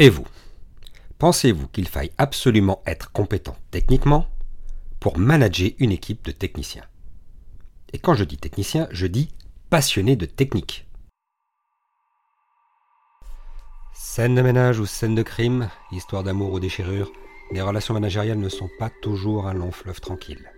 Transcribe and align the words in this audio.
Et 0.00 0.10
vous? 0.10 0.26
Pensez-vous 1.18 1.66
qu'il 1.66 1.88
faille 1.88 2.12
absolument 2.18 2.82
être 2.86 3.10
compétent 3.10 3.56
techniquement 3.72 4.28
pour 5.00 5.18
manager 5.18 5.72
une 5.80 5.90
équipe 5.90 6.24
de 6.24 6.30
techniciens? 6.30 6.84
Et 7.92 7.98
quand 7.98 8.14
je 8.14 8.22
dis 8.22 8.36
technicien, 8.36 8.86
je 8.92 9.08
dis 9.08 9.34
passionné 9.70 10.14
de 10.14 10.24
technique. 10.24 10.86
Scène 13.92 14.36
de 14.36 14.42
ménage 14.42 14.78
ou 14.78 14.86
scène 14.86 15.16
de 15.16 15.22
crime, 15.24 15.68
histoire 15.90 16.22
d'amour 16.22 16.52
ou 16.52 16.60
déchirure, 16.60 17.10
les 17.50 17.60
relations 17.60 17.94
managériales 17.94 18.38
ne 18.38 18.48
sont 18.48 18.70
pas 18.78 18.90
toujours 19.02 19.48
un 19.48 19.54
long 19.54 19.72
fleuve 19.72 20.00
tranquille. 20.00 20.48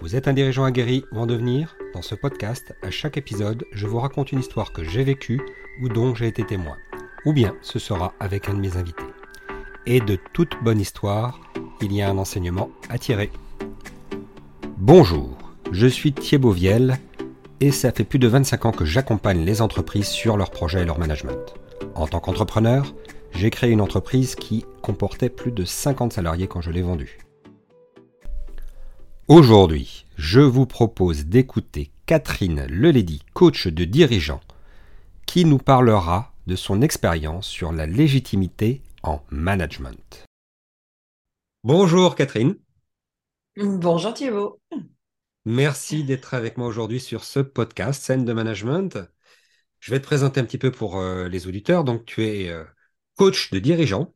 Vous 0.00 0.16
êtes 0.16 0.26
un 0.26 0.32
dirigeant 0.32 0.64
aguerri 0.64 1.04
ou 1.12 1.18
en 1.18 1.26
devenir? 1.26 1.76
Dans 1.92 2.02
ce 2.02 2.14
podcast, 2.14 2.74
à 2.82 2.90
chaque 2.90 3.18
épisode, 3.18 3.66
je 3.72 3.86
vous 3.86 4.00
raconte 4.00 4.32
une 4.32 4.40
histoire 4.40 4.72
que 4.72 4.84
j'ai 4.84 5.04
vécue 5.04 5.42
ou 5.82 5.90
dont 5.90 6.14
j'ai 6.14 6.28
été 6.28 6.46
témoin. 6.46 6.78
Ou 7.24 7.32
bien 7.32 7.54
ce 7.62 7.78
sera 7.78 8.12
avec 8.20 8.48
un 8.48 8.54
de 8.54 8.60
mes 8.60 8.76
invités. 8.76 9.02
Et 9.86 10.00
de 10.00 10.18
toute 10.32 10.52
bonne 10.62 10.80
histoire, 10.80 11.40
il 11.80 11.92
y 11.92 12.02
a 12.02 12.10
un 12.10 12.18
enseignement 12.18 12.70
à 12.88 12.98
tirer. 12.98 13.30
Bonjour, 14.76 15.36
je 15.72 15.86
suis 15.86 16.12
Thierry 16.12 16.52
Viel 16.52 16.98
et 17.60 17.70
ça 17.70 17.92
fait 17.92 18.04
plus 18.04 18.18
de 18.18 18.28
25 18.28 18.66
ans 18.66 18.72
que 18.72 18.84
j'accompagne 18.84 19.44
les 19.44 19.62
entreprises 19.62 20.08
sur 20.08 20.36
leurs 20.36 20.50
projets 20.50 20.82
et 20.82 20.84
leur 20.84 20.98
management. 20.98 21.54
En 21.94 22.06
tant 22.06 22.20
qu'entrepreneur, 22.20 22.94
j'ai 23.32 23.48
créé 23.48 23.70
une 23.70 23.80
entreprise 23.80 24.34
qui 24.34 24.66
comportait 24.82 25.30
plus 25.30 25.52
de 25.52 25.64
50 25.64 26.12
salariés 26.12 26.46
quand 26.46 26.60
je 26.60 26.70
l'ai 26.70 26.82
vendue. 26.82 27.18
Aujourd'hui, 29.28 30.04
je 30.16 30.40
vous 30.40 30.66
propose 30.66 31.24
d'écouter 31.24 31.90
Catherine 32.04 32.66
Leledy, 32.68 33.22
coach 33.32 33.66
de 33.66 33.84
dirigeants, 33.84 34.42
qui 35.24 35.46
nous 35.46 35.56
parlera 35.56 36.33
de 36.46 36.56
son 36.56 36.82
expérience 36.82 37.46
sur 37.46 37.72
la 37.72 37.86
légitimité 37.86 38.82
en 39.02 39.20
management. 39.30 40.24
Bonjour 41.62 42.14
Catherine. 42.14 42.56
Bonjour 43.56 44.12
Thibault. 44.12 44.60
Merci 45.46 46.04
d'être 46.04 46.34
avec 46.34 46.56
moi 46.56 46.66
aujourd'hui 46.66 47.00
sur 47.00 47.24
ce 47.24 47.40
podcast 47.40 48.02
Scène 48.02 48.24
de 48.24 48.32
Management. 48.32 48.98
Je 49.80 49.90
vais 49.90 50.00
te 50.00 50.06
présenter 50.06 50.40
un 50.40 50.44
petit 50.44 50.58
peu 50.58 50.70
pour 50.70 50.98
euh, 50.98 51.28
les 51.28 51.46
auditeurs. 51.46 51.84
Donc, 51.84 52.06
tu 52.06 52.24
es 52.24 52.48
euh, 52.48 52.64
coach 53.16 53.50
de 53.50 53.58
dirigeants. 53.58 54.14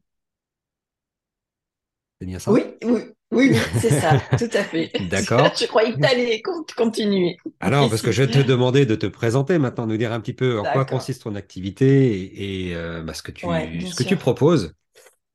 C'est 2.20 2.27
bien 2.27 2.39
ça? 2.39 2.51
Oui, 2.51 2.63
oui, 2.83 3.13
oui, 3.39 3.56
c'est 3.81 4.00
ça, 4.00 4.20
tout 4.36 4.50
à 4.53 4.64
fait. 4.64 4.91
D'accord. 5.11 5.50
je 5.58 5.67
croyais 5.67 5.92
que 5.92 5.98
tu 5.98 6.06
allais 6.06 6.42
continuer. 6.77 7.36
Alors, 7.61 7.89
parce 7.89 8.03
que 8.03 8.12
je 8.12 8.22
vais 8.22 8.30
te 8.30 8.47
demander 8.47 8.86
de 8.86 8.95
te 8.95 9.06
présenter 9.06 9.58
maintenant, 9.58 9.86
nous 9.86 9.97
dire 9.97 10.12
un 10.12 10.20
petit 10.20 10.34
peu 10.34 10.58
en 10.58 10.64
quoi 10.64 10.84
consiste 10.84 11.22
ton 11.22 11.34
activité 11.34 12.69
et, 12.69 12.75
euh, 12.75 13.03
bah, 13.03 13.14
ce 13.14 13.22
que 13.22 13.30
tu, 13.30 13.47
ce 13.47 13.95
que 13.95 14.05
tu 14.05 14.17
proposes 14.17 14.75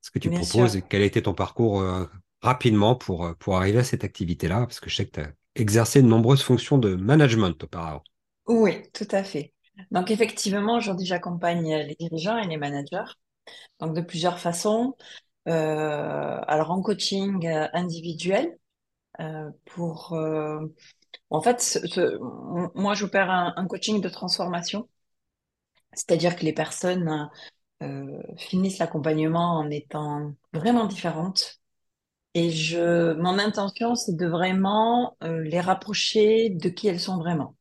ce 0.04 0.12
que 0.12 0.20
tu 0.20 0.30
proposes 0.30 0.76
et 0.76 0.84
quel 0.88 1.02
a 1.02 1.06
été 1.06 1.24
ton 1.24 1.34
parcours 1.34 1.82
euh, 1.82 2.06
rapidement 2.42 2.94
pour, 2.94 3.26
euh, 3.26 3.34
pour 3.40 3.58
arriver 3.58 3.80
à 3.80 3.84
cette 3.84 4.04
activité-là, 4.04 4.60
parce 4.62 4.80
que 4.80 4.90
je 4.90 4.96
sais 4.98 5.06
que 5.06 5.12
tu 5.12 5.22
as 5.22 5.32
exercé 5.56 6.02
de 6.02 6.08
nombreuses 6.08 6.44
fonctions 6.44 6.78
de 6.78 6.96
management 6.96 7.64
auparavant. 7.64 8.04
Oui, 8.48 8.84
tout 8.94 9.08
à 9.12 9.24
fait. 9.24 9.54
Donc 9.92 10.12
effectivement, 10.12 10.76
aujourd'hui, 10.76 11.06
j'accompagne 11.06 11.74
les 11.88 11.96
dirigeants 11.98 12.38
et 12.38 12.48
les 12.48 12.58
managers, 12.58 13.12
donc 13.80 13.96
de 13.96 14.02
plusieurs 14.02 14.40
façons. 14.40 14.96
Euh, 15.48 16.40
alors 16.48 16.72
en 16.72 16.82
coaching 16.82 17.48
individuel, 17.74 18.58
pour... 19.66 20.14
en 21.30 21.42
fait, 21.42 21.80
moi, 22.76 22.94
j'opère 22.94 23.30
un, 23.30 23.54
un 23.58 23.68
coaching 23.68 24.02
de 24.02 24.10
transformation, 24.10 24.88
c'est-à-dire 25.94 26.36
que 26.36 26.46
les 26.46 26.54
personnes 26.54 27.30
euh, 27.84 28.22
finissent 28.38 28.80
l'accompagnement 28.80 29.58
en 29.60 29.70
étant 29.70 30.36
vraiment 30.54 30.86
différentes. 30.86 31.60
Et 32.36 32.52
je, 32.52 33.14
mon 33.16 33.40
intention, 33.40 33.96
c'est 33.96 34.16
de 34.18 34.28
vraiment 34.28 35.18
euh, 35.24 35.42
les 35.42 35.60
rapprocher 35.62 36.50
de 36.52 36.70
qui 36.70 36.88
elles 36.88 37.00
sont 37.00 37.18
vraiment. 37.18 37.56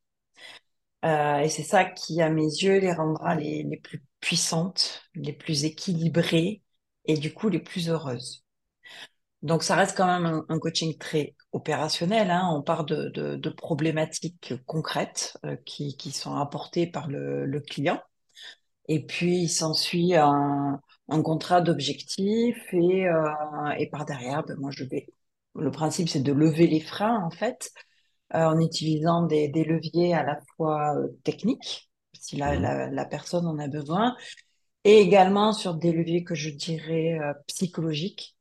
Euh, 1.04 1.38
et 1.40 1.48
c'est 1.48 1.64
ça 1.64 1.84
qui, 1.84 2.22
à 2.22 2.30
mes 2.30 2.44
yeux, 2.44 2.78
les 2.78 2.92
rendra 2.92 3.34
les, 3.34 3.64
les, 3.64 3.76
plus 3.76 4.02
puissantes, 4.20 5.02
les 5.14 5.32
plus 5.32 5.64
équilibrées 5.64 6.62
et 7.04 7.16
du 7.16 7.32
coup 7.32 7.48
les 7.48 7.60
plus 7.60 7.88
heureuses. 7.90 8.44
Donc 9.42 9.64
ça 9.64 9.74
reste 9.74 9.96
quand 9.96 10.06
même 10.06 10.44
un, 10.48 10.58
coaching 10.58 10.96
très 10.98 11.34
opérationnel. 11.52 12.30
Hein. 12.30 12.48
On 12.52 12.62
part 12.62 12.84
de, 12.84 13.08
de, 13.08 13.36
de 13.36 13.50
problématiques 13.50 14.54
concrètes 14.66 15.36
qui, 15.66 15.96
qui, 15.96 16.12
sont 16.12 16.36
apportées 16.36 16.86
par 16.86 17.08
le, 17.08 17.44
le 17.44 17.60
client. 17.60 18.00
Et 18.88 19.04
puis, 19.06 19.38
il 19.42 19.48
s'ensuit 19.48 20.14
un, 20.16 20.80
un 21.08 21.22
contrat 21.22 21.60
d'objectif 21.60 22.56
et, 22.72 23.06
euh, 23.06 23.70
et 23.78 23.88
par 23.88 24.04
derrière, 24.04 24.44
ben, 24.44 24.56
moi, 24.58 24.70
je 24.70 24.84
vais. 24.84 25.06
Le 25.54 25.70
principe, 25.70 26.08
c'est 26.08 26.20
de 26.22 26.32
lever 26.32 26.66
les 26.66 26.80
freins, 26.80 27.22
en 27.24 27.30
fait, 27.30 27.70
euh, 28.34 28.44
en 28.44 28.58
utilisant 28.60 29.22
des, 29.26 29.48
des, 29.48 29.64
leviers 29.64 30.14
à 30.14 30.24
la 30.24 30.38
fois 30.56 30.96
euh, 30.96 31.08
techniques, 31.24 31.90
si 32.14 32.36
la, 32.36 32.58
mmh. 32.58 32.62
la, 32.62 32.90
la, 32.90 33.04
personne 33.04 33.46
en 33.46 33.58
a 33.58 33.68
besoin, 33.68 34.16
et 34.84 35.00
également 35.00 35.52
sur 35.52 35.74
des 35.74 35.92
leviers 35.92 36.24
que 36.24 36.34
je 36.34 36.50
dirais 36.50 37.18
euh, 37.20 37.32
psychologiques. 37.46 38.36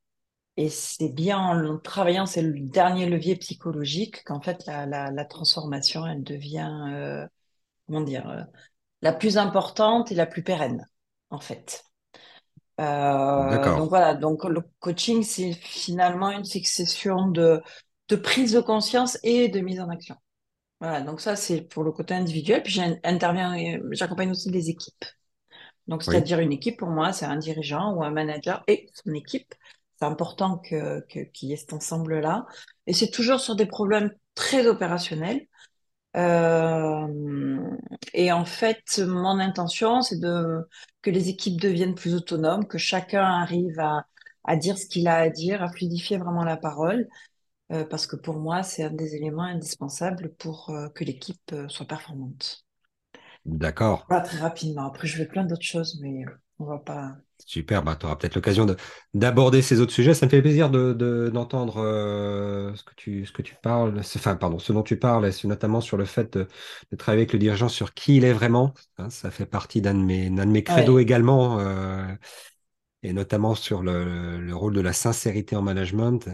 Et 0.58 0.70
c'est 0.70 1.10
bien 1.10 1.40
en 1.40 1.78
travaillant, 1.80 2.26
c'est 2.26 2.42
le 2.42 2.60
dernier 2.60 3.08
levier 3.08 3.36
psychologique 3.38 4.24
qu'en 4.26 4.42
fait 4.42 4.66
la, 4.66 4.86
la, 4.86 5.10
la, 5.12 5.26
transformation, 5.26 6.06
elle 6.06 6.24
devient, 6.24 6.90
euh, 6.92 7.26
comment 7.88 8.02
dire, 8.02 8.48
la 9.02 9.14
plus 9.14 9.38
importante 9.38 10.12
et 10.12 10.16
la 10.16 10.26
plus 10.26 10.44
pérenne, 10.44 10.86
en 11.30 11.40
fait. 11.40 11.86
Euh, 12.80 13.78
donc 13.78 13.90
voilà, 13.90 14.16
donc 14.16 14.44
le 14.44 14.62
coaching, 14.80 15.24
c'est 15.24 15.54
finalement 15.54 16.32
une 16.32 16.46
succession 16.46 17.28
de, 17.28 17.62
de 18.10 18.16
prise 18.16 18.54
de 18.54 18.62
conscience 18.62 19.18
et 19.24 19.50
de 19.50 19.60
mise 19.60 19.80
en 19.80 19.90
action. 19.90 20.16
Voilà, 20.80 21.02
donc 21.02 21.22
ça, 21.22 21.36
c'est 21.36 21.62
pour 21.62 21.84
le 21.84 21.92
côté 21.92 22.14
individuel. 22.14 22.64
Puis 22.64 22.74
j'interviens, 22.74 23.56
j'accompagne 23.92 24.32
aussi 24.32 24.50
des 24.50 24.70
équipes. 24.70 25.06
Donc, 25.92 26.04
c'est-à-dire 26.04 26.40
une 26.40 26.54
équipe, 26.54 26.80
pour 26.80 26.88
moi, 26.88 27.12
c'est 27.12 27.26
un 27.26 27.36
dirigeant 27.36 27.94
ou 27.94 28.02
un 28.02 28.12
manager 28.12 28.64
et 28.68 28.90
son 28.94 29.14
équipe. 29.14 29.54
C'est 30.00 30.06
important 30.06 30.58
que, 30.58 31.02
qu'il 31.34 31.50
y 31.50 31.54
ait 31.54 31.58
cet 31.58 31.74
ensemble-là. 31.74 32.46
Et 32.88 32.94
c'est 32.94 33.12
toujours 33.12 33.42
sur 33.42 33.58
des 33.58 33.66
problèmes 33.66 34.10
très 34.34 34.68
opérationnels. 34.68 35.48
Euh, 36.16 37.60
et 38.14 38.32
en 38.32 38.46
fait, 38.46 39.00
mon 39.00 39.38
intention, 39.40 40.02
c'est 40.02 40.20
de 40.20 40.66
que 41.02 41.10
les 41.10 41.28
équipes 41.28 41.60
deviennent 41.60 41.96
plus 41.96 42.16
autonomes, 42.16 42.66
que 42.68 42.78
chacun 42.78 43.26
arrive 43.26 43.78
à, 43.82 44.06
à 44.46 44.56
dire 44.56 44.78
ce 44.78 44.86
qu'il 44.86 45.10
a 45.10 45.18
à 45.18 45.30
dire, 45.30 45.62
à 45.62 45.70
fluidifier 45.70 46.18
vraiment 46.18 46.46
la 46.46 46.56
parole, 46.56 47.10
euh, 47.74 47.84
parce 47.86 48.08
que 48.08 48.16
pour 48.16 48.40
moi, 48.40 48.64
c'est 48.64 48.84
un 48.86 48.92
des 48.92 49.16
éléments 49.16 49.44
indispensables 49.44 50.34
pour 50.36 50.70
euh, 50.70 50.88
que 50.90 51.04
l'équipe 51.04 51.54
soit 51.68 51.86
performante. 51.86 52.66
D'accord. 53.46 54.06
Pas 54.08 54.22
très 54.22 54.38
rapidement. 54.38 54.86
Après, 54.86 55.08
je 55.08 55.18
vais 55.18 55.26
plein 55.26 55.44
d'autres 55.44 55.66
choses, 55.66 56.00
mais 56.02 56.26
on 56.60 56.66
va 56.66 56.78
pas. 56.78 57.16
Super, 57.46 57.82
bah, 57.84 57.96
tu 58.00 58.06
auras 58.06 58.16
peut-être 58.16 58.36
l'occasion 58.36 58.68
d'aborder 59.14 59.62
ces 59.62 59.82
autres 59.82 59.92
sujets. 59.92 60.14
Ça 60.14 60.28
me 60.28 60.30
fait 60.30 60.42
plaisir 60.42 60.70
d'entendre 60.70 61.82
de, 61.82 61.86
euh, 61.88 62.76
ce, 62.76 62.84
que 62.84 62.94
tu, 62.96 63.26
ce 63.26 63.32
que 63.32 63.42
tu 63.42 63.56
parles, 63.56 64.00
enfin, 64.00 64.36
pardon, 64.36 64.60
ce 64.60 64.72
dont 64.72 64.84
tu 64.84 64.98
parles, 64.98 65.30
notamment 65.44 65.82
sur 65.82 65.98
le 65.98 66.06
fait 66.06 66.38
de, 66.38 66.48
travailler 66.98 67.22
avec 67.22 67.34
le 67.34 67.40
dirigeant 67.40 67.68
sur 67.68 67.94
qui 67.94 68.18
il 68.18 68.26
est 68.26 68.34
vraiment. 68.34 68.74
Hein, 69.00 69.10
ça 69.10 69.32
fait 69.32 69.48
partie 69.48 69.82
d'un 69.82 69.96
de 69.96 70.04
mes, 70.04 70.30
de 70.30 70.46
mes 70.46 70.64
credos 70.64 71.00
également, 71.00 71.60
euh, 71.60 72.06
et 73.02 73.12
notamment 73.12 73.56
sur 73.56 73.82
le, 73.82 74.40
le, 74.40 74.56
rôle 74.56 74.76
de 74.76 74.82
la 74.82 74.94
sincérité 74.94 75.56
en 75.56 75.64
management. 75.64 76.30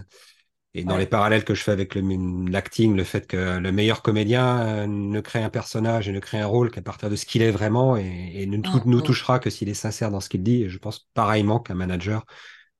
Et 0.77 0.83
dans 0.83 0.97
les 0.97 1.07
parallèles 1.07 1.43
que 1.43 1.55
je 1.55 1.63
fais 1.63 1.71
avec 1.71 1.95
l'acting, 1.95 2.95
le, 2.95 3.03
fait 3.03 3.25
que 3.25 3.57
le 3.57 3.71
meilleur 3.71 4.03
comédien 4.03 4.59
euh, 4.59 4.85
ne 4.85 5.19
crée 5.21 5.41
un 5.41 5.49
personnage 5.49 6.07
et 6.07 6.11
ne 6.11 6.19
crée 6.19 6.39
un 6.39 6.45
rôle 6.45 6.69
qu'à 6.69 6.83
partir 6.83 7.09
de 7.09 7.15
ce 7.15 7.25
qu'il 7.25 7.41
est 7.41 7.49
vraiment 7.49 7.97
et, 7.97 8.45
ne 8.45 8.57
nous 8.57 8.99
mmh. 8.99 9.01
touchera 9.01 9.39
que 9.39 9.49
s'il 9.49 9.69
est 9.69 9.73
sincère 9.73 10.11
dans 10.11 10.19
ce 10.19 10.29
qu'il 10.29 10.43
dit. 10.43 10.61
Et 10.61 10.69
je 10.69 10.77
pense 10.77 11.09
pareillement 11.15 11.59
qu'un 11.59 11.73
manager 11.73 12.25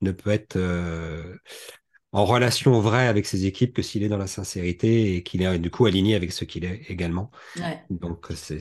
ne 0.01 0.12
peut 0.12 0.30
être 0.30 0.57
euh, 0.57 1.36
en 2.12 2.24
relation 2.24 2.80
vraie 2.81 3.07
avec 3.07 3.25
ses 3.25 3.48
équipes 3.48 3.74
que 3.74 3.81
s'il 3.81 4.04
est 4.04 4.10
dans 4.10 4.19
la 4.19 4.27
sincérité 4.27 5.16
et 5.16 5.24
qu'il 5.24 5.42
est 5.42 5.57
du 5.57 5.71
coup 5.71 5.88
aligné 5.88 6.13
avec 6.13 6.31
ce 6.33 6.45
qu'il 6.45 6.66
est 6.66 6.81
également. 6.89 7.31
Donc 7.89 8.27
c'est 8.36 8.60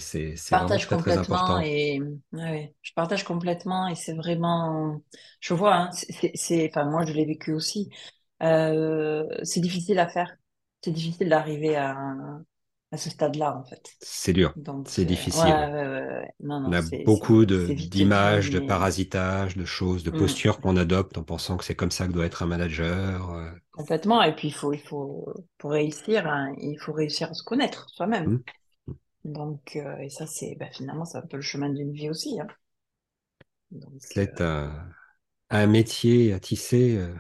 vraiment 0.51 0.67
très, 0.67 0.97
très 0.97 1.19
important. 1.19 1.61
Et, 1.61 2.01
je 2.33 2.93
partage 2.95 3.25
complètement 3.25 3.87
et 3.87 3.97
c'est 3.97 4.15
vraiment, 4.15 5.03
je 5.41 5.53
vois, 5.53 5.75
hein, 5.75 5.91
c'est, 5.93 6.71
enfin 6.71 6.89
moi 6.89 7.05
je 7.05 7.13
l'ai 7.13 7.27
vécu 7.27 7.53
aussi. 7.53 7.91
Euh, 8.43 9.27
c'est 9.43 9.61
difficile 9.61 9.99
à 9.99 10.09
faire. 10.09 10.37
C'est 10.83 10.91
difficile 10.91 11.29
d'arriver 11.29 11.77
à, 11.77 11.97
à 12.93 12.97
ce 12.97 13.11
stade-là, 13.11 13.57
en 13.57 13.65
fait. 13.65 13.83
C'est 14.01 14.33
dur. 14.33 14.55
C'est 14.87 15.05
difficile. 15.05 15.43
On 16.41 16.73
a 16.73 16.83
beaucoup 17.05 17.45
d'images, 17.45 18.51
de, 18.51 18.61
parasitage, 18.61 19.57
de 19.57 19.65
choses, 19.65 20.05
de 20.05 20.11
mmh. 20.11 20.19
postures 20.19 20.61
qu'on 20.61 20.77
adopte 20.77 21.19
en 21.19 21.25
pensant 21.25 21.57
que 21.57 21.65
c'est 21.65 21.75
comme 21.75 21.91
ça 21.91 22.07
que 22.07 22.13
doit 22.13 22.27
être 22.27 22.43
un 22.43 22.47
manager. 22.47 23.31
Euh. 23.33 23.51
Complètement. 23.73 24.23
Et 24.23 24.35
puis, 24.35 24.49
il 24.49 24.55
faut, 24.55 24.73
il 24.73 24.81
faut, 24.81 25.33
pour 25.59 25.73
réussir, 25.73 26.27
hein, 26.27 26.55
il 26.59 26.79
faut 26.79 26.93
réussir 26.93 27.31
à 27.31 27.35
se 27.35 27.43
connaître 27.43 27.89
soi-même. 27.91 28.43
Mmh. 28.87 28.93
Donc, 29.25 29.75
euh, 29.77 29.99
et 29.99 30.09
ça, 30.09 30.27
c'est 30.27 30.57
bah, 30.59 30.71
finalement, 30.71 31.05
c'est 31.05 31.19
un 31.19 31.27
peu 31.27 31.37
le 31.37 31.43
chemin 31.43 31.69
d'une 31.69 31.93
vie 31.93 32.09
aussi. 32.09 32.39
Hein. 32.41 32.47
C'est 33.99 34.41
un 34.41 35.67
métier 35.67 36.33
à 36.33 36.41
tisser 36.41 36.97
euh, 36.97 37.15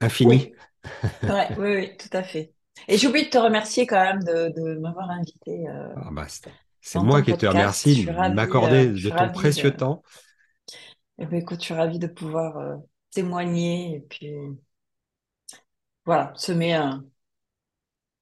infini. 0.00 0.52
Oui, 0.52 0.54
ouais, 1.28 1.48
oui, 1.58 1.74
oui, 1.76 1.96
tout 1.96 2.16
à 2.16 2.22
fait. 2.22 2.52
Et 2.88 2.98
j'ai 2.98 3.08
oublié 3.08 3.26
de 3.26 3.30
te 3.30 3.38
remercier 3.38 3.86
quand 3.86 4.00
même 4.00 4.22
de, 4.22 4.52
de 4.54 4.78
m'avoir 4.78 5.10
invité 5.10 5.68
euh, 5.68 5.88
Ah 5.96 6.10
bah, 6.12 6.26
c'est 6.80 6.98
moi 7.00 7.22
qui 7.22 7.32
te 7.32 7.46
podcast. 7.46 7.54
Remercie 7.54 8.04
de 8.04 8.10
euh, 8.10 8.28
m'accorder 8.34 8.96
je 8.96 9.08
de 9.08 9.14
ton 9.14 9.26
de, 9.26 9.32
précieux 9.32 9.70
temps. 9.72 10.02
eh 11.18 11.26
ben, 11.26 11.36
écoute, 11.40 11.60
je 11.60 11.64
suis 11.66 11.74
ravie 11.74 11.98
de 11.98 12.06
pouvoir 12.06 12.58
euh, 12.58 12.76
témoigner 13.10 13.96
et 13.96 14.00
puis 14.00 14.34
voilà, 16.04 16.32
semer 16.36 16.74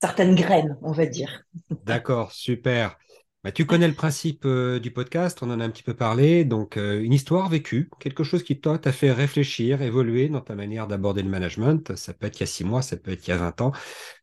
certaines 0.00 0.34
graines, 0.34 0.78
on 0.82 0.92
va 0.92 1.06
dire. 1.06 1.44
D'accord, 1.84 2.32
super. 2.32 2.96
Bah, 3.44 3.52
tu 3.52 3.66
connais 3.66 3.88
le 3.88 3.94
principe 3.94 4.46
euh, 4.46 4.80
du 4.80 4.90
podcast, 4.90 5.42
on 5.42 5.50
en 5.50 5.60
a 5.60 5.64
un 5.64 5.68
petit 5.68 5.82
peu 5.82 5.92
parlé. 5.92 6.46
Donc, 6.46 6.78
euh, 6.78 7.02
une 7.02 7.12
histoire 7.12 7.50
vécue, 7.50 7.90
quelque 8.00 8.24
chose 8.24 8.42
qui 8.42 8.58
toi 8.58 8.78
t'a 8.78 8.90
fait 8.90 9.12
réfléchir, 9.12 9.82
évoluer 9.82 10.30
dans 10.30 10.40
ta 10.40 10.54
manière 10.54 10.86
d'aborder 10.86 11.22
le 11.22 11.28
management. 11.28 11.94
Ça 11.94 12.14
peut 12.14 12.26
être 12.26 12.38
il 12.38 12.40
y 12.40 12.44
a 12.44 12.46
six 12.46 12.64
mois, 12.64 12.80
ça 12.80 12.96
peut 12.96 13.10
être 13.10 13.26
il 13.28 13.30
y 13.30 13.34
a 13.34 13.36
20 13.36 13.60
ans, 13.60 13.72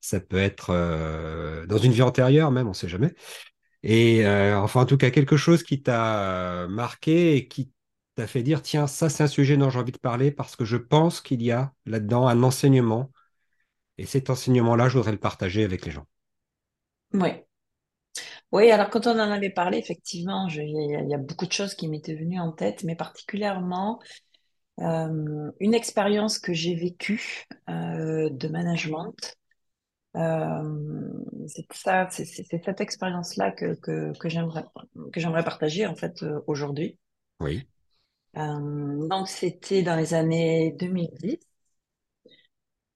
ça 0.01 0.19
peut 0.21 0.39
être 0.39 0.71
euh, 0.71 1.67
dans 1.67 1.77
une 1.77 1.91
vie 1.91 2.01
antérieure 2.01 2.49
même, 2.49 2.65
on 2.65 2.71
ne 2.71 2.75
sait 2.75 2.89
jamais. 2.89 3.13
Et 3.83 4.27
enfin, 4.27 4.81
en 4.81 4.85
tout 4.85 4.97
cas, 4.97 5.09
quelque 5.11 5.37
chose 5.37 5.63
qui 5.63 5.81
t'a 5.81 6.67
marqué 6.69 7.35
et 7.35 7.47
qui 7.47 7.71
t'a 8.15 8.27
fait 8.27 8.43
dire, 8.43 8.61
tiens, 8.61 8.87
ça, 8.87 9.09
c'est 9.09 9.23
un 9.23 9.27
sujet 9.27 9.57
dont 9.57 9.69
j'ai 9.69 9.79
envie 9.79 9.91
de 9.91 9.97
parler 9.97 10.31
parce 10.31 10.55
que 10.55 10.65
je 10.65 10.77
pense 10.77 11.21
qu'il 11.21 11.41
y 11.43 11.51
a 11.51 11.73
là-dedans 11.85 12.27
un 12.27 12.43
enseignement. 12.43 13.11
Et 13.97 14.05
cet 14.05 14.29
enseignement-là, 14.29 14.89
je 14.89 14.97
voudrais 14.97 15.11
le 15.11 15.17
partager 15.19 15.63
avec 15.63 15.85
les 15.85 15.91
gens. 15.91 16.05
Oui. 17.13 17.31
Oui, 18.51 18.69
alors 18.71 18.89
quand 18.89 19.07
on 19.07 19.11
en 19.11 19.31
avait 19.31 19.49
parlé, 19.49 19.77
effectivement, 19.77 20.49
je- 20.49 20.61
il 20.61 20.91
y, 20.91 20.95
a 20.95 21.01
il 21.01 21.09
y 21.09 21.13
a 21.13 21.17
beaucoup 21.17 21.45
de 21.45 21.51
choses 21.53 21.73
qui 21.73 21.87
m'étaient 21.87 22.15
venues 22.15 22.39
en 22.39 22.51
tête, 22.51 22.83
mais 22.83 22.95
particulièrement 22.95 23.99
euh, 24.81 25.51
une 25.61 25.73
expérience 25.75 26.39
que 26.39 26.53
j'ai 26.53 26.75
vécue 26.75 27.45
euh, 27.69 28.29
de 28.31 28.47
management. 28.49 29.35
Euh, 30.17 31.09
c'est 31.47 31.65
ça, 31.73 32.07
c'est 32.11 32.25
c'est- 32.25 32.45
c'est 32.49 32.63
cette 32.65 32.81
expérience-là 32.81 33.51
que, 33.51 33.75
que, 33.75 34.17
que 34.19 34.29
j'aimerais 34.29 34.65
que 35.13 35.19
j'aimerais 35.21 35.43
partager 35.45 35.87
en 35.87 35.95
fait 35.95 36.23
euh, 36.23 36.41
aujourd'hui. 36.47 36.99
Oui, 37.39 37.67
Euh, 38.37 39.07
donc 39.09 39.27
c'était 39.29 39.83
dans 39.83 39.95
les 39.95 40.13
années 40.13 40.73
2010. 40.77 41.39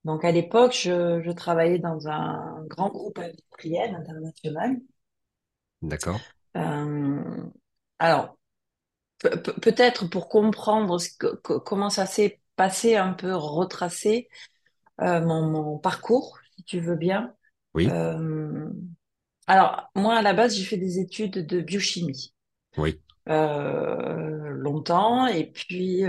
Donc 0.05 0.23
à 0.23 0.31
l'époque, 0.31 0.73
je, 0.73 1.21
je 1.23 1.31
travaillais 1.31 1.79
dans 1.79 2.07
un 2.07 2.63
grand 2.67 2.89
groupe 2.89 3.17
industriel 3.19 3.95
international. 3.95 4.77
D'accord. 5.87 6.25
Euh, 6.57 7.43
alors 7.99 8.37
Pe- 9.19 9.37
pe- 9.41 9.59
Peut-être 9.61 10.07
pour 10.09 10.29
comprendre 10.29 10.99
ce 10.99 11.09
que- 11.17 11.35
que- 11.43 11.59
comment 11.59 11.89
ça 11.91 12.05
s'est 12.07 12.41
passé, 12.57 12.95
un 12.97 13.13
peu 13.13 13.35
retracer 13.35 14.29
euh, 15.01 15.21
mon, 15.21 15.43
mon 15.51 15.79
parcours, 15.79 16.39
si 16.57 16.63
tu 16.65 16.79
veux 16.81 16.95
bien. 16.97 17.35
Oui, 17.73 17.99
Euh, 17.99 18.69
alors, 19.47 19.89
moi, 19.95 20.15
à 20.17 20.21
la 20.23 20.33
base, 20.33 20.55
j'ai 20.57 20.65
fait 20.65 20.77
des 20.77 20.99
études 20.99 21.45
de 21.47 21.61
biochimie 21.61 22.33
oui. 22.77 23.01
longtemps, 24.53 25.27
et 25.27 25.45
puis 25.51 26.03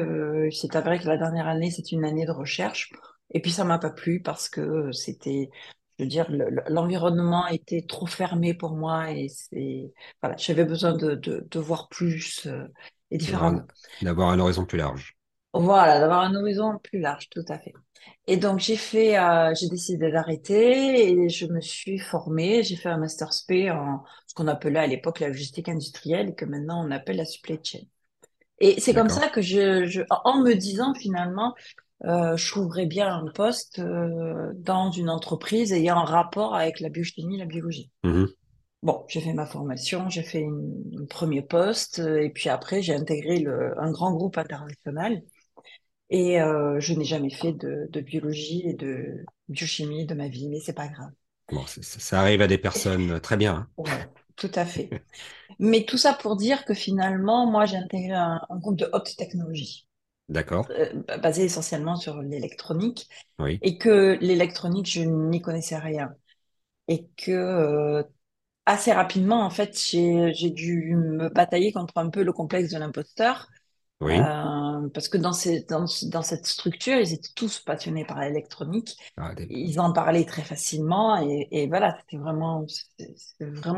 c'est 0.53 0.77
avéré 0.77 0.99
que 0.99 1.07
la 1.09 1.17
dernière 1.19 1.47
année, 1.49 1.71
c'est 1.71 1.93
une 1.93 2.05
année 2.05 2.27
de 2.27 2.33
recherche, 2.33 2.93
et 3.33 3.41
puis 3.41 3.51
ça 3.51 3.65
m'a 3.65 3.79
pas 3.79 3.91
plu 3.91 4.21
parce 4.23 4.49
que 4.49 4.93
c'était, 4.93 5.51
je 5.99 6.05
veux 6.05 6.09
dire, 6.11 6.31
le- 6.31 6.51
le- 6.51 6.63
l'environnement 6.69 7.47
était 7.49 7.83
trop 7.83 8.07
fermé 8.07 8.55
pour 8.55 8.77
moi, 8.77 9.11
et 9.13 9.29
c'est, 9.29 9.93
voilà, 10.23 10.37
j'avais 10.37 10.65
besoin 10.65 10.95
de, 10.97 11.15
de, 11.15 11.47
de 11.51 11.59
voir 11.61 11.89
plus 11.89 12.47
euh, 12.47 12.67
et 13.11 13.19
D'avoir 13.21 13.45
un, 13.45 13.59
différemment. 13.59 13.67
d'avoir 14.01 14.31
un 14.31 14.39
horizon 14.41 14.65
plus 14.65 14.79
large. 14.79 15.19
Voilà, 15.55 16.01
d'avoir 16.01 16.21
un 16.21 16.35
horizon 16.35 16.79
plus 16.83 16.99
large, 17.01 17.31
tout 17.31 17.45
à 17.49 17.59
fait. 17.59 17.73
Et 18.27 18.37
donc 18.37 18.59
j'ai 18.61 18.77
fait, 18.77 19.19
euh, 19.19 19.55
j'ai 19.59 19.69
décidé 19.71 20.11
d'arrêter 20.13 21.11
et 21.13 21.29
je 21.31 21.47
me 21.47 21.61
suis 21.63 21.99
formée. 21.99 22.63
J'ai 22.63 22.77
fait 22.77 22.91
un 22.91 22.99
master 22.99 23.33
spé 23.33 23.71
en 23.71 24.05
ce 24.27 24.35
qu'on 24.35 24.49
appelait 24.49 24.79
à 24.81 24.87
l'époque 24.87 25.21
la 25.21 25.29
logistique 25.29 25.69
industrielle 25.71 26.29
et 26.31 26.35
que 26.35 26.45
maintenant 26.45 26.87
on 26.87 26.91
appelle 26.91 27.17
la 27.17 27.25
supply 27.25 27.59
chain. 27.65 27.79
Et 28.61 28.81
c'est 28.81 28.95
comme 28.95 29.11
ça 29.11 29.29
que 29.29 29.43
je, 29.43 29.87
je 29.87 30.03
en 30.25 30.41
me 30.43 30.55
disant 30.55 30.95
finalement, 30.95 31.55
euh, 32.05 32.37
je 32.37 32.51
trouverais 32.51 32.87
bien 32.87 33.13
un 33.15 33.27
poste 33.33 33.79
euh, 33.79 34.53
dans 34.57 34.91
une 34.91 35.11
entreprise 35.11 35.73
ayant 35.73 35.97
un 35.99 36.05
rapport 36.05 36.55
avec 36.55 36.81
la 36.81 36.89
biochimie, 36.89 37.39
la 37.39 37.47
biologie. 37.47 37.91
Mhm. 38.05 38.37
Bon, 38.83 39.05
j'ai 39.09 39.21
fait 39.21 39.33
ma 39.35 39.47
formation, 39.47 40.09
j'ai 40.11 40.23
fait 40.23 40.45
un 40.47 41.07
premier 41.07 41.43
poste 41.43 42.01
euh, 42.01 42.23
et 42.23 42.31
puis 42.31 42.49
après 42.51 42.83
j'ai 42.83 42.95
intégré 42.95 43.41
le, 43.41 43.79
un 43.81 43.91
grand 43.91 44.13
groupe 44.13 44.39
international. 44.39 45.23
Et 46.11 46.41
euh, 46.41 46.81
je 46.81 46.95
n'ai 46.95 47.05
jamais 47.05 47.31
fait 47.31 47.53
de, 47.53 47.89
de 47.91 48.01
biologie 48.01 48.63
et 48.67 48.75
de 48.75 49.25
biochimie 49.49 50.07
de 50.07 50.15
ma 50.15 50.29
vie, 50.29 50.49
mais 50.49 50.61
c'est 50.61 50.73
pas 50.75 50.89
grave. 50.89 51.13
Bon, 51.51 51.65
ça, 51.67 52.21
arrive 52.21 52.43
à 52.43 52.47
des 52.49 52.59
personnes 52.59 53.21
très 53.21 53.37
bien. 53.37 53.55
hein. 53.55 53.69
Ouais, 53.77 54.09
tout 54.37 54.51
à 54.55 54.65
fait. 54.67 54.95
Mais 55.59 55.85
tout 55.87 55.99
ça 55.99 56.15
pour 56.15 56.37
dire 56.37 56.65
que 56.65 56.75
finalement, 56.75 57.51
moi, 57.51 57.67
j'ai 57.67 57.77
intégré 57.79 58.13
un, 58.15 58.41
un 58.49 58.59
groupe 58.59 58.77
de 58.79 58.89
haute 58.93 59.17
technologie, 59.17 59.86
D'accord. 60.29 60.71
euh, 60.71 61.19
basé 61.19 61.45
essentiellement 61.45 61.97
sur 61.97 62.21
l'électronique, 62.23 63.09
Oui, 63.39 63.63
et 63.63 63.79
que 63.79 64.19
l'électronique, 64.21 64.87
je 64.91 65.03
n'y 65.03 65.41
connaissais 65.41 65.79
rien. 65.79 66.15
Et 66.89 67.07
que 67.17 67.33
euh, 67.33 68.03
assez 68.67 68.93
rapidement, 68.93 69.43
en 69.45 69.51
fait, 69.51 69.79
j'ai, 69.81 70.51
dû 70.51 70.97
me 70.97 71.29
batailler 71.31 71.73
contre 71.73 71.99
un 71.99 72.11
peu 72.11 72.23
le 72.25 72.33
complexe 72.33 72.73
de 72.73 72.79
l'imposteur 72.79 73.49
oui. 74.01 74.15
Euh, 74.15 74.89
parce 74.95 75.09
que 75.09 75.19
dans, 75.19 75.33
ces, 75.33 75.63
dans, 75.65 75.87
dans 76.11 76.23
cette 76.23 76.47
structure, 76.47 76.97
ils 76.99 77.15
étaient 77.15 77.33
tous 77.37 77.61
passionnés 77.61 78.05
par 78.07 78.21
l'électronique. 78.21 78.97
Ah, 79.17 79.35
Ils 79.51 79.81
en 79.81 79.93
parlaient 79.93 80.25
très 80.27 80.43
facilement 80.43 81.19
et, 81.23 81.49
et 81.53 81.69
voilà, 81.69 81.99
c'était 82.01 82.19
vraiment, 82.19 82.67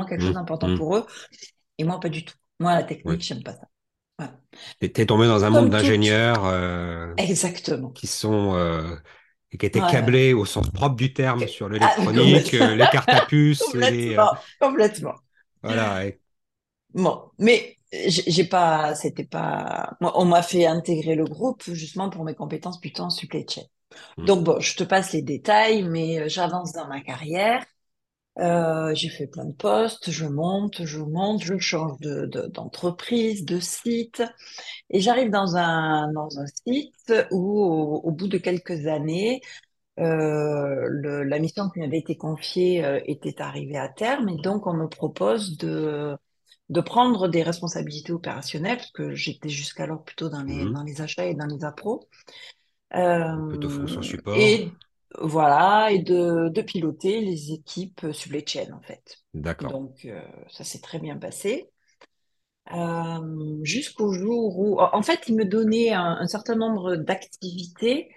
quelque 0.06 0.21
chose 0.23 0.35
Mhm. 0.35 0.35
d'important 0.35 0.69
Mhm. 0.69 0.77
pour 0.77 0.97
eux. 0.97 1.06
Et 1.79 1.85
moi, 1.85 2.00
pas 2.00 2.09
du 2.11 2.25
tout. 2.25 2.35
Moi, 2.61 2.75
la 2.75 2.85
technique, 2.85 3.21
Oui. 3.21 3.25
j'aime 3.25 3.43
pas 3.43 3.55
ça. 3.55 3.69
Voilà. 4.19 4.41
T'es 4.81 5.06
tombé 5.06 5.26
dans 5.26 5.44
un 5.44 5.50
monde 5.50 5.70
d'ingénieurs 5.70 6.44
euh, 6.44 7.15
exactement. 7.17 7.94
qui 7.94 8.06
sont 8.06 8.55
euh, 8.55 8.97
et 9.50 9.59
qui 9.59 9.67
étaient 9.67 9.85
Ouais, 9.85 9.85
câblés 9.85 10.32
au 10.35 10.44
sens 10.44 10.70
propre 10.70 10.97
du 10.97 11.12
terme 11.12 11.47
sur 11.49 11.69
Ah, 11.81 11.97
l'électronique, 11.99 12.55
complètement. 12.55 12.55
euh, 12.55 12.76
les 12.76 12.88
cartes 12.88 13.15
à 13.15 13.20
puce, 13.20 13.75
les 13.75 14.15
euh, 14.17 14.26
Complètement. 14.26 14.44
Complètement. 14.61 15.15
voilà. 15.62 16.05
et- 16.06 16.20
Bon, 16.94 17.31
mais 17.38 17.76
j'ai 17.93 18.44
pas, 18.44 18.94
c'était 18.94 19.25
pas, 19.25 19.97
moi, 20.00 20.12
on 20.19 20.25
m'a 20.25 20.43
fait 20.43 20.67
intégrer 20.67 21.14
le 21.14 21.25
groupe 21.26 21.62
justement 21.73 22.11
pour 22.11 22.25
mes 22.25 22.35
compétences 22.35 22.81
plutôt 22.81 23.02
en 23.04 23.11
supply 23.11 23.45
chain. 23.49 23.62
Mhm. 24.16 24.28
Donc 24.28 24.45
bon, 24.45 24.61
je 24.61 24.76
te 24.76 24.85
passe 24.85 25.12
les 25.12 25.23
détails, 25.23 25.83
mais 25.85 26.28
j'avance 26.28 26.73
dans 26.73 26.88
ma 26.88 27.00
carrière. 27.02 27.64
Euh, 28.38 28.95
j'ai 28.95 29.09
fait 29.09 29.26
plein 29.26 29.45
de 29.47 29.52
postes, 29.52 30.11
je 30.12 30.25
monte, 30.26 30.85
je 30.85 31.00
monte, 31.00 31.42
je 31.42 31.59
change 31.59 31.99
de, 32.00 32.26
de- 32.26 32.47
d'entreprise, 32.49 33.45
de 33.45 33.59
site, 33.59 34.23
et 34.90 35.00
j'arrive 35.00 35.30
dans 35.30 35.57
un, 35.57 36.12
dans 36.12 36.38
un 36.38 36.47
site 36.66 37.12
où, 37.33 37.61
au, 37.62 37.97
au 38.04 38.11
bout 38.12 38.28
de 38.28 38.38
quelques 38.38 38.87
années, 38.87 39.42
euh, 40.00 40.87
le- 40.90 41.25
la 41.25 41.38
mission 41.40 41.71
qui 41.71 41.80
m'avait 41.80 41.99
été 41.99 42.16
confiée 42.16 42.85
euh, 42.85 43.00
était 43.07 43.40
arrivée 43.42 43.78
à 43.78 43.88
terme, 43.88 44.28
et 44.30 44.37
donc 44.38 44.66
on 44.66 44.75
me 44.75 44.88
propose 44.88 45.57
de, 45.59 46.16
de 46.71 46.80
prendre 46.83 47.28
des 47.28 47.42
responsabilités 47.42 48.12
opérationnelles, 48.12 48.78
parce 48.78 48.92
que 48.92 49.14
j'étais 49.14 49.50
jusqu'alors 49.50 50.04
plutôt 50.04 50.28
dans 50.30 50.42
les, 50.45 50.66
Mhm. 50.66 50.75
dans 50.75 50.85
les 50.85 51.00
achats 51.02 51.26
et 51.26 51.35
dans 51.35 51.47
les 51.47 51.64
appros. 51.64 52.09
Plutôt 53.47 53.68
fonction 53.68 54.00
support. 54.02 54.38
et 54.40 54.73
voilà, 55.21 55.91
et 55.93 56.00
de, 56.00 56.49
de 56.50 56.62
piloter 56.62 57.21
les 57.21 57.53
équipes 57.53 58.07
supply 58.12 58.45
chain 58.47 58.73
en 58.73 58.81
fait. 58.83 59.19
D'accord. 59.33 59.79
Donc 59.79 60.05
euh, 60.05 60.21
ça 60.50 60.65
s'est 60.65 60.81
très 60.81 60.99
bien 60.99 61.17
passé. 61.17 61.71
Euh, 62.73 63.59
jusqu'au 63.62 64.12
jour 64.12 64.59
où, 64.59 64.79
en 64.81 65.03
fait, 65.03 65.21
il 65.29 65.37
me 65.37 65.45
donnait 65.47 65.93
un, 65.93 66.19
un 66.21 66.27
certain 66.27 66.55
nombre 66.55 66.97
d'activités 66.97 68.11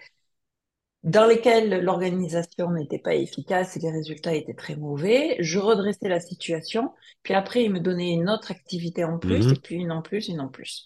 dans 1.03 1.27
lesquelles 1.27 1.83
l'organisation 1.83 2.71
n'était 2.71 2.97
pas 2.99 3.13
efficace 3.15 3.77
et 3.77 3.79
les 3.79 3.91
résultats 3.91 4.33
étaient 4.33 4.55
très 4.55 4.75
mauvais. 4.75 5.35
Je 5.39 5.59
redressais 5.59 6.09
la 6.09 6.19
situation, 6.19 6.91
puis 7.23 7.33
après, 7.35 7.63
il 7.63 7.71
me 7.71 7.79
donnait 7.79 8.13
une 8.13 8.29
autre 8.31 8.49
activité 8.51 9.03
en 9.03 9.17
plus, 9.19 9.51
et 9.51 9.55
Mhm. 9.55 9.61
puis 9.61 9.75
une 9.75 9.91
en 9.91 10.01
plus, 10.01 10.27
une 10.27 10.41
en 10.41 10.47
plus. 10.49 10.85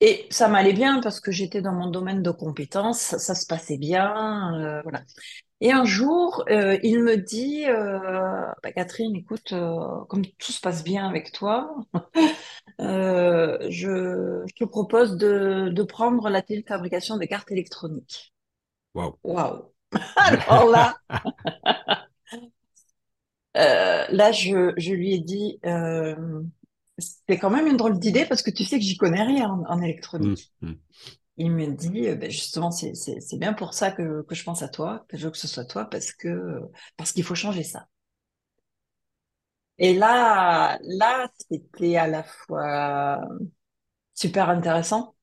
Et 0.00 0.26
ça 0.30 0.48
m'allait 0.48 0.72
bien 0.72 1.00
parce 1.00 1.20
que 1.20 1.30
j'étais 1.30 1.60
dans 1.60 1.72
mon 1.72 1.90
domaine 1.90 2.22
de 2.22 2.30
compétences, 2.30 3.00
ça, 3.00 3.18
ça 3.18 3.34
se 3.34 3.46
passait 3.46 3.76
bien, 3.76 4.54
euh, 4.58 4.80
voilà. 4.82 5.02
Et 5.60 5.72
un 5.72 5.84
jour, 5.84 6.44
euh, 6.50 6.78
il 6.82 7.02
me 7.02 7.16
dit, 7.18 7.64
euh, 7.66 7.98
Bah, 8.62 8.72
Catherine, 8.72 9.14
écoute, 9.16 9.52
comme 10.08 10.24
tout 10.38 10.52
se 10.52 10.60
passe 10.60 10.82
bien 10.84 11.06
avec 11.08 11.32
toi, 11.32 11.74
je, 12.78 14.42
je 14.46 14.54
te 14.54 14.64
propose 14.64 15.16
de, 15.16 15.68
de 15.70 15.82
prendre 15.82 16.28
la 16.30 16.42
téléfabrication 16.42 17.16
des 17.18 17.28
cartes 17.28 17.50
électroniques. 17.52 18.32
Waouh. 18.94 19.18
Waouh! 19.24 19.72
Alors 20.16 20.70
là, 20.70 20.96
là, 23.54 24.32
je, 24.32 24.72
je 24.76 24.92
lui 24.92 25.14
ai 25.14 25.20
dit, 25.20 25.58
c'est 27.00 27.38
quand 27.38 27.50
même 27.50 27.66
une 27.66 27.76
drôle 27.76 27.98
d'idée 27.98 28.26
parce 28.26 28.42
que 28.42 28.50
tu 28.50 28.64
sais 28.64 28.78
que 28.78 28.84
j'y 28.84 28.96
connais 28.96 29.22
rien 29.22 29.48
en, 29.50 29.64
en 29.66 29.82
électronique. 29.82 30.52
Mhm. 30.60 30.80
il 31.36 31.50
me 31.52 31.66
dit, 31.68 32.06
euh, 32.08 32.16
ben 32.16 32.30
justement, 32.30 32.70
c'est 32.70 32.92
bien 33.38 33.52
pour 33.54 33.74
ça 33.74 33.90
que, 33.92 34.22
que 34.22 34.34
je 34.34 34.44
pense 34.44 34.62
à 34.62 34.68
toi, 34.68 35.04
que 35.08 35.16
je 35.16 35.24
veux 35.26 35.30
que 35.32 35.38
ce 35.38 35.48
soit 35.48 35.64
toi, 35.64 35.86
parce 35.86 36.12
que 36.12 36.60
parce 36.96 37.12
qu'il 37.12 37.24
faut 37.24 37.34
changer 37.34 37.64
ça. 37.64 37.88
Et 39.78 39.94
là, 39.94 40.78
là, 40.82 41.28
c'était 41.50 41.96
à 41.96 42.06
la 42.06 42.22
fois 42.22 43.20
super 44.14 44.50
intéressant. 44.50 45.14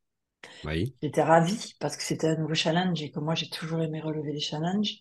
Oui, 0.63 0.95
J'étais 1.01 1.23
ravie 1.23 1.73
parce 1.79 1.97
que 1.97 2.03
c'était 2.03 2.27
un 2.29 2.35
nouveau 2.37 2.53
challenge 2.55 3.01
et 3.01 3.09
que 3.11 3.19
moi, 3.19 3.33
j'ai 3.35 3.49
toujours 3.49 3.81
aimé 3.81 3.99
relever 4.01 4.31
les 4.33 4.39
challenges. 4.39 4.97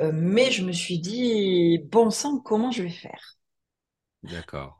Euh, 0.00 0.12
mais 0.14 0.50
je 0.52 0.64
me 0.64 0.72
suis 0.72 0.98
dit, 1.00 1.78
bon 1.90 2.10
sang, 2.10 2.40
comment 2.40 2.70
je 2.72 2.82
vais 2.84 2.90
faire? 2.90 3.36
d'accord. 4.22 4.74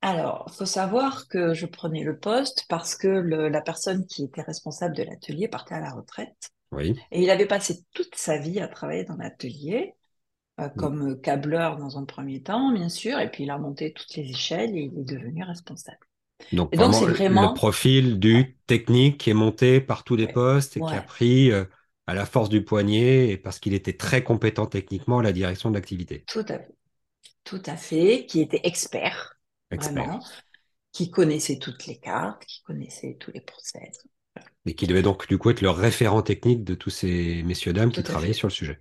Alors, 0.00 0.52
faut 0.54 0.64
savoir 0.66 1.28
que 1.28 1.54
je 1.54 1.66
prenais 1.66 2.02
le 2.04 2.18
poste 2.18 2.66
parce 2.68 2.94
que 2.96 3.08
le- 3.08 3.48
la 3.48 3.60
personne 3.60 4.06
qui 4.06 4.24
était 4.24 4.42
responsable 4.42 4.94
de 4.96 5.02
l'atelier 5.02 5.48
partait 5.48 5.74
à 5.74 5.80
la 5.80 5.90
retraite 5.92 6.50
Oui. 6.72 7.04
et 7.12 7.22
il 7.22 7.30
avait 7.30 7.46
passé 7.46 7.84
toute 7.94 8.14
sa 8.16 8.38
vie 8.38 8.60
à 8.60 8.68
travailler 8.68 9.04
dans 9.04 9.16
l'atelier 9.16 9.94
euh, 10.60 10.68
Mm. 10.76 10.88
comme 10.90 11.20
câbleur 11.22 11.78
dans 11.78 11.98
un 11.98 12.04
premier 12.06 12.42
temps, 12.42 12.72
bien 12.72 12.88
sûr, 12.90 13.18
et 13.20 13.30
puis 13.30 13.44
il 13.44 13.50
a 13.50 13.58
monté 13.58 13.92
toutes 13.94 14.14
les 14.16 14.30
échelles 14.30 14.76
et 14.76 14.82
il 14.82 14.98
est 15.00 15.04
devenu 15.04 15.44
responsable. 15.44 15.98
Donc 16.52 16.72
Et 16.72 16.78
donc, 16.78 16.94
vraiment 16.94 16.94
c'est 16.94 17.06
le 17.06 17.06
vraiment, 17.06 17.52
profil 17.52 18.18
du 18.18 18.58
technique 18.66 19.18
qui 19.18 19.30
est 19.30 19.34
monté 19.34 19.80
par 19.80 20.04
tous 20.04 20.16
les 20.16 20.26
ouais, 20.26 20.28
postes 20.28 20.76
et 20.76 20.82
qui 20.82 20.94
a 20.96 21.02
ouais, 21.02 21.02
pris 21.02 21.50
euh, 21.52 21.64
à 22.06 22.14
la 22.14 22.24
force 22.26 22.48
du 22.48 22.64
poignet 22.64 23.28
et 23.30 23.36
parce 23.36 23.58
qu'il 23.58 23.74
était 23.74 23.96
très 23.96 24.22
compétent 24.24 24.66
techniquement 24.66 25.20
la 25.20 25.32
direction 25.32 25.70
de 25.70 25.74
l'activité. 25.74 26.26
tout 26.26 26.44
à 26.48 26.58
fait, 26.60 26.76
tout 27.44 27.62
à 27.66 27.76
fait, 27.76 28.26
qui 28.26 28.40
était 28.42 28.60
expert, 28.64 29.37
Expert. 29.70 30.04
vraiment, 30.04 30.20
qui 30.92 31.10
connaissait 31.10 31.58
toutes 31.58 31.86
les 31.86 31.98
cartes, 31.98 32.44
qui 32.46 32.62
connaissait 32.62 33.16
tous 33.20 33.30
les 33.32 33.40
process. 33.40 34.06
Et 34.66 34.74
qui 34.74 34.86
devait 34.86 35.02
donc 35.02 35.26
du 35.26 35.38
coup 35.38 35.50
être 35.50 35.60
le 35.60 35.70
référent 35.70 36.22
technique 36.22 36.64
de 36.64 36.74
tous 36.74 36.90
ces 36.90 37.42
messieurs-dames 37.44 37.92
qui 37.92 38.02
travaillaient 38.02 38.32
fait. 38.32 38.38
sur 38.38 38.48
le 38.48 38.52
sujet. 38.52 38.80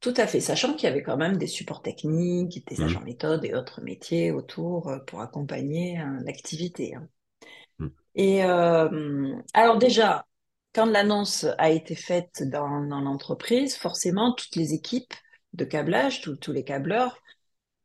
Tout 0.00 0.14
à 0.16 0.26
fait, 0.26 0.40
sachant 0.40 0.74
qu'il 0.74 0.88
y 0.88 0.92
avait 0.92 1.02
quand 1.02 1.16
même 1.16 1.38
des 1.38 1.46
supports 1.46 1.82
techniques, 1.82 2.66
des 2.66 2.82
agents 2.82 3.00
méthodes 3.00 3.44
et 3.44 3.54
autres 3.54 3.80
métiers 3.80 4.32
autour 4.32 4.88
euh, 4.88 4.98
pour 4.98 5.20
accompagner 5.20 5.98
euh, 6.00 6.20
l'activité. 6.24 6.94
hein. 6.94 7.08
Mm. 7.78 7.88
Et 8.16 8.44
euh, 8.44 9.34
alors 9.54 9.78
déjà, 9.78 10.26
quand 10.74 10.86
l'annonce 10.86 11.46
a 11.58 11.70
été 11.70 11.94
faite 11.94 12.42
dans, 12.42 12.82
dans 12.82 13.00
l'entreprise, 13.00 13.76
forcément, 13.76 14.34
toutes 14.34 14.56
les 14.56 14.74
équipes 14.74 15.14
de 15.52 15.64
câblage, 15.64 16.20
tous 16.20 16.36
tous 16.36 16.52
les 16.52 16.64
câbleurs, 16.64 17.18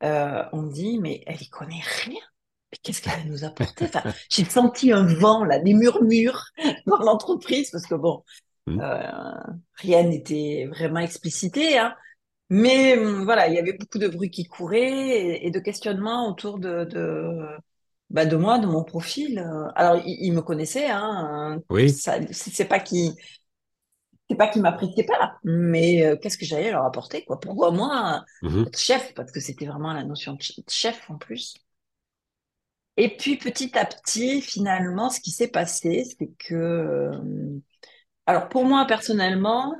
euh, 0.04 0.44
ont 0.54 0.64
dit, 0.64 1.00
mais 1.00 1.24
elle 1.26 1.42
y 1.42 1.50
connaît 1.50 1.84
rien. 2.06 2.22
Mais 2.72 2.78
qu'est-ce 2.84 3.02
qu'elle 3.02 3.14
va 3.14 3.26
nous 3.26 3.44
apporter? 3.44 3.86
Enfin, 3.86 4.04
j'ai 4.30 4.46
senti 4.46 4.92
un 4.92 5.06
vent, 5.06 5.44
là, 5.44 5.60
des 5.60 5.74
murmures 5.74 6.44
dans 6.88 6.98
l'entreprise, 7.00 7.72
parce 7.72 7.86
que 7.88 7.96
bon, 7.96 8.24
Mm. 8.68 8.80
euh, 8.82 9.34
rien 9.76 10.04
n'était 10.04 10.68
vraiment 10.72 11.00
explicité, 11.02 11.78
hein. 11.80 11.96
Mais 12.50 12.98
hum, 12.98 13.24
voilà, 13.26 13.48
il 13.50 13.56
y 13.56 13.60
avait 13.60 13.74
beaucoup 13.74 14.00
de 14.00 14.08
bruit 14.10 14.32
qui 14.32 14.46
courait 14.48 14.90
et, 14.92 15.48
et 15.48 15.52
de 15.52 15.60
questionnements 15.60 16.30
autour 16.30 16.60
de, 16.60 16.86
de, 16.86 17.48
bah, 18.12 18.26
de 18.26 18.36
moi, 18.38 18.60
de 18.60 18.68
mon 18.68 18.84
profil. 18.84 19.40
Euh, 19.40 19.68
Alors, 19.76 19.98
ils 20.06 20.18
il 20.28 20.34
me 20.34 20.42
connaissaient, 20.42 20.90
hein. 20.92 21.62
Oui. 21.70 21.90
C'est 21.90 22.66
pas 22.70 22.80
qui, 22.80 23.14
c'est 24.30 24.36
pas 24.38 24.48
qu'ils 24.48 24.62
m'appréciaient 24.62 25.06
pas, 25.06 25.38
mais 25.44 26.06
euh, 26.06 26.16
qu'est-ce 26.18 26.38
que 26.38 26.46
j'allais 26.46 26.72
leur 26.72 26.86
apporter, 26.86 27.24
quoi? 27.26 27.40
Pourquoi 27.40 27.72
moi, 27.72 28.24
être 28.66 28.78
chef? 28.78 29.14
Parce 29.16 29.32
que 29.32 29.40
c'était 29.40 29.66
vraiment 29.66 29.94
la 29.94 30.04
notion 30.04 30.34
de 30.34 30.40
chef 30.70 31.10
en 31.10 31.18
plus. 31.18 31.56
Et 33.00 33.18
puis 33.18 33.38
petit 33.38 33.78
à 33.80 33.86
petit, 33.86 34.42
finalement, 34.44 35.10
ce 35.10 35.22
qui 35.22 35.32
s'est 35.32 35.48
passé, 35.50 36.06
c'est 36.20 36.30
que, 36.38 36.54
euh, 36.56 37.60
alors 38.28 38.50
pour 38.50 38.66
moi 38.66 38.86
personnellement, 38.88 39.76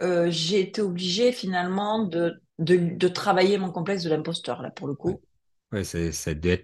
euh, 0.00 0.30
j'ai 0.30 0.60
été 0.60 0.80
obligée 0.82 1.32
finalement 1.32 2.04
de, 2.04 2.42
de, 2.58 2.76
de 2.76 3.08
travailler 3.08 3.58
mon 3.58 3.70
complexe 3.70 4.02
de 4.04 4.10
l'imposteur, 4.10 4.62
là, 4.62 4.70
pour 4.70 4.86
le 4.86 4.94
coup. 4.94 5.22
Ouais, 5.72 5.84
c'est, 5.84 6.12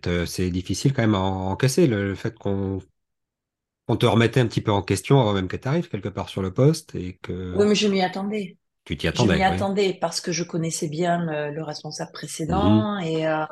euh, 0.06 0.26
c'est 0.26 0.50
difficile 0.50 0.92
quand 0.92 1.02
même 1.02 1.14
à 1.14 1.18
en- 1.18 1.50
encaisser 1.50 1.86
le, 1.86 2.08
le 2.08 2.14
fait 2.14 2.34
qu'on 2.38 2.78
qu'on 3.86 3.96
te 3.96 4.06
remettait 4.06 4.38
un 4.40 4.46
petit 4.46 4.60
peu 4.60 4.70
en 4.72 4.82
question 4.82 5.20
avant 5.20 5.32
même 5.32 5.48
que 5.48 5.56
tu 5.56 5.66
arrives 5.68 5.88
quelque 5.88 6.08
part 6.08 6.28
sur 6.28 6.42
le 6.42 6.52
poste 6.54 6.94
et 6.94 7.16
Oui, 7.54 7.66
que 7.66 7.68
mais 7.68 7.74
je 7.74 7.88
m'y 7.88 8.02
attendais. 8.02 8.58
tu 8.84 8.96
t'y 8.96 9.06
Je 9.14 9.28
m'y 9.28 9.42
attendais, 9.42 9.44
oui. 9.46 9.68
attendais 9.82 9.94
parce 10.00 10.20
que 10.20 10.32
je 10.32 10.44
connaissais 10.44 10.88
bien 10.88 11.24
le, 11.24 11.52
le 11.54 11.62
responsable 11.64 12.12
précédent 12.12 12.98
et, 12.98 13.26
euh, 13.28 13.46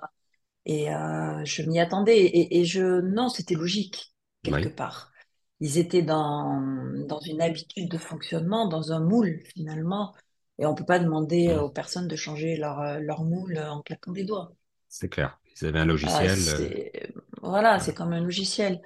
et 0.66 0.94
euh, 0.94 1.44
je 1.46 1.62
m'y 1.62 1.80
attendais. 1.80 2.18
Et, 2.18 2.61
et 2.61 2.66
je, 2.66 3.00
non, 3.02 3.28
c'était 3.30 3.54
logique, 3.56 4.14
quelque 4.44 4.68
Oui. 4.68 4.70
part. 4.70 5.12
Ils 5.61 5.78
étaient 5.78 6.02
dans, 6.02 6.62
dans 7.08 7.20
une 7.20 7.42
habitude 7.42 7.90
de 7.90 7.99
fonctionnement, 7.99 8.68
dans 8.68 8.92
un 8.92 9.00
moule, 9.00 9.42
finalement. 9.54 10.14
Et 10.58 10.66
on 10.66 10.75
peut 10.76 10.85
pas 10.87 11.00
demander 11.00 11.54
aux 11.56 11.70
personnes 11.70 12.08
de 12.08 12.16
changer 12.16 12.56
leur, 12.58 12.80
euh, 12.80 12.99
leur 13.00 13.25
moule 13.25 13.58
en 13.58 13.82
claquant 13.82 14.12
des 14.12 14.25
doigts. 14.25 14.52
C'est 14.88 15.08
clair. 15.08 15.38
Ils 15.62 15.66
avaient 15.68 15.78
un 15.78 15.85
logiciel. 15.85 16.49
euh, 16.49 16.90
voilà, 17.42 17.78
c'est 17.80 17.94
comme 17.94 18.12
un 18.12 18.20
logiciel. 18.20 18.80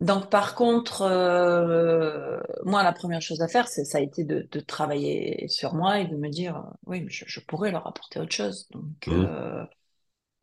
Donc, 0.00 0.30
par 0.30 0.54
contre, 0.54 1.02
euh, 1.02 2.40
moi, 2.64 2.82
la 2.82 2.92
première 2.92 3.22
chose 3.22 3.40
à 3.42 3.48
faire, 3.48 3.68
ça 3.68 3.98
a 3.98 4.00
été 4.00 4.24
de, 4.24 4.48
de 4.50 4.60
travailler 4.60 5.48
sur 5.48 5.74
moi 5.74 6.00
et 6.00 6.06
de 6.08 6.16
me 6.16 6.28
dire, 6.30 6.64
oui, 6.86 7.06
je, 7.08 7.24
je 7.28 7.40
pourrais 7.40 7.70
leur 7.72 7.86
apporter 7.86 8.20
autre 8.20 8.32
chose. 8.34 8.68
Donc, 8.72 9.08
Mhm. 9.08 9.34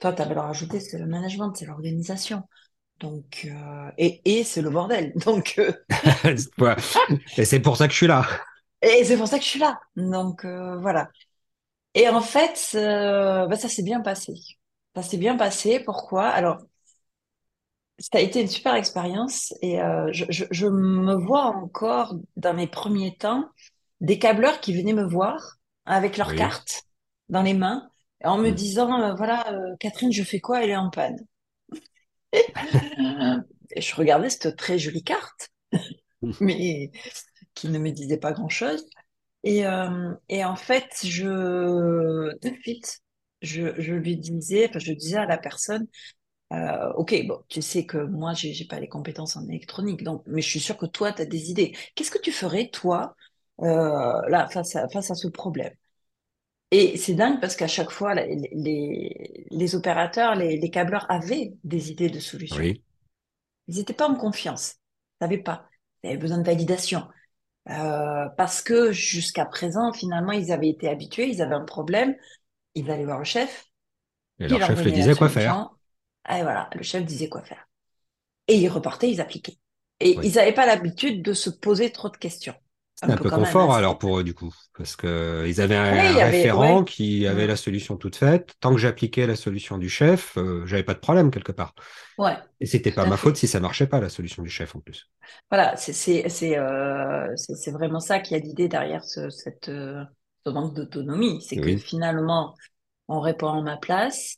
Toi, 0.01 0.13
ta 0.13 0.25
valeur 0.25 0.48
ajoutée, 0.48 0.81
c'est 0.81 1.00
le 1.00 1.08
management, 1.08 1.53
c'est 1.55 1.67
l'organisation. 1.67 2.43
Donc, 3.01 3.48
euh, 3.51 3.91
et, 4.00 4.22
et 4.25 4.46
c'est 4.46 4.63
le 4.63 4.72
bordel. 4.72 5.13
Donc, 5.25 5.55
euh. 5.60 5.74
Et 7.38 7.46
c'est 7.46 7.60
pour 7.60 7.77
ça 7.77 7.88
que 7.88 7.93
je 7.93 7.98
suis 7.98 8.08
là. 8.08 8.25
et 8.81 9.03
c'est 9.05 9.17
pour 9.17 9.27
ça 9.27 9.38
que 9.38 9.43
je 9.43 9.50
suis 9.50 9.60
là. 9.60 9.79
Donc, 9.96 10.46
euh, 10.46 10.77
voilà. 10.77 11.10
Et 11.96 12.10
en 12.10 12.22
fait, 12.22 12.72
bah, 12.75 13.55
ça 13.58 13.70
s'est 13.70 13.84
bien 13.84 14.01
passé. 14.01 14.34
Ça 14.96 15.03
s'est 15.03 15.17
bien 15.17 15.38
passé. 15.38 15.81
Pourquoi? 15.81 16.27
Alors, 16.29 16.60
Ça 18.00 18.17
a 18.17 18.22
été 18.22 18.41
une 18.41 18.48
super 18.48 18.74
expérience 18.75 19.53
et 19.62 19.77
je, 20.12 20.25
je, 20.29 20.46
je 20.50 20.67
me 20.67 21.13
vois 21.15 21.46
encore 21.55 22.15
dans 22.36 22.53
mes 22.53 22.67
premiers 22.67 23.15
temps 23.15 23.46
des 24.01 24.17
câbleurs 24.17 24.60
qui 24.60 24.74
venaient 24.75 24.93
me 24.93 25.03
voir 25.08 25.58
avec 25.86 26.17
leurs 26.17 26.34
Oui. 26.34 26.36
cartes 26.36 26.84
dans 27.29 27.43
les 27.43 27.53
mains 27.53 27.90
en 28.23 28.37
me 28.37 28.49
Mhm. 28.49 28.51
disant 28.51 29.01
euh, 29.01 29.13
voilà 29.15 29.51
euh, 29.53 29.75
Catherine 29.79 30.11
je 30.11 30.23
fais 30.23 30.39
quoi? 30.39 30.63
Elle 30.63 30.71
est 30.71 30.75
en 30.75 30.89
panne 30.89 31.17
et 33.75 33.81
je 33.81 33.95
regardais 33.95 34.29
cette 34.29 34.55
très 34.57 34.79
jolie 34.79 35.03
carte 35.03 35.49
mais 36.41 36.91
qui 37.55 37.69
ne 37.69 37.79
me 37.79 37.91
disait 37.91 38.17
pas 38.19 38.33
grand-chose 38.33 38.85
et, 39.43 39.65
euh, 39.67 40.13
et 40.29 40.45
en 40.45 40.55
fait 40.55 40.87
je 41.05 42.37
de 42.39 42.55
suite 42.61 43.01
je, 43.41 43.79
je 43.81 43.93
lui 43.95 44.17
disais 44.17 44.67
enfin 44.69 44.79
je 44.79 44.93
disais 44.93 45.17
à 45.17 45.25
la 45.27 45.37
personne 45.37 45.87
euh, 46.53 46.93
ok, 46.95 47.27
bon, 47.27 47.43
tu 47.49 47.61
sais 47.61 47.85
que 47.85 47.97
moi, 47.97 48.33
j'ai 48.33 48.53
j'ai 48.53 48.65
pas 48.65 48.79
les 48.79 48.87
compétences 48.89 49.37
en 49.37 49.47
électronique, 49.49 50.03
donc, 50.03 50.23
mais 50.27 50.41
je 50.41 50.49
suis 50.49 50.59
sûre 50.61 50.77
que 50.77 50.85
toi, 50.85 51.11
tu 51.13 51.21
as 51.21 51.25
des 51.25 51.51
idées. 51.51 51.75
Qu'est-ce 51.95 52.11
que 52.11 52.19
tu 52.19 52.31
ferais, 52.31 52.69
toi, 52.71 53.15
euh, 53.61 54.21
là, 54.29 54.47
face 54.49 54.75
à, 54.75 54.89
face 54.89 55.11
à 55.11 55.15
ce 55.15 55.27
problème? 55.29 55.73
Et 56.71 56.97
c'est 56.97 57.13
dingue 57.15 57.39
parce 57.41 57.55
qu'à 57.55 57.67
chaque 57.67 57.91
fois, 57.91 58.13
les, 58.15 58.49
les, 58.53 59.45
les 59.51 59.75
opérateurs, 59.75 60.35
les, 60.35 60.57
les 60.57 60.69
câbleurs 60.69 61.05
avaient 61.09 61.53
des 61.63 61.91
idées 61.91 62.09
de 62.09 62.19
solutions. 62.19 62.63
Oui. 62.63 62.83
Ils 63.67 63.77
n'étaient 63.77 63.93
pas 63.93 64.07
en 64.09 64.15
confiance. 64.15 64.75
Ils 65.21 65.25
savaient 65.25 65.37
pas. 65.43 65.69
Ils 66.03 66.09
avaient 66.09 66.17
besoin 66.17 66.37
de 66.39 66.45
validation. 66.45 67.07
Euh, 67.69 68.29
parce 68.37 68.61
que 68.61 68.91
jusqu'à 68.93 69.45
présent, 69.45 69.93
finalement, 69.93 70.33
ils 70.33 70.51
avaient 70.53 70.69
été 70.69 70.89
habitués, 70.89 71.29
ils 71.29 71.41
avaient 71.41 71.55
un 71.55 71.65
problème, 71.65 72.15
ils 72.75 72.91
allaient 72.91 73.05
voir 73.05 73.19
le 73.19 73.25
chef, 73.25 73.65
Et 74.39 74.49
leur 74.49 74.59
leur 74.59 74.73
chef 74.75 74.83
le 74.83 74.91
donnait 74.91 74.97
la 74.97 75.07
disait 75.07 75.15
quoi 75.15 75.29
faire. 75.29 75.63
Et 76.29 76.41
voilà, 76.43 76.69
le 76.75 76.83
chef 76.83 77.05
disait 77.05 77.29
quoi 77.29 77.41
faire. 77.43 77.67
Et 78.47 78.57
ils 78.59 78.69
repartaient, 78.69 79.11
ils 79.11 79.21
appliquaient. 79.21 79.59
Et 79.99 80.17
Oui. 80.17 80.23
ils 80.23 80.35
n'avaient 80.35 80.53
pas 80.53 80.65
l'habitude 80.67 81.23
de 81.23 81.33
se 81.33 81.49
poser 81.49 81.91
trop 81.91 82.09
de 82.09 82.17
questions. 82.17 82.55
Un 83.03 83.10
un 83.10 83.17
peu 83.17 83.31
confort 83.31 83.74
alors 83.74 83.98
pour 83.98 84.20
eux 84.20 84.24
du 84.24 84.34
coup, 84.36 84.53
parce 84.77 84.96
que 84.96 85.46
ils 85.48 85.60
avaient 85.60 85.75
un, 85.75 86.13
avait... 86.13 86.24
référent 86.24 86.84
Ouais. 86.84 86.84
qui 86.84 87.25
avait 87.25 87.48
Mm. 87.48 87.48
la 87.48 87.55
solution 87.55 87.98
toute 87.98 88.15
faite. 88.15 88.53
Tant 88.60 88.72
que 88.74 88.77
j'appliquais 88.79 89.25
la 89.25 89.36
solution 89.36 89.77
du 89.79 89.89
chef, 89.89 90.38
euh, 90.38 90.65
j'avais 90.67 90.84
pas 90.84 90.93
de 90.93 91.00
problème 91.00 91.31
quelque 91.31 91.51
part. 91.51 91.74
Ouais, 92.17 92.38
Et 92.60 92.65
c'était 92.67 92.91
pas 92.91 93.05
ma 93.08 93.17
faute 93.17 93.38
si 93.38 93.48
ça 93.48 93.60
marchait 93.60 93.88
pas 93.88 94.00
la 94.01 94.10
solution 94.10 94.43
du 94.43 94.50
chef 94.50 94.75
en 94.75 94.79
plus. 94.81 95.10
Voilà, 95.50 95.75
c'est 95.77 96.58
euh, 96.58 97.27
vraiment 97.67 98.00
ça 98.00 98.20
qui 98.20 98.36
a 98.36 98.39
l'idée 98.39 98.67
derrière 98.67 99.03
ce, 99.03 99.29
cette, 99.29 99.70
euh, 99.70 100.03
ce 100.46 100.51
manque 100.51 100.75
d'autonomie. 100.75 101.41
C'est 101.41 101.58
que 101.60 101.75
finalement, 101.77 102.55
on 103.08 103.20
répond 103.20 103.50
à 103.50 103.62
ma 103.62 103.77
place. 103.77 104.38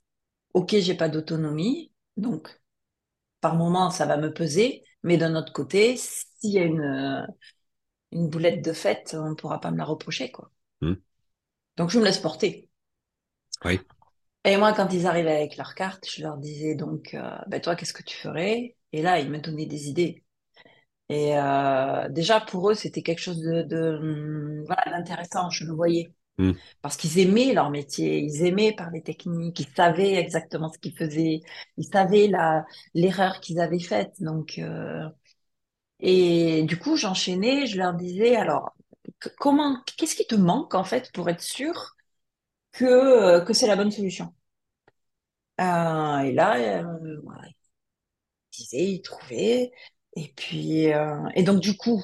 Ok, 0.53 0.75
j'ai 0.79 0.95
pas 0.95 1.09
d'autonomie, 1.09 1.91
donc 2.17 2.49
par 3.41 3.55
moment, 3.55 3.91
ça 3.91 4.05
va 4.05 4.17
me 4.17 4.33
peser. 4.33 4.83
Mais 5.03 5.17
d'un 5.17 5.35
autre 5.35 5.53
côté, 5.53 5.97
s'il 5.97 6.51
y 6.51 6.59
a 6.59 6.63
une, 6.63 6.81
euh, 6.81 7.25
une 8.13 8.29
boulette 8.29 8.63
de 8.63 8.73
fête, 8.73 9.15
on 9.17 9.29
ne 9.29 9.35
pourra 9.35 9.59
pas 9.59 9.71
me 9.71 9.77
la 9.77 9.85
reprocher, 9.85 10.31
quoi. 10.31 10.51
Hmm. 10.81 10.95
Donc 11.77 11.89
je 11.89 11.99
me 11.99 12.05
laisse 12.05 12.19
porter. 12.19 12.69
Oui. 13.65 13.79
Et 14.45 14.57
moi, 14.57 14.73
quand 14.73 14.91
ils 14.91 15.07
arrivaient 15.07 15.35
avec 15.35 15.57
leurs 15.57 15.73
cartes, 15.73 16.05
je 16.09 16.21
leur 16.21 16.37
disais 16.37 16.75
donc, 16.75 17.13
euh, 17.13 17.37
ben 17.47 17.61
toi, 17.61 17.75
qu'est-ce 17.75 17.93
que 17.93 18.03
tu 18.03 18.17
ferais? 18.17 18.75
Et 18.91 19.01
là, 19.01 19.19
ils 19.19 19.29
me 19.29 19.39
donnaient 19.39 19.65
des 19.65 19.87
idées. 19.87 20.23
Et 21.09 21.37
euh, 21.37 22.09
déjà, 22.09 22.41
pour 22.41 22.69
eux, 22.71 22.75
c'était 22.75 23.01
quelque 23.03 23.21
chose 23.21 23.39
de, 23.39 23.63
de, 23.63 23.97
hum, 24.01 24.63
voilà, 24.65 24.97
d'intéressant, 24.97 25.49
je 25.49 25.65
le 25.65 25.73
voyais. 25.73 26.11
Mm. 26.37 26.53
Parce 26.81 26.97
qu'ils 26.97 27.19
aimaient 27.19 27.53
leur 27.53 27.69
métier, 27.69 28.19
ils 28.19 28.43
aimaient 28.43 28.73
parler 28.73 29.01
technique, 29.03 29.59
ils 29.59 29.69
savaient 29.75 30.15
exactement 30.15 30.69
ce 30.69 30.79
qu'ils 30.79 30.97
faisaient, 30.97 31.41
ils 31.77 31.85
savaient 31.85 32.27
la, 32.27 32.65
l'erreur 32.93 33.39
qu'ils 33.39 33.59
avaient 33.59 33.79
faite. 33.79 34.13
Donc, 34.19 34.57
euh, 34.57 35.07
et 36.03 36.63
du 36.65 36.79
coup, 36.79 36.97
j'enchaînais, 36.97 37.67
je 37.67 37.77
leur 37.77 37.93
disais, 37.95 38.35
alors, 38.37 38.75
comment, 39.39 39.81
qu'est-ce 39.97 40.15
qui 40.15 40.27
te 40.27 40.35
manque 40.35 40.75
en 40.75 40.83
fait 40.85 41.11
pour 41.13 41.29
être 41.29 41.41
sûr 41.41 41.95
que, 42.73 43.43
que 43.45 43.53
c'est 43.53 43.67
la 43.67 43.75
bonne 43.77 43.91
solution? 43.91 44.33
Euh, 45.61 46.19
et 46.19 46.31
là, 46.33 46.57
euh, 46.83 47.19
voilà, 47.23 47.47
ils 47.47 47.55
disaient, 48.51 48.91
ils 48.91 49.01
trouvaient. 49.01 49.71
Et 50.15 50.33
puis, 50.35 50.93
euh, 50.93 51.17
et 51.35 51.43
donc, 51.43 51.59
du 51.61 51.75
coup, 51.77 52.03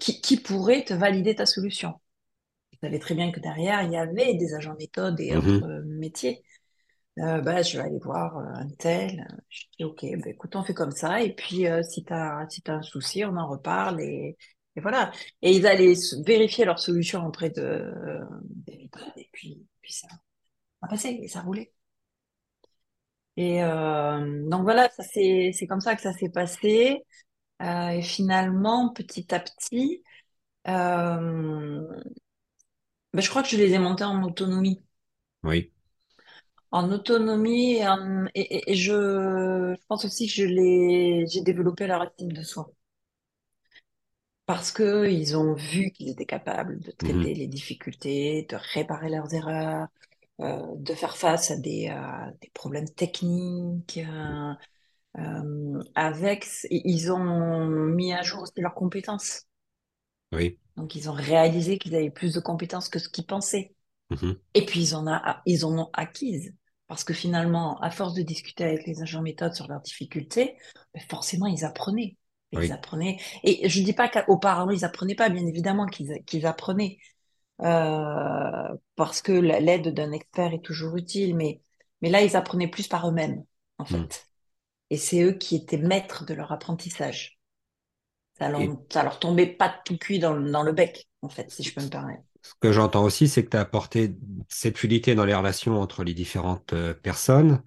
qui, 0.00 0.20
qui 0.20 0.38
pourrait 0.38 0.84
te 0.84 0.94
valider 0.94 1.34
ta 1.34 1.46
solution? 1.46 1.94
Ils 2.72 2.78
savaient 2.80 2.98
très 3.00 3.14
bien 3.14 3.32
que 3.32 3.40
derrière, 3.40 3.82
il 3.82 3.92
y 3.92 3.96
avait 3.98 4.34
des 4.34 4.54
agents 4.54 4.76
méthodes 4.78 5.20
et 5.20 5.36
autres 5.36 5.62
Mhm. 5.62 5.66
euh, 5.66 5.82
métiers. 5.86 6.44
Euh, 7.18 7.40
bah, 7.40 7.62
je 7.62 7.78
vais 7.78 7.84
aller 7.84 7.98
voir 7.98 8.36
euh, 8.36 8.44
un 8.54 8.68
tel. 8.78 9.26
Je 9.48 9.64
dis, 9.78 9.84
OK, 9.84 10.04
bah, 10.18 10.28
écoute, 10.28 10.54
on 10.54 10.62
fait 10.62 10.74
comme 10.74 10.90
ça. 10.90 11.22
Et 11.22 11.34
puis, 11.34 11.66
euh, 11.66 11.82
si 11.82 12.04
tu 12.04 12.12
as, 12.12 12.46
si 12.50 12.62
un 12.66 12.82
souci, 12.82 13.24
on 13.24 13.36
en 13.36 13.48
reparle. 13.48 14.00
Et, 14.02 14.36
voilà. 14.76 15.10
Et 15.40 15.52
ils 15.52 15.66
allaient 15.66 15.94
vérifier 16.26 16.66
leur 16.66 16.78
solution 16.78 17.26
auprès 17.26 17.48
de. 17.50 17.90
Et 19.16 19.28
puis, 19.32 19.66
puis 19.80 19.92
ça 19.92 20.08
a 20.82 20.88
passé 20.88 21.18
et 21.22 21.28
ça 21.28 21.40
roulait. 21.40 21.72
Et 23.38 23.60
donc 23.60 24.62
voilà, 24.62 24.90
c'est 24.98 25.66
comme 25.66 25.80
ça 25.80 25.94
que 25.94 26.02
ça 26.02 26.12
s'est 26.12 26.28
passé. 26.28 27.04
Et 27.62 28.02
finalement, 28.02 28.92
petit 28.92 29.34
à 29.34 29.40
petit, 29.40 30.02
ben, 30.66 31.86
je 33.14 33.28
crois 33.30 33.42
que 33.42 33.48
je 33.48 33.56
les 33.56 33.72
ai 33.72 33.78
montés 33.78 34.04
en 34.04 34.22
autonomie. 34.22 34.82
Oui. 35.42 35.72
En 36.70 36.92
autonomie 36.92 37.74
et, 37.76 37.88
en- 37.88 38.26
et, 38.34 38.40
et- 38.58 38.72
et 38.72 38.74
je, 38.76 38.92
je 39.74 39.86
pense 39.88 40.04
aussi 40.04 40.26
que 40.28 40.32
je 40.34 41.24
j'ai 41.28 41.40
développé 41.42 41.86
leur 41.88 42.02
estime 42.04 42.32
de 42.32 42.42
soi. 42.42 42.70
Parce 44.46 44.70
que 44.72 45.08
ils 45.10 45.36
ont 45.36 45.54
vu 45.54 45.90
qu'ils 45.90 46.08
étaient 46.10 46.26
capables 46.26 46.78
de 46.80 46.90
Mhm. 47.00 47.26
traiter 47.26 47.34
les 47.34 47.48
difficultés, 47.48 48.46
de 48.48 48.56
réparer 48.74 49.08
leurs 49.10 49.34
erreurs, 49.34 49.88
euh, 50.40 50.62
de 50.76 50.94
faire 50.94 51.16
face 51.16 51.50
à 51.50 51.56
des, 51.58 51.88
euh, 51.90 52.30
des 52.42 52.50
problèmes 52.54 52.88
techniques. 52.90 53.98
euh, 53.98 54.54
euh, 55.18 55.84
avec, 55.96 56.46
ils 56.70 57.12
ont 57.12 57.66
mis 57.66 58.12
à 58.14 58.22
jour 58.22 58.42
aussi 58.42 58.60
leurs 58.62 58.74
compétences. 58.74 59.44
Oui. 60.32 60.58
Donc, 60.78 60.94
ils 60.94 61.10
ont 61.10 61.14
réalisé 61.14 61.76
qu'ils 61.78 61.94
avaient 61.94 62.10
plus 62.10 62.32
de 62.34 62.40
compétences 62.40 62.88
que 62.88 62.98
ce 62.98 63.10
qu'ils 63.10 63.26
pensaient. 63.26 63.75
Mhm. 64.10 64.40
Et 64.54 64.64
puis, 64.64 64.80
ils 64.80 64.94
en, 64.94 65.06
a, 65.06 65.42
ils 65.46 65.64
en 65.64 65.78
ont 65.78 65.90
acquises. 65.92 66.54
Parce 66.88 67.02
que 67.04 67.14
finalement, 67.14 67.80
à 67.80 67.90
force 67.90 68.14
de 68.14 68.22
discuter 68.22 68.64
avec 68.64 68.86
les 68.86 69.02
agents 69.02 69.22
méthodes 69.22 69.54
sur 69.54 69.66
leurs 69.68 69.80
difficultés, 69.80 70.56
ben, 70.94 71.02
forcément, 71.08 71.46
ils 71.46 71.64
apprenaient. 71.64 72.16
Et 72.52 72.58
ils 72.58 72.60
Oui. 72.60 72.72
apprenaient. 72.72 73.18
Et 73.42 73.68
je 73.68 73.80
ne 73.80 73.84
dis 73.84 73.92
pas 73.92 74.08
qu'auparavant, 74.08 74.70
ils 74.70 74.84
apprenaient 74.84 75.16
pas, 75.16 75.28
bien 75.28 75.46
évidemment 75.46 75.86
qu'ils 75.86 76.46
apprenaient. 76.46 76.98
Euh, 77.62 78.68
parce 78.96 79.22
que 79.22 79.32
la- 79.32 79.60
l'aide 79.60 79.88
d'un 79.94 80.12
expert 80.12 80.52
est 80.54 80.64
toujours 80.64 80.96
utile. 80.96 81.36
Mais, 81.36 81.60
mais 82.02 82.10
là, 82.10 82.22
ils 82.22 82.36
apprenaient 82.36 82.68
plus 82.68 82.88
par 82.88 83.08
eux-mêmes, 83.08 83.44
en 83.78 83.84
Mm. 83.90 83.96
fait. 83.96 84.28
Et 84.90 84.96
c'est 84.98 85.22
eux 85.22 85.32
qui 85.32 85.56
étaient 85.56 85.78
maîtres 85.78 86.26
de 86.26 86.34
leur 86.34 86.52
apprentissage. 86.52 87.38
Ça 88.38 88.48
leur, 88.48 88.62
Et 88.62 88.70
ça 88.92 89.02
leur 89.02 89.18
tombait 89.18 89.46
pas 89.46 89.74
tout 89.84 89.98
cuit 89.98 90.18
dans 90.18 90.32
le 90.32 90.72
bec, 90.72 91.08
en 91.22 91.28
fait, 91.28 91.50
si 91.50 91.62
je 91.62 91.74
peux 91.74 91.82
me 91.82 91.88
permettre. 91.90 92.22
Ce 92.48 92.54
que 92.60 92.72
j'entends 92.72 93.04
aussi, 93.04 93.28
c'est 93.28 93.44
que 93.44 93.50
tu 93.50 93.56
as 93.56 93.60
apporté 93.60 94.14
cette 94.48 94.78
fluidité 94.78 95.14
dans 95.14 95.24
les 95.24 95.34
relations 95.34 95.80
entre 95.80 96.04
les 96.04 96.14
différentes 96.14 96.72
euh, 96.72 96.94
personnes 96.94 97.62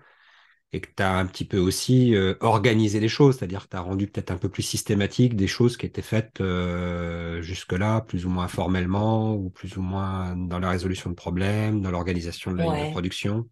et 0.74 0.82
que 0.82 0.90
tu 0.96 1.04
as 1.04 1.16
un 1.18 1.26
petit 1.28 1.46
peu 1.46 1.58
aussi 1.60 2.16
euh, 2.16 2.36
organisé 2.42 3.00
les 3.00 3.10
choses, 3.10 3.38
c'est-à-dire 3.40 3.64
que 3.66 3.70
tu 3.72 3.78
as 3.78 3.82
rendu 3.82 4.08
peut-être 4.08 4.32
un 4.32 4.38
peu 4.38 4.50
plus 4.50 4.64
systématique 4.64 5.36
des 5.36 5.48
choses 5.48 5.78
qui 5.78 5.86
étaient 5.88 6.02
faites 6.04 6.42
euh, 6.42 7.42
jusque-là, 7.42 8.02
plus 8.02 8.26
ou 8.26 8.30
moins 8.30 8.48
formellement, 8.50 9.36
ou 9.36 9.50
plus 9.50 9.78
ou 9.78 9.82
moins 9.82 10.36
dans 10.36 10.60
la 10.60 10.70
résolution 10.72 11.10
de 11.12 11.16
problèmes, 11.16 11.82
dans 11.82 11.92
l'organisation 11.92 12.52
de 12.52 12.58
la 12.58 12.68
de 12.68 12.86
production. 12.86 13.50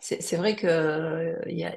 C'est 0.00 0.36
vrai 0.36 0.56
que 0.56 0.66
euh, 0.66 1.38
y 1.46 1.64
a, 1.64 1.74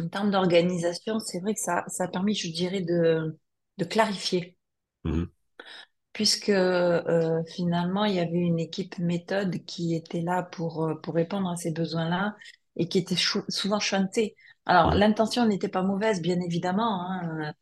en 0.00 0.08
termes 0.08 0.30
d'organisation, 0.30 1.18
c'est 1.20 1.40
vrai 1.40 1.54
que 1.54 1.60
ça, 1.60 1.84
ça 1.88 2.04
a 2.04 2.08
permis, 2.08 2.34
je 2.34 2.48
dirais, 2.50 2.80
de, 2.80 3.38
de 3.78 3.84
clarifier, 3.84 4.56
Mhm. 5.04 5.30
Puisque 6.16 6.48
euh, 6.48 7.42
finalement, 7.44 8.06
il 8.06 8.14
y 8.14 8.20
avait 8.20 8.38
une 8.38 8.58
équipe 8.58 8.98
méthode 8.98 9.62
qui 9.66 9.94
était 9.94 10.22
là 10.22 10.42
pour, 10.42 10.82
euh, 10.82 10.94
pour 10.94 11.14
répondre 11.14 11.50
à 11.50 11.56
ces 11.56 11.72
besoins-là 11.72 12.34
et 12.76 12.88
qui 12.88 12.96
était 12.96 13.16
souvent 13.50 13.80
chantée. 13.80 14.34
Alors, 14.64 14.94
l'intention 14.94 15.44
n'était 15.44 15.68
pas 15.68 15.82
mauvaise, 15.82 16.22
bien 16.22 16.40
évidemment, 16.40 17.02
hein, 17.02 17.52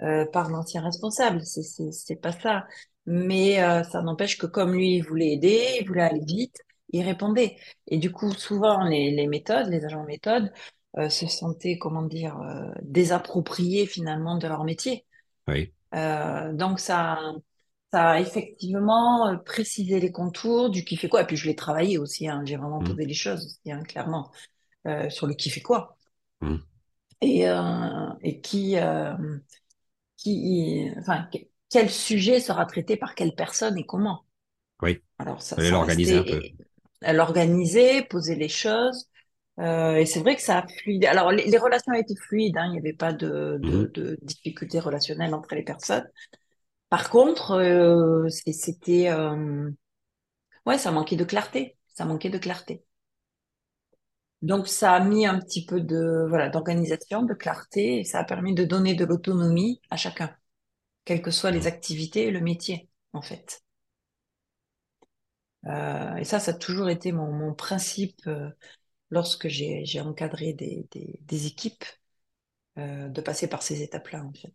euh, 0.00 0.24
par 0.24 0.48
l'ancien 0.48 0.80
responsable, 0.80 1.42
c'est 1.44 2.16
pas 2.16 2.32
ça. 2.32 2.64
Mais 3.04 3.62
euh, 3.62 3.82
ça 3.82 4.00
n'empêche 4.00 4.38
que 4.38 4.46
comme 4.46 4.72
lui, 4.72 4.96
il 4.96 5.02
voulait 5.02 5.32
aider, 5.32 5.62
il 5.78 5.86
voulait 5.86 6.00
aller 6.00 6.24
vite, 6.24 6.56
il 6.94 7.02
répondait. 7.02 7.58
Et 7.86 7.98
du 7.98 8.10
coup, 8.10 8.32
souvent, 8.32 8.82
les, 8.82 9.10
les 9.10 9.26
méthodes, 9.26 9.66
les 9.68 9.84
agents 9.84 10.04
méthodes, 10.04 10.50
euh, 10.96 11.10
se 11.10 11.26
sentaient, 11.26 11.76
comment 11.76 12.04
dire, 12.04 12.40
désappropriés 12.80 13.84
finalement 13.84 14.38
de 14.38 14.48
leur 14.48 14.64
métier. 14.64 15.04
Oui. 15.46 15.74
Donc 15.92 16.80
ça, 16.80 17.18
ça 17.92 18.10
a 18.12 18.20
effectivement 18.20 19.28
euh, 19.28 19.36
précisé 19.36 20.00
les 20.00 20.12
contours 20.12 20.70
du 20.70 20.84
qui 20.84 20.96
fait 20.96 21.08
quoi. 21.08 21.22
Et 21.22 21.26
puis 21.26 21.36
je 21.36 21.46
l'ai 21.48 21.56
travaillé 21.56 21.98
aussi, 21.98 22.28
hein, 22.28 22.42
j'ai 22.44 22.56
vraiment 22.56 22.80
Mhm. 22.80 22.96
posé 22.96 23.04
les 23.06 23.14
choses 23.14 23.44
aussi, 23.46 23.72
hein, 23.72 23.82
clairement, 23.84 24.30
euh, 24.88 25.10
sur 25.10 25.26
le 25.28 25.34
qui 25.34 25.50
fait 25.50 25.62
quoi. 25.62 25.96
Et, 27.22 27.46
euh, 27.48 28.08
et 28.22 28.40
qui, 28.40 28.76
euh, 28.78 29.14
qui, 30.16 30.90
enfin, 30.98 31.28
que- 31.32 31.38
quel 31.70 31.90
sujet 31.90 32.40
sera 32.40 32.66
traité 32.66 32.96
par 32.96 33.14
quelle 33.14 33.34
personne 33.34 33.78
et 33.78 33.86
comment. 33.86 34.24
Oui. 34.82 35.02
Alors 35.18 35.42
ça, 35.42 35.56
l'organiser 35.56 36.16
un 36.16 36.24
peu. 36.24 36.42
l'organiser, 37.02 38.02
poser 38.04 38.34
les 38.36 38.48
choses. 38.48 39.08
Euh, 39.58 39.96
et 39.96 40.06
c'est 40.06 40.20
vrai 40.20 40.36
que 40.36 40.42
ça 40.42 40.58
a 40.60 40.66
fluide. 40.68 41.04
Alors 41.06 41.32
les, 41.32 41.44
les 41.46 41.58
relations 41.58 41.92
étaient 41.94 42.16
fluides, 42.16 42.56
hein, 42.56 42.66
il 42.68 42.72
n'y 42.72 42.78
avait 42.78 42.94
pas 42.94 43.12
de, 43.12 43.58
de, 43.62 43.86
Mhm. 43.86 43.90
de 43.94 44.18
difficultés 44.22 44.80
relationnelles 44.80 45.34
entre 45.34 45.54
les 45.54 45.62
personnes. 45.64 46.08
Par 46.90 47.08
contre, 47.10 47.52
euh, 47.52 48.28
c'était, 48.28 49.08
euh, 49.10 49.70
ouais, 50.66 50.78
ça 50.78 50.90
manquait 50.92 51.16
de 51.16 51.24
clarté. 51.24 51.76
Ça 51.88 52.04
manquait 52.06 52.30
de 52.30 52.38
clarté. 52.38 52.84
Donc 54.42 54.68
ça 54.68 54.92
a 54.94 55.00
mis 55.00 55.24
un 55.26 55.38
petit 55.40 55.64
peu 55.64 55.80
de, 55.80 56.26
voilà, 56.28 56.48
d'organisation, 56.50 57.22
de 57.22 57.32
clarté, 57.34 58.00
et 58.00 58.04
ça 58.04 58.20
a 58.20 58.24
permis 58.24 58.54
de 58.54 58.64
donner 58.64 58.94
de 58.94 59.04
l'autonomie 59.06 59.80
à 59.90 59.96
chacun. 59.96 60.34
quelles 61.06 61.22
que 61.22 61.30
soient 61.32 61.50
les 61.52 61.60
Mhm. 61.60 61.66
activités 61.68 62.26
et 62.28 62.32
le 62.32 62.40
métier, 62.40 62.88
en 63.14 63.22
fait. 63.22 63.62
Euh, 65.66 66.16
et 66.16 66.24
ça, 66.24 66.40
ça 66.40 66.52
a 66.52 66.54
toujours 66.54 66.88
été 66.90 67.12
mon, 67.12 67.32
mon 67.32 67.54
principe 67.54 68.20
euh, 68.26 68.50
lorsque 69.10 69.48
j'ai, 69.48 69.84
j'ai 69.86 70.00
encadré 70.02 70.54
des, 70.54 70.88
des, 70.92 71.20
des 71.22 71.46
équipes, 71.46 71.84
euh, 72.78 73.08
de 73.10 73.20
passer 73.22 73.48
par 73.48 73.62
ces 73.62 73.82
étapes-là, 73.82 74.24
en 74.24 74.32
fait. 74.34 74.54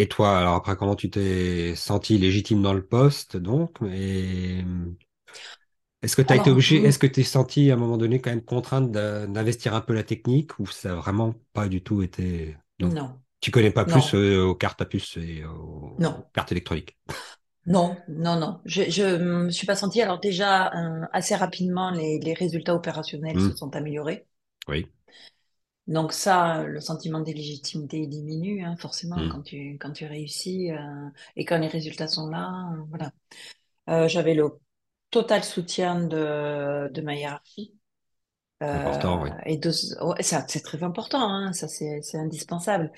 Et 0.00 0.08
toi, 0.08 0.36
alors 0.38 0.54
après, 0.56 0.74
comment 0.76 0.96
tu 0.96 1.10
t'es 1.10 1.74
senti 1.76 2.18
légitime 2.18 2.60
dans 2.62 2.72
le 2.74 2.84
poste, 2.84 3.36
donc, 3.36 3.78
et 3.92 4.64
est-ce 6.02 6.16
que 6.16 6.22
tu 6.22 6.32
as 6.32 6.36
été 6.36 6.50
obligé, 6.50 6.82
est-ce 6.84 6.98
hum, 6.98 6.98
que 6.98 7.06
tu 7.06 7.20
es 7.20 7.22
senti 7.24 7.70
à 7.70 7.74
un 7.74 7.76
moment 7.76 7.98
donné 7.98 8.20
quand 8.20 8.30
même 8.30 8.44
contrainte 8.44 8.90
d'investir 8.90 9.74
un 9.74 9.80
peu 9.82 9.92
la 9.94 10.02
technique 10.02 10.58
ou 10.58 10.66
ça 10.66 10.92
a 10.92 10.94
vraiment 10.96 11.34
pas 11.52 11.68
du 11.68 11.82
tout 11.82 12.02
été... 12.02 12.56
Donc, 12.78 12.96
non, 12.96 13.22
tu 13.40 13.50
connais 13.50 13.70
pas 13.70 13.84
non, 13.86 14.04
plus 14.04 14.14
euh, 14.14 14.42
aux 14.44 14.54
cartes 14.54 14.80
à 14.82 14.86
puce 14.86 15.16
et 15.18 15.44
aux, 15.44 15.98
non, 15.98 16.26
cartes 16.32 16.52
électroniques? 16.52 16.96
non, 17.66 17.96
non, 18.08 18.36
non. 18.38 18.60
Je, 18.64 18.90
je 18.90 19.16
me 19.16 19.50
suis 19.50 19.66
pas 19.66 19.74
sentie. 19.76 20.02
Alors 20.02 20.20
déjà, 20.20 20.72
euh, 20.74 21.06
assez 21.12 21.34
rapidement, 21.34 21.90
les, 21.90 22.18
les 22.20 22.34
résultats 22.34 22.74
opérationnels 22.74 23.38
Hmm, 23.38 23.50
se 23.50 23.52
sont 23.54 23.74
améliorés. 23.76 24.26
Oui. 24.68 24.86
Donc 25.90 26.14
ça, 26.14 26.64
le 26.64 26.80
sentiment 26.80 27.20
d'illégitimité 27.20 27.98
il 28.00 28.08
diminue, 28.10 28.64
hein, 28.64 28.76
forcément, 28.78 29.16
Hmm, 29.16 29.28
quand 29.28 29.42
tu, 29.42 29.78
quand 29.80 29.92
tu 29.92 30.06
réussis 30.06 30.72
euh, 30.72 30.78
et 31.36 31.44
quand 31.44 31.58
les 31.58 31.68
résultats 31.68 32.08
sont 32.08 32.28
là, 32.30 32.50
euh, 32.74 32.82
voilà. 32.90 33.12
Euh, 33.90 34.08
j'avais 34.08 34.34
le 34.34 34.50
total 35.10 35.44
soutien 35.44 36.00
de, 36.06 36.90
de 36.92 37.02
ma 37.02 37.16
hiérarchie. 37.16 37.74
Important, 38.72 39.22
oui. 39.22 39.30
et 39.46 39.56
de, 39.58 39.70
ouais, 40.04 40.22
ça, 40.22 40.44
c'est 40.48 40.60
très 40.62 40.82
important, 40.82 41.20
hein, 41.22 41.52
ça 41.52 41.68
c'est, 41.68 42.00
indispensable. 42.14 42.92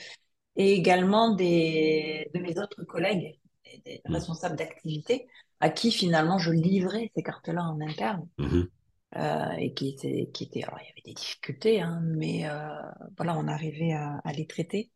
Et 0.57 0.75
également 0.75 1.35
des, 1.35 2.31
de 2.35 2.41
mes 2.41 2.59
autres 2.59 2.85
collègues, 2.85 3.39
des, 3.65 3.83
des 3.85 4.03
Hmm, 4.09 4.15
responsables 4.15 4.57
d'activité, 4.57 5.29
à 5.61 5.71
qui 5.71 5.93
finalement 5.93 6.39
je 6.39 6.53
livrais 6.53 7.11
ces 7.17 7.23
cartes-là 7.23 7.63
en 7.65 7.81
interne. 7.81 8.29
mhm. 8.39 8.69
Euh, 9.17 9.53
et 9.59 9.75
qui 9.75 9.91
étaient, 9.91 10.31
qui 10.33 10.45
étaient, 10.45 10.65
alors 10.65 10.79
il 10.81 10.87
y 10.87 10.91
avait 10.93 11.03
des 11.05 11.13
difficultés, 11.15 11.83
hein, 11.83 12.01
mais 12.03 12.49
euh, 12.49 12.69
voilà, 13.17 13.37
on 13.39 13.47
arrivait 13.49 13.93
à, 13.93 14.21
à 14.25 14.33
les 14.33 14.47
traiter. 14.47 14.91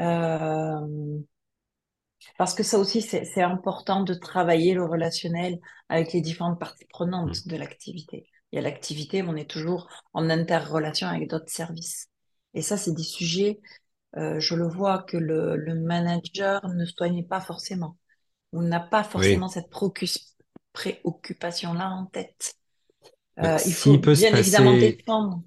Euh, 0.00 1.20
parce 2.38 2.54
que 2.54 2.62
ça 2.62 2.78
aussi, 2.78 3.02
c'est 3.02 3.42
important 3.42 4.02
de 4.02 4.14
travailler 4.14 4.74
le 4.74 4.84
relationnel 4.84 5.58
avec 5.88 6.12
les 6.12 6.20
différentes 6.20 6.58
parties 6.58 6.86
prenantes 6.86 7.46
de 7.46 7.56
l'activité. 7.56 8.26
Il 8.52 8.56
y 8.56 8.58
a 8.58 8.62
l'activité, 8.62 9.22
on 9.22 9.36
est 9.36 9.50
toujours 9.50 9.88
en 10.12 10.30
interrelation 10.30 11.08
avec 11.08 11.28
d'autres 11.30 11.50
services. 11.50 12.08
Et 12.54 12.62
ça, 12.62 12.76
c'est 12.76 12.94
des 12.94 13.02
sujets, 13.02 13.60
je 14.16 14.54
le 14.54 14.68
vois, 14.68 15.02
que 15.04 15.16
le, 15.18 15.56
le 15.56 15.74
manager 15.76 16.66
ne 16.68 16.84
soigne 16.86 17.26
pas 17.26 17.40
forcément, 17.40 17.98
ou 18.52 18.62
n'a 18.62 18.80
pas 18.80 19.04
Oui. 19.14 19.44
forcément 19.44 19.48
cette 19.48 19.70
préoccupation-là 20.72 21.90
en 21.90 22.06
tête. 22.06 22.54
Bah, 23.40 23.52
Euh, 23.56 23.58
il 23.66 23.74
faut 23.74 23.98
peut 24.00 24.14
se 24.14 24.26
bien 24.26 24.34
évidemment 24.36 24.74
passer, 24.76 24.76
défendre. 24.76 25.42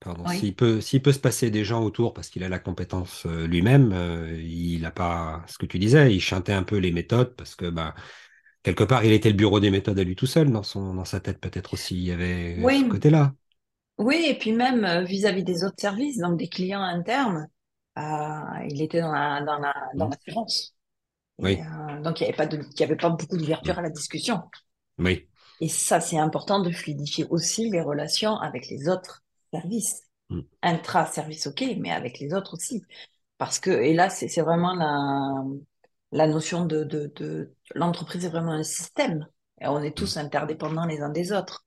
pardon, 0.00 0.26
Oui, 0.26 0.42
s'il 0.42 0.54
peut, 0.56 0.80
s'il 0.80 1.02
peut 1.02 1.12
se 1.12 1.18
passer 1.20 1.50
des 1.50 1.64
gens 1.64 1.84
autour 1.84 2.14
parce 2.14 2.28
qu'il 2.30 2.44
a 2.44 2.48
la 2.50 2.58
compétence 2.60 3.26
euh, 3.26 3.46
lui-même, 3.46 3.92
euh, 3.92 4.40
il 4.42 4.82
n'a 4.82 4.90
pas 4.92 5.44
ce 5.48 5.58
que 5.58 5.66
tu 5.66 5.78
disais, 5.78 6.14
il 6.14 6.20
chantait 6.20 6.52
un 6.52 6.62
peu 6.64 6.76
les 6.78 6.92
méthodes 6.92 7.34
parce 7.36 7.56
que 7.56 7.70
bah, 7.70 7.94
quelque 8.62 8.84
part, 8.84 9.04
il 9.04 9.12
était 9.12 9.30
le 9.30 9.36
bureau 9.36 9.60
des 9.60 9.70
méthodes 9.70 9.98
à 9.98 10.04
lui 10.04 10.16
tout 10.16 10.26
seul 10.26 10.50
dans 10.52 10.62
son, 10.64 10.94
dans 10.94 11.04
sa 11.06 11.20
tête, 11.20 11.40
peut-être 11.40 11.74
aussi, 11.74 11.96
il 11.96 12.04
y 12.04 12.12
avait 12.12 12.70
ce 12.72 12.84
côté-là. 12.84 13.34
oui, 13.98 14.26
et 14.28 14.38
puis 14.38 14.52
même 14.52 15.04
vis-à-vis 15.04 15.44
des 15.44 15.64
autres 15.64 15.76
services, 15.80 16.18
donc 16.18 16.38
des 16.38 16.48
clients 16.48 16.82
internes, 16.82 17.48
euh, 17.98 18.02
il 18.70 18.82
était 18.82 19.00
dans 19.00 19.12
la, 19.12 19.40
dans 19.42 19.58
la, 19.58 19.74
dans 19.96 20.08
Mm. 20.08 20.10
l'assurance. 20.10 20.74
Oui. 21.38 21.66
euh, 21.66 22.02
donc, 22.02 22.20
il 22.20 22.24
n'y 22.24 22.28
avait 22.30 22.36
pas 22.36 22.46
de, 22.46 22.58
il 22.58 22.80
y 22.80 22.84
avait 22.84 22.96
pas 22.96 23.10
beaucoup 23.10 23.36
d'ouverture 23.38 23.78
à 23.78 23.82
la 23.82 23.90
discussion. 23.90 24.42
Oui. 24.98 25.28
Et 25.60 25.68
ça, 25.68 26.00
c'est 26.00 26.18
important 26.18 26.60
de 26.60 26.70
fluidifier 26.70 27.26
aussi 27.30 27.70
les 27.70 27.80
relations 27.80 28.36
avec 28.38 28.68
les 28.68 28.88
autres 28.88 29.24
services. 29.52 30.02
Mm. 30.30 30.46
Intra-service, 30.62 31.46
ok, 31.48 31.64
mais 31.78 31.92
avec 31.92 32.18
les 32.20 32.34
autres 32.34 32.54
aussi. 32.54 32.82
Parce 33.38 33.58
que, 33.60 33.70
et 33.70 33.94
là, 33.94 34.10
c'est 34.10 34.28
vraiment 34.42 34.74
la, 34.74 35.44
la 36.12 36.26
notion 36.28 36.64
de, 36.66 36.84
de, 36.84 37.12
de 37.16 37.54
l'entreprise 37.74 38.24
est 38.24 38.28
vraiment 38.30 38.52
un 38.52 38.62
système. 38.62 39.26
Et 39.60 39.66
on 39.68 39.82
est 39.82 39.96
Mm. 39.98 40.06
tous 40.06 40.16
interdépendants 40.16 40.86
les 40.86 41.00
uns 41.00 41.10
des 41.10 41.32
autres. 41.32 41.64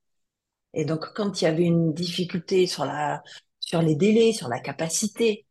Et 0.73 0.85
donc, 0.85 1.13
quand 1.15 1.41
il 1.41 1.45
y 1.45 1.47
avait 1.47 1.63
une 1.65 1.93
difficulté 1.93 2.67
sur 2.67 2.85
la, 2.85 3.23
sur 3.59 3.81
les 3.81 3.95
délais, 3.95 4.33
sur 4.33 4.49
la 4.49 4.59
capacité, 4.59 5.47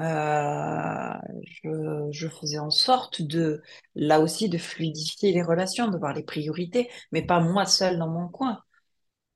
euh, 0.00 1.14
je, 1.62 2.08
je 2.10 2.28
faisais 2.28 2.58
en 2.58 2.70
sorte 2.70 3.22
de, 3.22 3.62
là 3.94 4.20
aussi, 4.20 4.48
de 4.48 4.58
fluidifier 4.58 5.32
les 5.32 5.42
relations, 5.42 5.88
de 5.88 5.98
voir 5.98 6.14
les 6.14 6.22
priorités, 6.22 6.90
mais 7.12 7.22
pas 7.22 7.40
moi 7.40 7.66
seule 7.66 7.98
dans 7.98 8.08
mon 8.08 8.28
coin, 8.28 8.60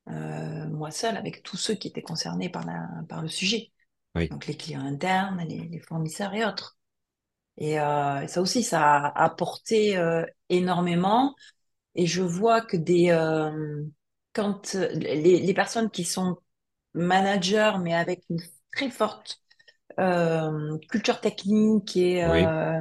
euh, 0.08 0.68
moi 0.68 0.90
seule 0.90 1.16
avec 1.16 1.42
tous 1.42 1.56
ceux 1.56 1.74
qui 1.74 1.88
étaient 1.88 2.02
concernés 2.02 2.48
par 2.48 2.64
la, 2.66 2.88
par 3.08 3.22
le 3.22 3.28
sujet. 3.28 3.72
Oui. 4.14 4.28
Donc, 4.28 4.46
les 4.46 4.56
clients 4.56 4.84
internes, 4.84 5.44
les, 5.48 5.68
les 5.68 5.80
fournisseurs 5.80 6.34
et 6.34 6.44
autres. 6.44 6.78
Et, 7.58 7.78
euh, 7.78 8.22
et 8.22 8.28
ça 8.28 8.40
aussi, 8.40 8.62
ça 8.62 8.82
a 8.82 9.24
apporté 9.24 10.00
énormément. 10.48 11.34
Et 11.94 12.06
je 12.06 12.22
vois 12.22 12.60
que 12.60 12.76
des, 12.76 13.16
quand 14.32 14.74
les, 14.74 15.40
les 15.40 15.54
personnes 15.54 15.90
qui 15.90 16.04
sont 16.04 16.38
managers, 16.94 17.72
mais 17.80 17.94
avec 17.94 18.24
une 18.30 18.40
très 18.72 18.90
forte 18.90 19.40
euh, 20.00 20.78
culture 20.90 21.20
technique 21.20 21.96
et 21.96 22.24
Oui. 22.24 22.54
euh, 22.58 22.80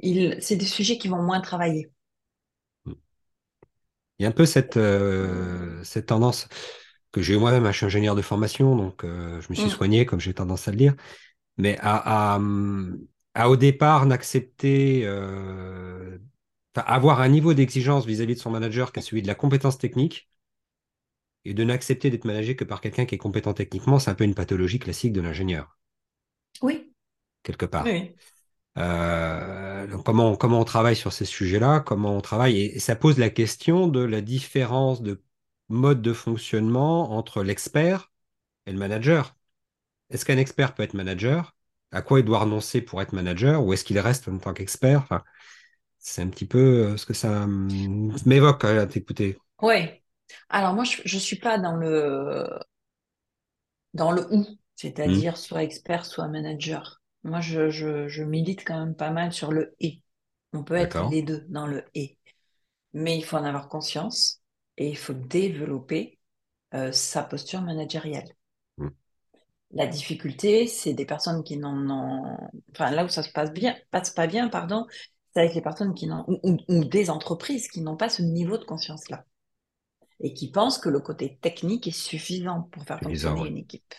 il, 0.00 0.38
c'est 0.40 0.54
des 0.56 0.66
sujets 0.66 0.98
qui 0.98 1.08
vont 1.08 1.22
moins 1.22 1.40
travailler. 1.40 1.90
Mm. 2.86 2.94
Il 4.18 4.22
y 4.22 4.26
a 4.26 4.28
un 4.28 4.32
peu 4.32 4.46
cette, 4.46 4.76
euh, 4.76 5.82
cette 5.84 6.06
tendance 6.06 6.48
que 7.12 7.20
j'ai 7.22 7.34
eu 7.34 7.38
moi-même, 7.38 7.66
hein, 7.66 7.72
je 7.72 7.78
suis 7.78 7.86
ingénieur 7.86 8.14
de 8.14 8.22
formation, 8.22 8.76
donc 8.76 9.02
je 9.04 9.46
me 9.50 9.54
suis 9.54 9.70
Mm. 9.70 9.70
soigné, 9.70 10.04
comme 10.06 10.20
j'ai 10.20 10.34
tendance 10.34 10.66
à 10.68 10.72
le 10.72 10.76
dire, 10.76 10.94
mais 11.58 11.78
à, 11.80 12.36
à, 12.36 12.40
à 13.34 13.50
au 13.50 13.56
départ 13.56 14.06
n'accepter, 14.06 15.06
avoir 16.76 17.20
un 17.20 17.28
niveau 17.28 17.52
d'exigence 17.52 18.06
vis-à-vis 18.06 18.36
de 18.36 18.40
son 18.40 18.50
manager 18.52 18.92
qui 18.92 19.00
est 19.00 19.02
celui 19.02 19.22
de 19.22 19.26
la 19.26 19.34
compétence 19.34 19.76
technique, 19.78 20.28
et 21.46 21.54
de 21.54 21.64
n'accepter 21.64 22.10
d'être 22.10 22.26
managé 22.26 22.54
que 22.54 22.64
par 22.64 22.82
quelqu'un 22.82 23.06
qui 23.06 23.14
est 23.14 23.18
compétent 23.18 23.54
techniquement, 23.54 23.98
c'est 23.98 24.10
un 24.10 24.14
peu 24.14 24.24
une 24.24 24.34
pathologie 24.34 24.78
classique 24.78 25.14
de 25.14 25.22
l'ingénieur, 25.22 25.78
Oui, 26.62 26.92
quelque 27.42 27.66
part. 27.66 27.92
oui, 27.92 28.16
Euh, 28.78 29.86
donc 29.88 30.04
comment, 30.06 30.36
comment 30.36 30.60
on 30.60 30.64
travaille 30.64 30.96
sur 30.96 31.12
ces 31.12 31.26
sujets-là, 31.26 31.80
comment 31.80 32.16
on 32.16 32.20
travaille, 32.22 32.58
et, 32.60 32.76
et 32.76 32.80
ça 32.80 32.96
pose 32.96 33.18
la 33.18 33.30
question 33.30 33.88
de 33.88 34.00
la 34.00 34.20
différence 34.22 35.02
de 35.02 35.22
mode 35.68 36.02
de 36.02 36.12
fonctionnement 36.14 37.12
entre 37.12 37.42
l'expert 37.44 38.12
et 38.66 38.72
le 38.72 38.78
manager. 38.78 39.36
Est-ce 40.10 40.24
qu'un 40.26 40.38
expert 40.38 40.74
peut 40.74 40.82
être 40.84 40.94
manager? 40.94 41.56
À 41.92 42.02
quoi 42.02 42.20
il 42.20 42.26
doit 42.26 42.40
renoncer 42.40 42.82
pour 42.82 43.02
être 43.02 43.12
manager? 43.14 43.64
Ou 43.64 43.72
est-ce 43.74 43.84
qu'il 43.84 43.98
reste 44.00 44.28
en 44.28 44.38
tant 44.38 44.54
qu'expert? 44.54 45.00
Enfin, 45.02 45.24
c'est 45.98 46.22
un 46.22 46.28
petit 46.28 46.46
peu 46.46 46.58
euh, 46.94 46.96
ce 46.98 47.06
que 47.06 47.14
ça 47.14 47.44
hum, 47.44 48.14
m'évoque 48.26 48.64
à 48.64 48.86
t'écouter. 48.86 49.38
oui. 49.62 50.02
Alors 50.48 50.74
moi, 50.74 50.84
je, 50.84 51.02
je 51.04 51.18
suis 51.18 51.36
pas 51.38 51.58
dans 51.58 51.76
le 51.76 52.48
dans 53.94 54.12
le 54.12 54.26
ou, 54.32 54.46
C'est-à-dire 54.76 55.36
soit 55.36 55.62
expert, 55.64 56.04
soit 56.06 56.28
manager. 56.28 57.02
Moi, 57.24 57.40
je, 57.40 57.70
je, 57.70 58.08
je 58.08 58.22
milite 58.22 58.64
quand 58.64 58.78
même 58.78 58.94
pas 58.96 59.10
mal 59.10 59.32
sur 59.32 59.52
le 59.52 59.74
et. 59.80 60.02
On 60.52 60.64
peut 60.64 60.74
être 60.76 61.02
les 61.04 61.22
deux 61.22 61.46
dans 61.48 61.66
le 61.66 61.84
et. 61.94 62.18
Mais 62.94 63.16
il 63.18 63.24
faut 63.24 63.36
en 63.36 63.44
avoir 63.44 63.68
conscience 63.68 64.42
et 64.78 64.88
il 64.90 64.96
faut 64.98 65.14
développer 65.14 66.18
euh, 66.74 66.92
sa 66.92 67.24
posture 67.24 67.62
managériale. 67.62 68.28
Hum, 68.78 68.94
La 69.72 69.86
difficulté, 69.86 70.66
c'est 70.68 70.94
des 70.94 71.04
personnes 71.06 71.42
qui 71.44 71.56
n'en 71.58 71.90
ont, 71.90 72.38
enfin 72.72 72.90
là 72.92 73.04
où 73.04 73.08
ça 73.08 73.22
se 73.22 73.30
passe 73.32 73.52
bien, 73.52 73.76
passe 73.90 74.10
pas 74.10 74.26
bien, 74.26 74.48
pardon, 74.48 74.86
c'est 75.34 75.40
avec 75.40 75.54
les 75.54 75.62
personnes 75.62 75.94
qui 75.94 76.06
n'ont, 76.06 76.24
ou, 76.28 76.38
ou- 76.44 76.58
ou 76.68 76.84
des 76.84 77.10
entreprises 77.10 77.68
qui 77.68 77.80
n'ont 77.82 77.96
pas 77.96 78.08
ce 78.08 78.22
niveau 78.22 78.56
de 78.58 78.64
conscience-là 78.64 79.24
et 80.20 80.34
qui 80.34 80.50
pensent 80.50 80.78
que 80.78 80.88
le 80.88 81.00
côté 81.00 81.38
technique 81.42 81.86
est 81.88 81.92
suffisant 81.92 82.62
pour 82.72 82.84
faire 82.84 83.02
fonctionner 83.02 83.46
une 83.46 83.58
équipe. 83.58 83.94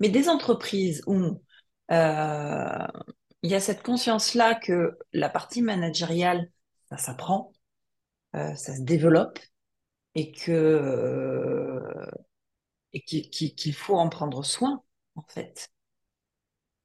Mais 0.00 0.08
des 0.08 0.28
entreprises 0.28 1.02
où 1.06 1.42
euh, 1.90 2.86
il 3.42 3.50
y 3.50 3.54
a 3.54 3.60
cette 3.60 3.82
conscience-là 3.82 4.54
que 4.54 4.98
la 5.12 5.28
partie 5.28 5.62
managériale, 5.62 6.50
ça 6.88 6.96
s'apprend, 6.98 7.52
euh, 8.36 8.54
ça 8.56 8.76
se 8.76 8.82
développe 8.82 9.38
et 10.14 10.32
que 10.32 10.52
euh, 10.52 12.06
et 12.92 13.02
qu'il 13.02 13.74
faut 13.74 13.96
en 13.96 14.08
prendre 14.10 14.44
soin, 14.44 14.82
en 15.16 15.22
fait. 15.28 15.70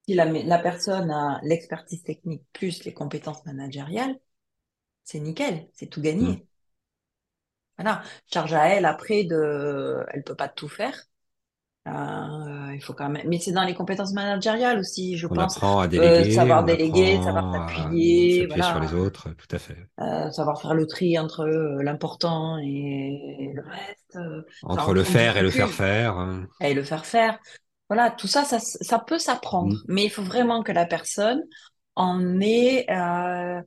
Si 0.07 0.13
la, 0.13 0.23
la 0.25 0.59
personne 0.59 1.11
a 1.11 1.39
l'expertise 1.43 2.03
technique 2.03 2.45
plus 2.53 2.85
les 2.85 2.93
compétences 2.93 3.45
managériales, 3.45 4.17
c'est 5.05 5.19
nickel, 5.21 5.69
c'est 5.73 5.87
tout 5.87 6.01
gagné. 6.01 6.47
Voilà, 7.77 8.03
charge 8.31 8.53
à 8.53 8.67
elle 8.69 8.85
après 8.85 9.23
de, 9.25 10.03
elle 10.11 10.23
peut 10.23 10.35
pas 10.35 10.49
tout 10.49 10.67
faire. 10.69 10.95
Euh, 11.87 12.71
il 12.75 12.81
faut 12.81 12.93
quand 12.93 13.09
même, 13.09 13.27
mais 13.27 13.39
c'est 13.39 13.51
dans 13.51 13.63
les 13.65 13.73
compétences 13.75 14.13
managériales 14.13 14.79
aussi, 14.79 15.17
je 15.17 15.27
On 15.27 15.37
pense, 15.37 15.59
apprend 15.59 15.79
à 15.81 15.89
euh, 15.97 16.23
déléguer, 16.29 16.29
savoir 16.29 16.63
on 16.63 16.65
déléguer, 16.65 17.21
savoir 17.21 17.49
s'appuyer, 17.53 18.29
s'appuyer 18.29 18.63
sur 18.63 18.79
les 18.79 18.93
voilà, 18.93 18.93
autres, 18.93 19.31
tout 19.33 19.47
à 19.53 19.59
fait. 19.59 19.89
euh, 19.99 20.31
savoir 20.31 20.61
faire 20.61 20.73
le 20.73 20.87
tri 20.87 21.17
entre 21.19 21.41
euh, 21.45 21.83
l'important 21.83 22.57
et 22.59 23.51
le 23.53 23.61
reste. 23.63 24.15
euh, 24.15 24.41
Enfin, 24.75 24.91
Entre 24.91 24.93
le 24.93 25.03
faire 25.03 25.37
et 25.37 25.41
le 25.41 25.51
faire 25.51 25.71
faire. 25.71 26.17
hein. 26.17 26.47
et 26.61 26.73
le 26.73 26.83
faire 26.83 27.05
faire. 27.05 27.39
Voilà, 27.89 28.11
tout 28.11 28.27
ça, 28.27 28.43
ça, 28.45 28.59
ça 28.59 28.99
peut 28.99 29.19
s'apprendre, 29.19 29.75
Hum. 29.75 29.87
mais 29.87 30.05
il 30.05 30.09
faut 30.11 30.23
vraiment 30.23 30.63
que 30.63 30.71
la 30.71 30.85
personne 30.85 31.43
en 31.95 32.39
ait 32.41 32.85
euh, 32.91 33.61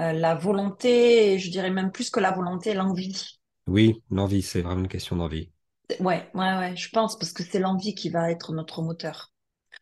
euh, 0.00 0.12
la 0.12 0.34
volonté, 0.36 1.38
je 1.40 1.50
dirais 1.50 1.70
même 1.70 1.92
plus 1.92 2.10
que 2.10 2.20
la 2.20 2.32
volonté, 2.32 2.74
l'envie. 2.74 3.38
Oui, 3.68 4.02
l'envie, 4.10 4.42
c'est 4.42 4.62
vraiment 4.62 4.80
une 4.80 4.88
question 4.88 5.14
d'envie. 5.14 5.52
Ouais, 6.00 6.30
ouais, 6.34 6.56
ouais, 6.58 6.76
je 6.76 6.88
pense, 6.90 7.18
parce 7.18 7.32
que 7.34 7.42
c'est 7.44 7.58
l'envie 7.58 7.94
qui 7.94 8.08
va 8.10 8.30
être 8.30 8.52
notre 8.54 8.80
moteur. 8.82 9.32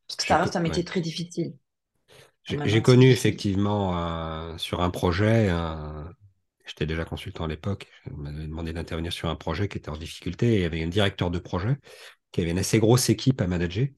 Parce 0.09 0.17
que 0.19 0.25
ça 0.25 0.39
reste 0.39 0.57
un 0.57 0.61
métier 0.61 0.85
ouais. 0.85 0.87
très 0.87 1.01
difficile, 1.03 1.57
J'ai 2.45 2.83
connu 2.83 3.11
effectivement 3.11 3.99
euh, 3.99 4.57
sur 4.59 4.81
un 4.81 4.91
projet, 4.91 5.49
un- 5.49 6.13
j'étais 6.67 6.87
déjà 6.87 7.05
consultant 7.05 7.45
à 7.45 7.49
l'époque, 7.49 7.89
on 8.11 8.17
m'avait 8.19 8.47
demandé 8.47 8.73
d'intervenir 8.73 9.13
sur 9.13 9.29
un 9.29 9.37
projet 9.37 9.69
qui 9.69 9.79
était 9.79 9.89
en 9.89 9.97
difficulté 9.97 10.55
et 10.55 10.57
il 10.57 10.63
y 10.63 10.65
avait 10.65 10.83
un 10.85 10.89
directeur 10.89 11.31
de 11.31 11.39
projet 11.41 11.77
qui 12.33 12.43
avait 12.43 12.51
une 12.53 12.59
assez 12.61 12.79
grosse 12.81 13.11
équipe 13.11 13.41
à 13.41 13.47
manager 13.49 13.89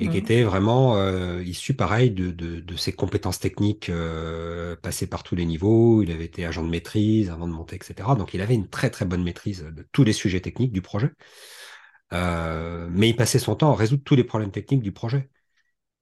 et 0.00 0.08
qui 0.08 0.16
Mhm. 0.16 0.18
était 0.18 0.42
vraiment 0.44 0.96
euh, 0.96 1.42
issu 1.44 1.74
pareil 1.74 2.10
de, 2.10 2.30
de, 2.30 2.60
de 2.60 2.76
ses 2.76 2.92
compétences 2.92 3.38
techniques 3.38 3.90
euh, 3.90 4.76
passées 4.76 5.06
par 5.06 5.22
tous 5.22 5.36
les 5.36 5.44
niveaux. 5.46 6.02
Il 6.02 6.10
avait 6.10 6.24
été 6.26 6.46
agent 6.46 6.64
de 6.64 6.70
maîtrise 6.70 7.30
avant 7.30 7.46
de 7.46 7.52
monter, 7.52 7.76
etc. 7.76 8.16
Donc 8.16 8.34
il 8.34 8.40
avait 8.42 8.54
une 8.54 8.68
très 8.68 8.90
très 8.90 9.04
bonne 9.04 9.22
maîtrise 9.22 9.62
de 9.64 9.86
tous 9.92 10.04
les 10.04 10.12
sujets 10.14 10.40
techniques 10.40 10.72
du 10.72 10.82
projet. 10.82 11.10
Euh, 12.12 12.88
mais 12.90 13.08
il 13.10 13.16
passait 13.16 13.38
son 13.38 13.54
temps 13.56 13.72
à 13.72 13.76
résoudre 13.76 14.02
tous 14.04 14.16
les 14.16 14.24
problèmes 14.24 14.50
techniques 14.50 14.82
du 14.82 14.92
projet. 14.92 15.30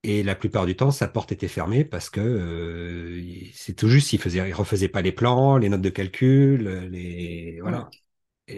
Et 0.05 0.23
la 0.23 0.35
plupart 0.37 0.67
du 0.67 0.77
temps, 0.77 0.91
sa 0.93 1.09
porte 1.09 1.33
était 1.33 1.49
fermée 1.49 1.85
parce 1.85 2.11
que 2.11 3.23
c'est 3.55 3.75
tout 3.75 3.89
juste, 3.89 4.13
il 4.15 4.21
faisait, 4.21 4.49
il 4.49 4.55
refaisait 4.55 4.89
pas 4.89 5.03
les 5.03 5.13
plans, 5.13 5.57
les 5.59 5.69
notes 5.69 5.83
de 5.83 5.91
calcul, 5.91 6.69
les 6.91 7.61
voilà. 7.63 7.95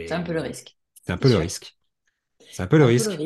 C'est 0.05 0.14
un 0.14 0.20
peu 0.22 0.33
le 0.35 0.40
risque, 0.42 0.76
c'est 0.94 1.12
un 1.12 1.18
peu 1.18 1.29
le 1.29 1.37
risque. 1.38 1.76
C'est 2.50 2.62
un 2.62 2.68
peu 2.68 2.79
le 2.79 2.85
risque. 2.87 3.24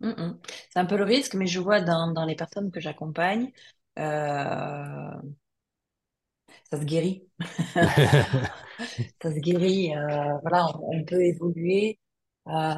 Mm, 0.00 0.08
mm. 0.10 0.40
C'est 0.70 0.78
un 0.78 0.86
peu 0.86 0.96
le 0.96 1.04
risque, 1.04 1.34
mais 1.34 1.46
je 1.46 1.60
vois 1.60 1.80
dans, 1.80 2.12
dans 2.12 2.24
les 2.24 2.36
personnes 2.36 2.70
que 2.70 2.80
j'accompagne, 2.80 3.52
euh, 3.98 5.10
ça 6.70 6.78
se 6.78 6.84
guérit. 6.84 7.28
Ça 9.22 9.30
se 9.32 9.38
guérit. 9.40 9.94
euh, 9.96 10.38
voilà, 10.42 10.66
on, 10.78 10.98
on 11.00 11.04
peut 11.04 11.22
évoluer. 11.22 11.98
Euh, 12.48 12.72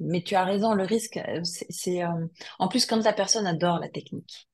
mais 0.00 0.22
tu 0.22 0.34
as 0.34 0.44
raison, 0.44 0.74
le 0.74 0.84
risque, 0.84 1.18
c'est, 1.70 2.02
en 2.58 2.68
plus 2.68 2.86
quand 2.86 3.02
la 3.04 3.12
personne 3.14 3.46
adore 3.46 3.78
la 3.78 3.88
technique. 3.88 4.46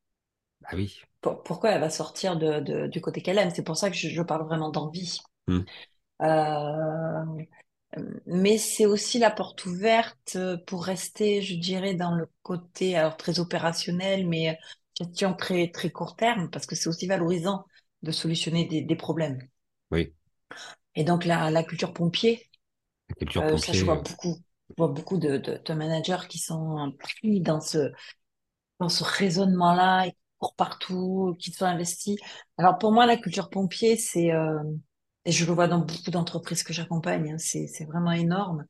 Bah 0.60 0.70
oui. 0.74 1.00
Pour- 1.20 1.42
pourquoi 1.42 1.70
elle 1.70 1.80
va 1.80 1.90
sortir 1.90 2.36
de, 2.36 2.60
de- 2.60 2.86
du 2.88 3.00
côté 3.00 3.22
qu'elle 3.22 3.38
aime? 3.38 3.50
C'est 3.54 3.62
pour 3.64 3.76
ça 3.76 3.90
que 3.90 3.96
je, 3.96 4.08
je 4.08 4.22
parle 4.22 4.44
vraiment 4.46 4.70
d'envie. 4.70 5.20
Mm. 5.48 5.66
Euh, 6.22 7.24
mais 8.26 8.58
c'est 8.58 8.86
aussi 8.86 9.18
la 9.18 9.30
porte 9.30 9.66
ouverte 9.66 10.38
pour 10.66 10.84
rester, 10.84 11.42
je 11.42 11.54
dirais, 11.56 11.94
dans 11.94 12.14
le 12.14 12.28
côté 12.42 12.96
alors 12.96 13.16
très 13.16 13.38
opérationnel, 13.40 14.26
mais 14.26 14.58
gestion 14.98 15.34
très 15.34 15.70
très 15.70 15.90
court 15.90 16.16
terme, 16.16 16.50
parce 16.50 16.66
que 16.66 16.74
c'est 16.76 16.88
aussi 16.88 17.06
valorisant 17.06 17.64
de 18.02 18.10
solutionner 18.12 18.66
des, 18.66 18.82
des 18.82 18.96
problèmes. 18.96 19.38
Oui. 19.90 20.14
Et 20.94 21.04
donc 21.04 21.24
la, 21.24 21.50
la 21.50 21.62
culture 21.64 21.92
pompier, 21.92 22.48
La 23.08 23.14
culture 23.14 23.42
euh, 23.42 23.58
ça 23.58 23.72
je 23.72 23.84
pompier. 23.84 23.86
vois 23.86 23.96
euh, 23.96 24.02
beaucoup, 24.02 24.36
je 24.70 24.74
vois 24.78 24.88
beaucoup 24.88 25.18
de, 25.18 25.38
de, 25.38 25.60
de 25.64 25.74
managers 25.74 26.28
qui 26.28 26.38
sont 26.38 26.94
pris 26.98 27.40
dans 27.40 27.60
ce 27.60 27.92
dans 28.80 28.88
ce 28.90 29.04
raisonnement-là, 29.04 30.10
qui 30.10 30.16
courent 30.38 30.56
partout, 30.56 31.36
qui 31.40 31.52
sont 31.52 31.66
investis. 31.66 32.18
Alors 32.58 32.78
pour 32.78 32.92
moi, 32.92 33.06
la 33.06 33.16
culture 33.16 33.50
pompier, 33.50 33.96
c'est 33.96 34.32
euh, 34.32 34.60
et 35.24 35.32
je 35.32 35.44
le 35.46 35.52
vois 35.52 35.68
dans 35.68 35.80
beaucoup 35.80 36.10
d'entreprises 36.10 36.62
que 36.62 36.72
j'accompagne, 36.72 37.32
hein, 37.32 37.38
c'est 37.38 37.84
vraiment 37.86 38.12
énorme. 38.12 38.66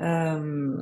Euh, 0.00 0.76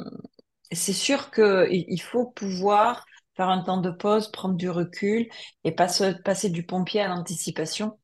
c'est 0.73 0.93
sûr 0.95 1.31
que 1.31 1.69
il 1.73 1.85
il 1.89 2.01
faut 2.03 2.27
pouvoir 2.33 3.07
faire 3.37 3.49
un 3.51 3.63
temps 3.63 3.81
de 3.81 3.91
pause, 3.91 4.31
prendre 4.33 4.57
du 4.57 4.71
recul 4.71 5.29
et 5.65 5.73
passer 5.73 6.15
passer 6.25 6.51
du 6.51 6.65
pompier 6.67 7.03
à 7.03 7.09
l'anticipation 7.09 7.99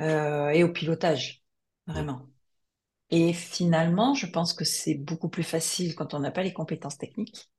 euh, 0.00 0.48
et 0.50 0.64
au 0.64 0.72
pilotage, 0.72 1.42
vraiment. 1.86 2.28
Et 3.10 3.32
finalement, 3.32 4.14
je 4.14 4.26
pense 4.26 4.54
que 4.54 4.64
c'est 4.66 4.94
beaucoup 4.96 5.28
plus 5.30 5.44
facile 5.44 5.94
quand 5.96 6.14
on 6.14 6.20
n'a 6.20 6.30
pas 6.32 6.42
les 6.44 6.52
compétences 6.54 6.98
techniques, 6.98 7.50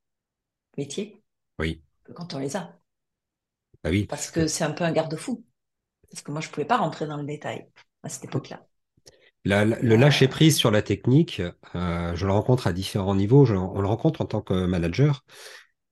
métier, 0.78 1.24
Oui. 1.60 1.82
que 2.06 2.14
quand 2.14 2.34
on 2.36 2.40
les 2.40 2.58
a. 2.58 2.80
Bah 3.84 3.90
oui. 3.92 4.08
Parce 4.08 4.32
que 4.32 4.48
c'est 4.48 4.64
un 4.64 4.72
peu 4.72 4.84
un 4.84 4.92
garde-fou. 4.92 5.46
Parce 6.12 6.24
que 6.24 6.32
moi, 6.32 6.42
je 6.42 6.50
pouvais 6.50 6.66
pas 6.66 6.78
rentrer 6.78 7.08
dans 7.08 7.18
le 7.18 7.26
détail 7.26 7.70
à 8.06 8.10
cette 8.10 8.26
époque-là. 8.26 8.68
la- 9.44 9.66
la- 9.66 9.80
Et, 9.82 9.82
le 9.82 9.96
lâcher 9.96 10.28
prise 10.28 10.56
sur 10.58 10.72
la 10.72 10.82
technique, 10.82 11.42
euh, 11.76 12.16
je 12.16 12.26
le 12.26 12.32
rencontre 12.32 12.68
à 12.68 12.74
différents 12.74 13.16
niveaux. 13.16 13.46
Je- 13.46 13.54
on 13.56 13.82
le 13.82 13.88
rencontre 13.88 14.22
en 14.22 14.26
tant 14.26 14.42
que 14.42 14.66
manager. 14.66 15.24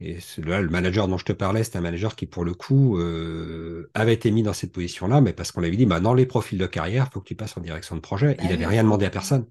Et 0.02 0.20
là, 0.40 0.62
le 0.62 0.70
manager 0.70 1.08
dont 1.08 1.18
je 1.18 1.26
te 1.26 1.34
parlais, 1.34 1.64
c'est 1.64 1.78
un 1.78 1.82
manager 1.82 2.16
qui, 2.16 2.26
pour 2.28 2.46
le 2.46 2.54
coup, 2.54 2.98
euh, 3.00 3.90
avait 3.94 4.14
été 4.14 4.32
mis 4.32 4.44
dans 4.44 4.54
cette 4.54 4.72
position-là, 4.74 5.22
mais 5.22 5.34
parce 5.34 5.52
qu'on 5.52 5.62
lui 5.62 5.68
avait 5.70 5.78
dit, 5.78 5.86
bah, 5.88 6.00
dans 6.02 6.14
les 6.16 6.26
profils 6.26 6.58
de 6.60 6.68
carrière, 6.68 7.08
il 7.10 7.14
faut 7.14 7.22
que 7.22 7.28
tu 7.28 7.36
passes 7.36 7.58
en 7.58 7.62
direction 7.62 7.96
de 7.96 8.02
projet. 8.02 8.38
bah 8.38 8.44
Il 8.44 8.50
n'avait 8.50 8.66
oui, 8.66 8.68
rien 8.68 8.84
demandé 8.84 9.06
à 9.06 9.10
personne. 9.12 9.48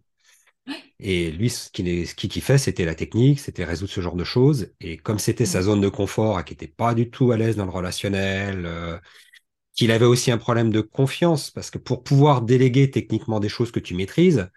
Et 0.99 1.31
lui, 1.33 1.51
ce 1.51 1.71
qu'il 1.71 2.07
ce 2.07 2.15
qu'il 2.15 2.31
kiffait, 2.31 2.59
c'était 2.59 2.85
la 2.85 2.95
technique, 2.95 3.41
c'était 3.41 3.65
résoudre 3.65 3.91
ce 3.93 4.01
genre 4.01 4.15
de 4.17 4.25
choses. 4.25 4.73
Et 4.81 4.97
comme 4.99 5.19
c'était 5.19 5.47
sa 5.47 5.61
Mm. 5.61 5.63
zone 5.63 5.81
de 5.81 5.89
confort 5.89 6.39
et 6.41 6.45
qu'il 6.45 6.55
n'était 6.55 6.69
pas 6.69 6.95
du 6.95 7.11
tout 7.11 7.33
à 7.33 7.37
l'aise 7.37 7.57
dans 7.57 7.65
le 7.65 7.71
relationnel, 7.71 8.65
euh, 8.67 8.99
qu'il 9.75 9.91
avait 9.91 10.05
aussi 10.07 10.31
un 10.31 10.39
problème 10.39 10.71
de 10.71 10.81
confiance, 10.81 11.51
parce 11.51 11.71
que 11.71 11.79
pour 11.79 12.03
pouvoir 12.05 12.43
déléguer 12.43 12.91
techniquement 12.91 13.41
des 13.41 13.49
choses 13.49 13.73
que 13.73 13.81
tu 13.81 13.95
maîtrises, 13.95 14.51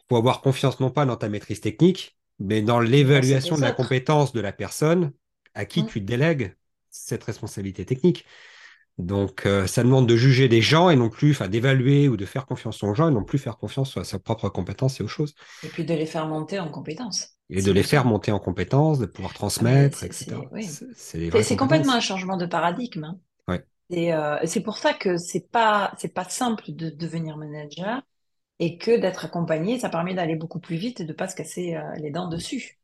il 0.00 0.04
faut 0.08 0.16
avoir 0.16 0.40
confiance 0.42 0.80
non 0.80 0.90
pas 0.90 1.06
dans 1.06 1.16
ta 1.16 1.28
maîtrise 1.28 1.60
technique, 1.60 2.18
mais 2.38 2.62
dans 2.62 2.80
l'évaluation 2.80 3.56
de 3.56 3.62
la 3.62 3.72
compétence 3.72 4.32
de 4.32 4.40
la 4.40 4.52
personne 4.52 5.12
à 5.54 5.64
qui 5.64 5.82
Mm. 5.82 5.86
tu 5.86 6.00
délègues 6.00 6.56
cette 6.90 7.24
responsabilité 7.24 7.84
technique. 7.86 8.26
Donc, 8.98 9.46
euh, 9.46 9.66
ça 9.66 9.82
demande 9.82 10.08
de 10.08 10.16
juger 10.16 10.48
des 10.48 10.62
gens 10.62 10.90
et 10.90 10.96
non 10.96 11.10
plus, 11.10 11.32
enfin, 11.32 11.48
d'évaluer 11.48 12.08
ou 12.08 12.16
de 12.16 12.24
faire 12.26 12.46
confiance 12.46 12.82
aux 12.84 12.94
gens 12.94 13.08
et 13.08 13.12
non 13.12 13.24
plus 13.24 13.38
faire 13.38 13.56
confiance 13.56 13.96
à 13.96 14.04
sa 14.04 14.18
propre 14.20 14.48
compétence 14.48 15.00
et 15.00 15.02
aux 15.02 15.08
choses. 15.08 15.34
Et 15.64 15.68
puis 15.68 15.84
de 15.84 15.94
les 15.94 16.06
faire 16.06 16.26
monter 16.28 16.60
en 16.60 16.68
compétences, 16.70 17.36
Et 17.50 17.62
de 17.62 17.72
les 17.72 17.80
le 17.82 17.86
faire 17.86 18.04
monter 18.04 18.32
en 18.32 18.38
compétences, 18.38 18.98
de 18.98 19.06
pouvoir 19.06 19.32
Ah 19.32 19.38
transmettre, 19.38 20.04
etc. 20.04 20.40
c'est, 20.96 21.30
oui. 21.32 21.56
Complètement 21.56 21.92
un 21.94 22.00
changement 22.00 22.36
de 22.36 22.46
paradigme. 22.46 23.04
hein. 23.04 23.18
Ouais, 23.48 23.64
Euh, 24.12 24.38
c'est 24.46 24.62
pour 24.62 24.78
ça 24.78 24.94
que 24.94 25.16
c'est 25.16 25.50
pas, 25.50 25.92
c'est 25.98 26.12
pas 26.12 26.24
simple 26.24 26.64
de 26.68 26.90
devenir 26.90 27.36
manager 27.36 28.02
et 28.58 28.78
que 28.78 28.96
d'être 28.98 29.24
accompagné, 29.24 29.78
ça 29.78 29.88
permet 29.90 30.14
d'aller 30.14 30.36
beaucoup 30.36 30.60
plus 30.60 30.76
vite 30.76 31.00
et 31.00 31.04
de 31.04 31.12
pas 31.12 31.28
se 31.28 31.36
casser 31.36 31.74
euh, 31.74 31.92
les 31.96 32.10
dents 32.10 32.28
dessus. 32.28 32.80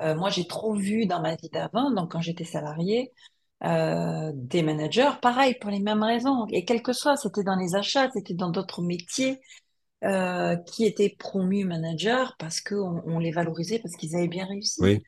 Euh, 0.00 0.14
moi, 0.16 0.30
j'ai 0.30 0.46
trop 0.46 0.74
vu 0.74 1.06
dans 1.06 1.20
ma 1.20 1.36
vie 1.36 1.50
d'avant, 1.50 1.90
donc 1.90 2.12
quand 2.12 2.20
j'étais 2.20 2.44
salariée, 2.44 3.12
euh, 3.64 4.32
des 4.34 4.62
managers, 4.62 5.12
pareil, 5.22 5.56
pour 5.60 5.70
les 5.70 5.80
mêmes 5.80 6.02
raisons. 6.02 6.46
Et 6.50 6.64
quel 6.64 6.82
que 6.82 6.92
soit, 6.92 7.16
c'était 7.16 7.44
dans 7.44 7.56
les 7.56 7.74
achats, 7.76 8.10
c'était 8.12 8.34
dans 8.34 8.50
d'autres 8.50 8.82
métiers, 8.82 9.40
qui 10.66 10.84
étaient 10.84 11.16
promus 11.18 11.64
managers 11.64 12.26
parce 12.38 12.60
qu'on 12.60 13.02
on 13.06 13.18
les 13.18 13.30
valorisait, 13.30 13.78
parce 13.78 13.96
qu'ils 13.96 14.14
avaient 14.14 14.28
bien 14.28 14.44
réussi. 14.44 14.82
oui, 14.82 15.02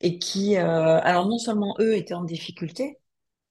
Et 0.00 0.18
qui, 0.18 0.56
alors 0.56 1.28
non 1.28 1.38
seulement 1.38 1.76
eux 1.78 1.94
étaient 1.96 2.14
en 2.14 2.24
difficulté 2.24 2.98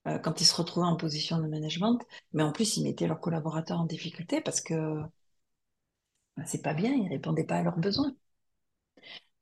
euh, 0.06 0.18
quand 0.18 0.40
ils 0.40 0.46
se 0.46 0.54
retrouvaient 0.54 0.86
en 0.86 0.96
position 0.96 1.38
de 1.38 1.48
management, 1.48 1.98
mais 2.32 2.42
en 2.42 2.52
plus 2.52 2.76
ils 2.76 2.84
mettaient 2.84 3.06
leurs 3.06 3.20
collaborateurs 3.20 3.80
en 3.80 3.86
difficulté 3.86 4.40
parce 4.40 4.60
que 4.60 5.00
bah, 6.36 6.44
c'est 6.46 6.62
pas 6.62 6.74
bien, 6.74 6.92
ils 6.94 7.08
répondaient 7.08 7.44
pas 7.44 7.56
à 7.56 7.62
leurs 7.62 7.78
besoins. 7.78 8.14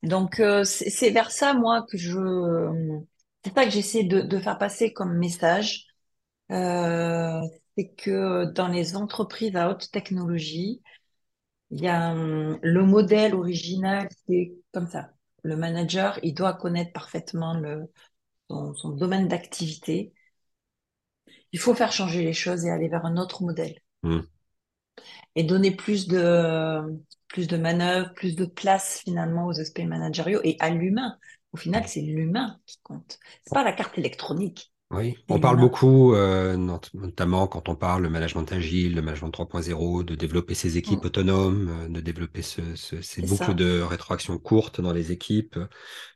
Donc 0.03 0.39
euh, 0.39 0.63
c'est 0.63 1.09
vers 1.11 1.31
ça, 1.31 1.53
moi, 1.53 1.85
que 1.89 1.97
je... 1.97 3.05
C'est 3.43 3.53
ça 3.53 3.65
que 3.65 3.71
j'essaie 3.71 4.03
de, 4.03 4.39
faire 4.39 4.57
passer 4.57 4.93
comme 4.93 5.17
message. 5.17 5.85
Euh, 6.51 7.41
c'est 7.77 7.89
que 7.95 8.45
dans 8.53 8.67
les 8.67 8.95
entreprises 8.95 9.55
à 9.55 9.69
haute 9.69 9.91
technologie, 9.91 10.81
il 11.71 11.81
y 11.81 11.87
a 11.87 12.11
hum, 12.11 12.59
le 12.61 12.83
modèle 12.85 13.35
original, 13.35 14.09
c'est 14.27 14.53
comme 14.73 14.87
ça. 14.87 15.11
Le 15.43 15.55
manager, 15.57 16.19
il 16.23 16.33
doit 16.33 16.53
connaître 16.53 16.91
parfaitement 16.93 17.53
le, 17.53 17.91
son 18.49 18.89
domaine 18.89 19.27
d'activité. 19.27 20.13
Il 21.53 21.59
faut 21.59 21.75
faire 21.75 21.91
changer 21.91 22.23
les 22.23 22.33
choses 22.33 22.65
et 22.65 22.71
aller 22.71 22.87
vers 22.89 23.05
un 23.05 23.17
autre 23.17 23.43
modèle 23.43 23.75
mm, 24.03 24.27
et 25.35 25.43
donner 25.43 25.71
plus 25.75 26.07
de, 26.07 26.81
plus 27.27 27.47
de 27.47 27.57
manœuvres, 27.57 28.13
plus 28.13 28.35
de 28.35 28.45
place 28.45 29.01
finalement 29.03 29.47
aux 29.47 29.59
aspects 29.59 29.79
managériaux 29.81 30.41
et 30.43 30.57
à 30.59 30.69
l'humain. 30.69 31.17
Au 31.53 31.57
final, 31.57 31.87
c'est 31.87 32.01
l'humain 32.01 32.59
qui 32.65 32.77
compte. 32.83 33.19
C'est 33.43 33.53
pas 33.53 33.63
la 33.63 33.73
carte 33.73 33.97
électronique, 33.97 34.71
oui. 34.91 35.17
On 35.27 35.37
parle 35.39 35.57
beaucoup, 35.57 36.13
euh, 36.13 36.55
not- 36.55 36.79
notamment 36.93 37.47
quand 37.47 37.67
on 37.67 37.75
parle 37.75 38.03
de 38.03 38.07
management 38.07 38.49
agile, 38.53 38.95
de 38.95 39.01
management 39.01 39.31
3.0, 39.31 40.01
de 40.03 40.15
développer 40.15 40.53
ses 40.53 40.77
équipes 40.77 41.03
Mm, 41.03 41.05
autonomes, 41.05 41.67
euh, 41.69 41.89
de 41.89 41.99
développer 41.99 42.41
ce- 42.41 42.75
ce- 42.75 43.01
ces 43.01 43.21
boucles 43.21 43.53
ça. 43.53 43.55
de 43.55 43.81
rétroaction 43.81 44.37
courtes 44.39 44.79
dans 44.79 44.93
les 44.93 45.11
équipes, 45.11 45.59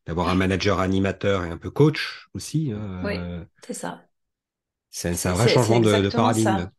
d'avoir 0.08 0.30
un 0.30 0.36
manager 0.36 0.80
animateur 0.82 1.46
et 1.46 1.50
un 1.52 1.58
peu 1.58 1.72
coach 1.72 2.28
aussi. 2.36 2.72
hein, 2.74 2.80
Oui, 3.02 3.30
euh, 3.42 3.46
c'est 3.64 3.74
ça. 3.74 4.10
C'est 4.92 5.28
un 5.30 5.34
vrai 5.34 5.48
changement 5.48 5.80
de, 5.80 6.10
paradigme. 6.12 6.34
ça. 6.34 6.72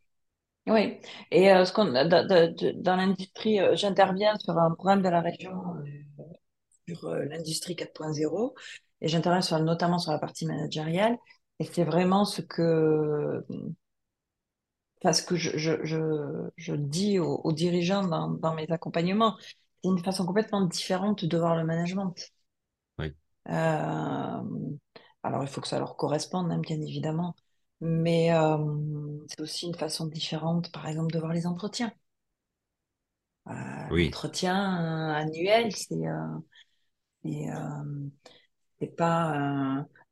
Oui. 0.67 0.99
Et 1.31 1.51
euh, 1.53 1.65
ce 1.65 1.73
qu'on, 1.73 1.85
de- 1.85 2.71
dans 2.81 2.95
l'industrie, 2.97 3.59
euh, 3.61 3.75
j'interviens 3.75 4.35
sur 4.39 4.57
un 4.59 4.71
programme 4.75 5.01
de 5.03 5.09
la 5.09 5.21
région 5.21 5.53
euh, 5.77 6.23
sur 6.87 7.05
euh, 7.07 7.25
l'industrie 7.25 7.75
4.0 7.75 8.55
et 9.01 9.07
j'interviens 9.07 9.59
notamment 9.61 9.99
sur 9.99 10.11
la 10.11 10.19
partie 10.19 10.45
managériale. 10.45 11.17
Et 11.59 11.65
c'est 11.65 11.83
vraiment 11.83 12.25
ce 12.25 12.41
que, 12.41 13.43
enfin, 15.03 15.13
ce 15.13 15.23
que 15.23 15.35
je, 15.35 15.57
je, 15.57 15.83
je, 15.85 16.49
je 16.57 16.73
dis 16.75 17.19
aux, 17.19 17.35
aux 17.43 17.51
dirigeants 17.53 18.05
dans, 18.07 18.29
dans 18.29 18.53
mes 18.55 18.69
accompagnements. 18.71 19.37
C'est 19.83 19.89
une 19.89 20.03
façon 20.03 20.25
complètement 20.25 20.61
différente 20.65 21.25
de 21.25 21.37
voir 21.37 21.55
le 21.55 21.63
management. 21.65 22.15
Oui, 22.97 23.15
Euh, 23.49 24.41
alors, 25.23 25.43
il 25.43 25.47
faut 25.49 25.61
que 25.61 25.67
ça 25.67 25.79
leur 25.79 25.95
corresponde, 25.97 26.51
hein, 26.51 26.59
bien 26.59 26.79
évidemment. 26.81 27.35
Mais 27.85 28.33
euh, 28.33 28.57
c'est 29.27 29.41
aussi 29.41 29.67
une 29.67 29.75
façon 29.75 30.07
différente, 30.07 30.71
par 30.71 30.87
exemple, 30.87 31.11
de 31.11 31.19
voir 31.19 31.33
les 31.33 31.45
entretiens. 31.45 31.91
Euh, 33.47 33.51
oui, 33.91 34.05
l'entretien 34.05 34.55
euh, 34.55 35.13
annuel, 35.15 35.75
c'est 35.75 36.07
euh, 37.25 38.09
c'est 38.79 38.95
pas 38.95 39.33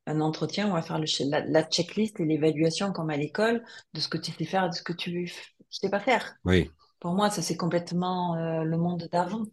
un, 0.06 0.20
entretien 0.20 0.68
où 0.68 0.72
on 0.72 0.74
va 0.74 0.82
faire 0.82 1.00
le, 1.00 1.06
la, 1.30 1.46
la 1.46 1.64
checklist 1.64 2.20
et 2.20 2.26
l'évaluation 2.26 2.92
comme 2.92 3.10
à 3.10 3.16
l'école 3.16 3.64
de 3.94 4.02
ce 4.02 4.10
que 4.10 4.18
tu 4.18 4.34
sais 4.34 4.44
faire 4.44 4.66
et 4.66 4.70
de 4.70 4.74
ce 4.74 4.84
que 4.84 4.92
tu 4.92 5.32
sais 5.70 5.90
pas 5.90 6.02
faire. 6.02 6.36
oui, 6.44 6.70
Pour 7.00 7.14
moi, 7.14 7.30
ça 7.30 7.42
c'est 7.42 7.56
complètement 7.56 8.36
euh, 8.36 8.64
le 8.64 8.78
monde 8.78 9.08
d'avant. 9.14 9.46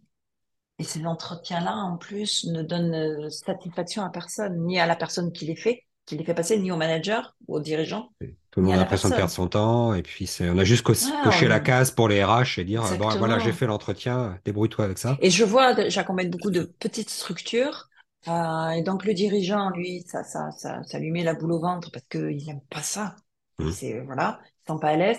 Et 0.81 0.85
ces 0.85 1.07
entretiens-là, 1.07 1.77
en 1.77 1.97
plus, 1.97 2.45
ne 2.47 2.63
donnent 2.63 3.31
satisfaction 3.31 4.03
à 4.03 4.11
personne, 4.11 4.65
ni 4.67 4.81
à 4.81 4.87
la 4.87 4.97
personne 4.97 5.33
qui 5.33 5.47
les 5.47 5.57
fait, 5.57 5.88
qui 6.09 6.17
les 6.17 6.25
fait 6.25 6.35
passer, 6.35 6.59
ni 6.59 6.73
au 6.73 6.77
manager 6.77 7.37
ou 7.47 7.57
au 7.57 7.61
dirigeant, 7.61 8.11
Tout 8.51 8.61
le 8.61 8.67
monde 8.67 8.75
a 8.75 8.79
l'impression 8.79 9.09
de 9.11 9.15
perdre 9.15 9.31
son 9.33 9.49
temps, 9.49 9.95
et 9.95 10.03
puis 10.03 10.29
on 10.41 10.59
a 10.59 10.65
juste 10.65 10.83
co- 10.83 10.93
Ah, 11.05 11.23
coché 11.25 11.49
la 11.49 11.61
case 11.61 11.91
pour 11.91 12.09
les 12.09 12.25
RH 12.25 12.59
et 12.59 12.65
dire, 12.65 12.83
bon, 12.99 13.15
voilà, 13.17 13.39
j'ai 13.39 13.53
fait 13.53 13.67
l'entretien, 13.67 14.39
débrouille-toi 14.45 14.85
avec 14.85 14.99
ça. 14.99 15.19
Et 15.21 15.31
je 15.31 15.45
vois, 15.45 15.89
j'accompagne 15.89 16.31
beaucoup 16.31 16.51
de 16.51 16.63
petites 16.65 17.11
structures 17.11 17.89
Euh, 18.27 18.71
et 18.71 18.83
donc 18.83 19.05
le 19.05 19.15
dirigeant, 19.15 19.71
lui, 19.71 20.03
ça, 20.03 20.25
ça, 20.25 20.51
ça, 20.51 20.83
ça 20.83 20.99
lui 20.99 21.13
met 21.13 21.23
la 21.23 21.35
boule 21.35 21.53
au 21.53 21.61
ventre 21.61 21.91
parce 21.93 22.05
qu'il 22.11 22.45
n'aime 22.47 22.61
pas 22.69 22.83
ça. 22.83 23.15
Mmh. 23.59 23.71
C'est 23.71 24.01
voilà, 24.01 24.41
il 24.45 24.73
sent 24.73 24.79
pas 24.81 24.89
à 24.89 24.97
l'aise. 24.97 25.19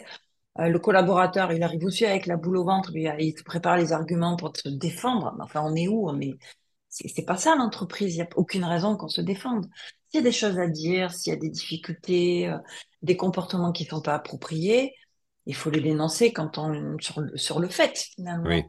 Euh, 0.59 0.69
le 0.69 0.79
collaborateur, 0.79 1.51
il 1.53 1.63
arrive 1.63 1.85
aussi 1.85 2.05
avec 2.05 2.25
la 2.27 2.37
boule 2.37 2.57
au 2.57 2.65
ventre, 2.65 2.91
lui, 2.93 3.07
il 3.19 3.37
se 3.37 3.43
prépare 3.43 3.77
les 3.77 3.93
arguments 3.93 4.35
pour 4.37 4.55
se 4.57 4.69
défendre. 4.69 5.35
Enfin, 5.41 5.61
on 5.65 5.75
est 5.75 5.87
où? 5.87 6.09
On 6.09 6.19
est... 6.21 6.37
C'est 6.89 7.25
pas 7.25 7.37
ça 7.37 7.55
l'entreprise. 7.55 8.13
Il 8.15 8.17
n'y 8.17 8.23
a 8.23 8.29
aucune 8.35 8.65
raison 8.65 8.97
qu'on 8.97 9.07
se 9.09 9.21
défende. 9.21 9.65
S'il 10.09 10.19
y 10.19 10.21
a 10.21 10.23
des 10.23 10.31
choses 10.31 10.57
à 10.59 10.67
dire, 10.67 11.11
s'il 11.13 11.33
y 11.33 11.35
a 11.35 11.39
des 11.39 11.49
difficultés, 11.49 12.47
euh, 12.49 12.57
des 13.03 13.15
comportements 13.15 13.71
qui 13.71 13.85
sont 13.85 14.01
pas 14.01 14.15
appropriés, 14.15 14.95
il 15.45 15.55
faut 15.55 15.69
les 15.69 15.81
dénoncer 15.81 16.33
quand 16.33 16.57
on 16.57 16.97
sur 16.99 17.21
le, 17.21 17.37
sur 17.37 17.59
le 17.59 17.69
fait 17.69 17.97
finalement. 18.15 18.49
Oui, 18.49 18.63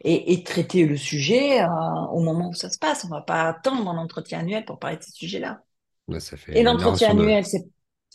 Et, 0.00 0.32
et 0.32 0.42
traiter 0.44 0.86
le 0.86 0.96
sujet 0.96 1.62
euh, 1.62 1.68
au 2.12 2.20
moment 2.20 2.48
où 2.50 2.54
ça 2.54 2.70
se 2.70 2.78
passe. 2.78 3.04
On 3.04 3.08
va 3.08 3.22
pas 3.22 3.44
attendre 3.48 3.92
l'entretien 3.92 4.40
annuel 4.40 4.64
pour 4.64 4.78
parler 4.78 4.96
de 4.98 5.02
ces 5.02 5.12
sujets-là. 5.12 5.62
là, 6.08 6.20
ça 6.20 6.36
fait 6.36 6.52
Et 6.54 6.62
l'entretien 6.62 7.10
de, 7.14 7.22
annuel, 7.22 7.44
c'est 7.46 7.64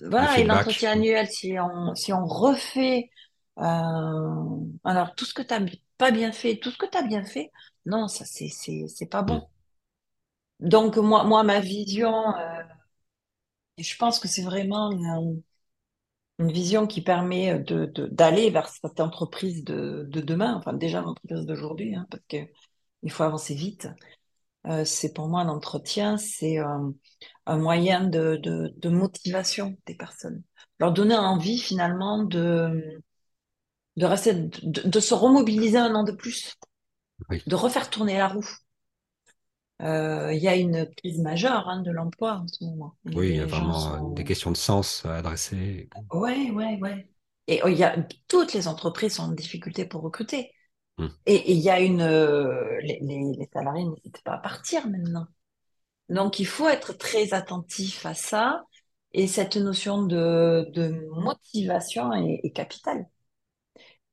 voilà, 0.02 0.40
et 0.40 0.44
l'entretien 0.44 0.94
annuel, 0.94 1.28
si 1.30 1.56
on 1.60 1.94
si 1.96 2.12
on 2.14 2.26
refait 2.26 3.10
euh, 3.60 3.64
alors 4.84 5.14
tout 5.16 5.26
ce 5.26 5.34
que 5.34 5.42
tu 5.44 5.54
n'as 5.54 5.66
pas 5.98 6.12
bien 6.12 6.32
fait, 6.32 6.58
tout 6.58 6.72
ce 6.72 6.78
que 6.78 6.88
tu 6.88 6.98
as 6.98 7.04
bien 7.04 7.24
fait, 7.24 7.52
non, 7.86 8.08
ça 8.08 8.26
c'est 8.26 8.48
c'est 8.50 8.88
c'est 8.88 9.06
pas 9.06 9.22
bon. 9.22 9.48
Donc 10.62 10.96
moi 10.98 11.26
moi 11.26 11.44
ma 11.44 11.60
vision, 11.60 12.14
euh, 12.38 12.64
je 13.78 13.96
pense 13.98 14.20
que 14.20 14.28
c'est 14.30 14.44
vraiment 14.44 14.92
une, 14.92 15.42
une 16.40 16.52
vision 16.52 16.88
qui 16.88 17.02
permet 17.02 17.60
de 17.60 17.86
de- 17.88 18.08
d'aller 18.08 18.50
vers 18.50 18.70
cette 18.70 19.00
entreprise 19.00 19.64
de 19.64 20.06
de 20.10 20.22
demain, 20.22 20.56
enfin 20.56 20.74
déjà 20.74 21.02
l'entreprise 21.02 21.46
d'aujourd'hui, 21.46 21.96
hein, 21.96 22.08
parce 22.10 22.24
que 22.30 22.38
il 23.04 23.12
faut 23.12 23.24
avancer 23.24 23.56
vite. 23.56 23.90
Euh, 24.68 24.86
c'est 24.86 25.14
pour 25.14 25.28
moi 25.30 25.44
l'entretien, 25.46 26.18
c'est 26.18 26.60
euh, 26.60 26.92
un 27.48 27.58
moyen 27.58 28.06
de, 28.08 28.38
de, 28.38 28.74
de 28.78 28.90
motivation 28.90 29.78
des 29.88 29.96
personnes. 29.96 30.44
Leur 30.80 30.94
donner 30.94 31.16
envie 31.18 31.60
finalement 31.60 32.24
de, 32.24 33.02
de 33.98 34.06
rester, 34.06 34.34
de, 34.34 34.82
de 34.90 35.00
se 35.00 35.14
remobiliser 35.14 35.78
un 35.78 35.96
an 35.96 36.04
de 36.04 36.12
plus, 36.12 36.56
Oui, 37.30 37.44
de 37.46 37.56
refaire 37.56 37.90
tourner 37.90 38.18
la 38.18 38.28
roue. 38.28 38.48
Euh, 39.82 40.32
il 40.34 40.40
y 40.42 40.48
a 40.48 40.56
une 40.56 40.88
crise 40.98 41.20
majeure 41.20 41.68
hein, 41.68 41.82
de 41.82 41.92
l'emploi 41.92 42.38
en 42.44 42.48
ce 42.48 42.64
moment. 42.64 42.96
oui, 43.06 43.30
il 43.30 43.36
y 43.38 43.40
a 43.40 43.46
vraiment 43.48 44.12
euh, 44.12 44.14
des 44.14 44.24
questions 44.24 44.52
de 44.52 44.58
sens 44.58 45.04
à 45.06 45.18
adresser. 45.18 45.90
Ouais, 46.14 46.52
ouais, 46.52 46.78
ouais. 46.82 47.08
Et 47.48 47.62
il 47.66 47.78
y 47.78 47.84
a, 47.84 47.98
toutes 48.28 48.54
les 48.54 48.68
entreprises 48.68 49.16
sont 49.16 49.24
en 49.24 49.32
difficulté 49.32 49.86
pour 49.86 50.02
recruter. 50.02 50.52
Mmh. 51.00 51.08
Et 51.26 51.36
et 51.36 51.52
il 51.54 51.60
y 51.60 51.70
a 51.70 51.80
une... 51.80 52.02
euh, 52.02 52.80
les, 52.84 53.00
les, 53.02 53.24
les 53.38 53.50
salariés 53.52 53.86
n'hésitent 53.86 54.22
pas 54.24 54.34
à 54.34 54.38
partir 54.38 54.88
maintenant. 54.88 55.26
Donc, 56.10 56.40
il 56.40 56.46
faut 56.46 56.68
être 56.68 56.94
très 56.94 57.34
attentif 57.34 58.06
à 58.06 58.14
ça. 58.14 58.64
Et 59.14 59.28
cette 59.28 59.58
notion 59.58 60.04
de, 60.04 60.70
de 60.74 61.08
motivation 61.16 62.14
est, 62.14 62.42
est 62.44 62.52
capitale. 62.52 63.08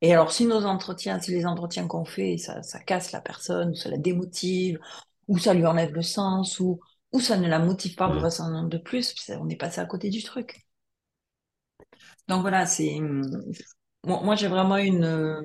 Et 0.01 0.13
alors, 0.13 0.31
si 0.31 0.45
nos 0.45 0.65
entretiens, 0.65 1.19
si 1.19 1.31
les 1.31 1.45
entretiens 1.45 1.87
qu'on 1.87 2.05
fait, 2.05 2.37
ça, 2.37 2.63
ça 2.63 2.79
casse 2.79 3.11
la 3.11 3.21
personne, 3.21 3.71
ou 3.71 3.75
ça 3.75 3.89
la 3.89 3.97
démotive, 3.97 4.79
ou 5.27 5.37
ça 5.37 5.53
lui 5.53 5.65
enlève 5.65 5.93
le 5.93 6.01
sens, 6.01 6.59
ou, 6.59 6.79
ou 7.11 7.19
ça 7.19 7.37
ne 7.37 7.47
la 7.47 7.59
motive 7.59 7.95
pas 7.95 8.09
pour 8.09 8.21
Mmh. 8.21 8.23
rester 8.23 8.43
un 8.43 8.53
an 8.55 8.63
de 8.67 8.77
plus, 8.77 9.15
on 9.39 9.49
est 9.49 9.55
passé 9.57 9.81
à 9.81 9.85
côté 9.85 10.09
du 10.09 10.23
truc. 10.23 10.65
Donc 12.27 12.41
voilà, 12.41 12.65
c'est 12.65 12.97
hum, 12.99 13.21
moi, 14.05 14.21
moi, 14.23 14.35
j'ai 14.35 14.47
vraiment 14.47 14.77
une, 14.77 15.03
euh, 15.05 15.41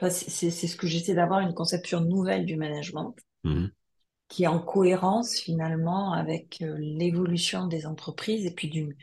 enfin, 0.00 0.10
c'est 0.10 0.50
ce 0.50 0.76
que 0.76 0.86
j'essaie 0.86 1.14
d'avoir 1.14 1.40
une 1.40 1.54
conception 1.54 2.00
nouvelle 2.00 2.46
du 2.46 2.56
management 2.56 3.14
Mmh. 3.44 3.68
qui 4.28 4.44
est 4.44 4.46
en 4.48 4.58
cohérence 4.60 5.34
finalement 5.38 6.12
avec 6.12 6.60
euh, 6.62 6.76
l'évolution 6.78 7.66
des 7.66 7.86
entreprises 7.86 8.46
et 8.46 8.50
puis 8.54 8.68
du, 8.68 8.96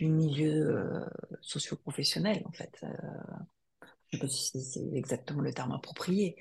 du 0.00 0.08
milieu 0.08 0.78
euh, 0.78 1.06
socio-professionnel 1.42 2.42
en 2.46 2.52
fait. 2.52 2.78
Euh, 2.84 2.88
je 4.16 4.26
sais 4.28 4.52
pas 4.52 4.60
si 4.60 4.62
c'est 4.64 4.96
exactement 4.96 5.42
le 5.42 5.52
terme 5.52 5.72
approprié, 5.72 6.36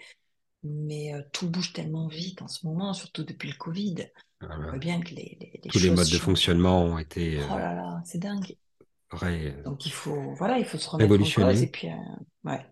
mais 0.64 1.14
euh, 1.16 1.24
tout 1.34 1.50
bouge 1.50 1.74
tellement 1.74 2.08
vite 2.10 2.42
en 2.44 2.48
ce 2.50 2.66
moment, 2.68 2.94
surtout 2.94 3.24
depuis 3.24 3.50
le 3.52 3.58
Covid. 3.58 3.96
On 3.98 4.06
Voilà. 4.40 4.78
voit 4.78 4.80
bien 4.80 5.02
que 5.02 5.10
les, 5.16 5.38
les, 5.42 5.62
les 5.64 5.72
Tous 5.72 5.78
les 5.80 5.92
modes 5.92 6.10
de 6.10 6.18
fonctionnement 6.18 6.84
ont 6.86 6.98
été 6.98 7.40
Oh 7.50 7.58
euh, 7.58 7.60
là 7.60 7.74
là, 7.74 8.02
c'est 8.06 8.18
dingue. 8.20 8.58
ré- 9.12 9.56
Donc 9.66 9.86
il 9.86 9.92
faut, 9.92 10.34
voilà, 10.36 10.60
il 10.60 10.66
faut 10.66 10.78
se 10.78 10.90
remettre 10.90 11.22
en 11.22 11.30
cause 11.32 11.62
et 11.64 11.68
puis, 11.70 11.90
euh, 11.90 11.96
ouais. 12.46 12.66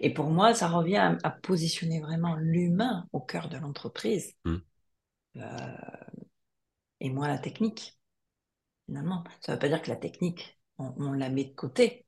Et 0.00 0.12
pour 0.12 0.26
moi, 0.30 0.52
ça 0.54 0.68
revient 0.68 0.96
à, 0.96 1.16
à 1.22 1.30
positionner 1.30 2.00
vraiment 2.00 2.34
l'humain 2.36 3.06
au 3.12 3.20
cœur 3.20 3.48
de 3.48 3.56
l'entreprise 3.56 4.34
Mmh. 4.44 4.60
euh, 5.36 6.00
et 7.00 7.10
moins 7.10 7.28
la 7.28 7.38
technique, 7.38 7.98
finalement. 8.86 9.24
Ça 9.40 9.52
ne 9.52 9.56
veut 9.56 9.60
pas 9.60 9.68
dire 9.68 9.82
que 9.82 9.90
la 9.90 9.96
technique, 9.96 10.58
on, 10.78 10.94
on 10.98 11.12
la 11.12 11.30
met 11.30 11.44
de 11.46 11.54
côté, 11.54 12.06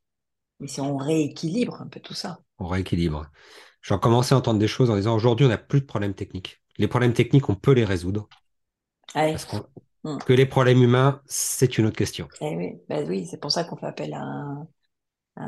mais 0.62 0.68
si 0.68 0.80
on 0.80 0.96
rééquilibre 0.96 1.82
un 1.82 1.88
peu 1.88 2.00
tout 2.00 2.14
ça. 2.14 2.40
On 2.58 2.66
rééquilibre. 2.66 3.26
J'en 3.82 3.98
commençais 3.98 4.34
à 4.34 4.38
entendre 4.38 4.58
des 4.58 4.68
choses 4.68 4.88
en 4.90 4.96
disant 4.96 5.14
aujourd'hui, 5.14 5.44
on 5.46 5.50
n'a 5.50 5.58
plus 5.58 5.80
de 5.82 5.86
problèmes 5.86 6.14
techniques. 6.14 6.62
Les 6.78 6.88
problèmes 6.88 7.12
techniques, 7.12 7.48
on 7.50 7.56
peut 7.56 7.72
les 7.72 7.84
résoudre. 7.84 8.30
Allez. 9.14 9.38
Parce 9.38 9.46
Mm. 10.04 10.18
que 10.26 10.32
les 10.32 10.46
problèmes 10.46 10.82
humains, 10.82 11.22
c'est 11.26 11.78
une 11.78 11.86
autre 11.86 11.96
question. 11.98 12.30
Eh 12.40 12.56
oui, 12.56 12.82
ben 12.88 13.08
oui, 13.08 13.26
c'est 13.26 13.38
pour 13.40 13.52
ça 13.52 13.64
qu'on 13.64 13.76
fait 13.76 13.86
appel 13.86 14.12
à 14.14 14.20
un, 14.20 14.68
à 15.36 15.42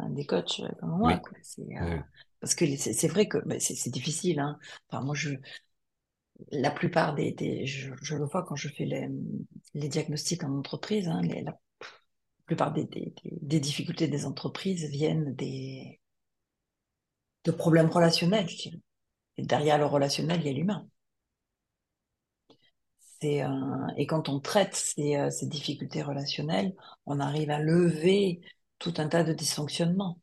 un 0.00 0.10
des 0.10 0.26
coachs 0.26 0.62
comme 0.80 0.90
moi. 0.98 1.18
Oui. 1.18 1.20
quoi. 1.20 1.38
C'est, 1.42 1.62
Oui, 1.80 1.88
euh, 1.92 1.96
oui. 1.96 2.00
parce 2.40 2.54
que 2.54 2.66
c'est 2.76 2.92
c'est 2.94 3.08
vrai 3.08 3.28
que 3.28 3.38
c'est 3.60 3.74
c'est 3.76 3.90
difficile. 3.90 4.40
Hein. 4.40 4.58
Enfin, 4.90 5.04
moi, 5.04 5.14
je, 5.14 5.30
la 6.50 6.70
plupart 6.70 7.14
des, 7.14 7.32
des 7.32 7.66
je, 7.66 7.92
je 8.02 8.16
le 8.16 8.24
vois 8.24 8.44
quand 8.44 8.56
je 8.56 8.68
fais 8.68 8.84
les, 8.84 9.08
les 9.74 9.88
diagnostics 9.88 10.44
en 10.44 10.58
entreprise, 10.58 11.08
hein, 11.08 11.20
les- 11.22 11.42
la 11.42 11.58
plupart 12.46 12.72
des, 12.72 12.84
des, 12.86 13.14
des- 13.24 13.38
des 13.42 13.60
difficultés 13.60 14.08
des 14.08 14.26
entreprises 14.26 14.84
viennent 14.90 15.34
des, 15.34 16.00
de 17.44 17.50
problèmes 17.50 17.88
relationnels, 17.88 18.46
je 18.46 18.56
dirais. 18.58 18.80
Et 19.38 19.44
derrière 19.46 19.78
le 19.78 19.86
relationnel, 19.86 20.40
il 20.40 20.46
y 20.46 20.50
a 20.50 20.52
l'humain. 20.54 20.88
Euh, 23.24 23.48
et 23.96 24.06
quand 24.06 24.28
on 24.28 24.40
traite 24.40 24.74
ces, 24.76 25.16
euh, 25.16 25.30
ces 25.30 25.46
difficultés 25.46 26.02
relationnelles, 26.02 26.74
on 27.06 27.18
arrive 27.20 27.50
à 27.50 27.58
lever 27.58 28.40
tout 28.78 28.94
un 28.98 29.08
tas 29.08 29.24
de 29.24 29.32
dysfonctionnements. 29.32 30.20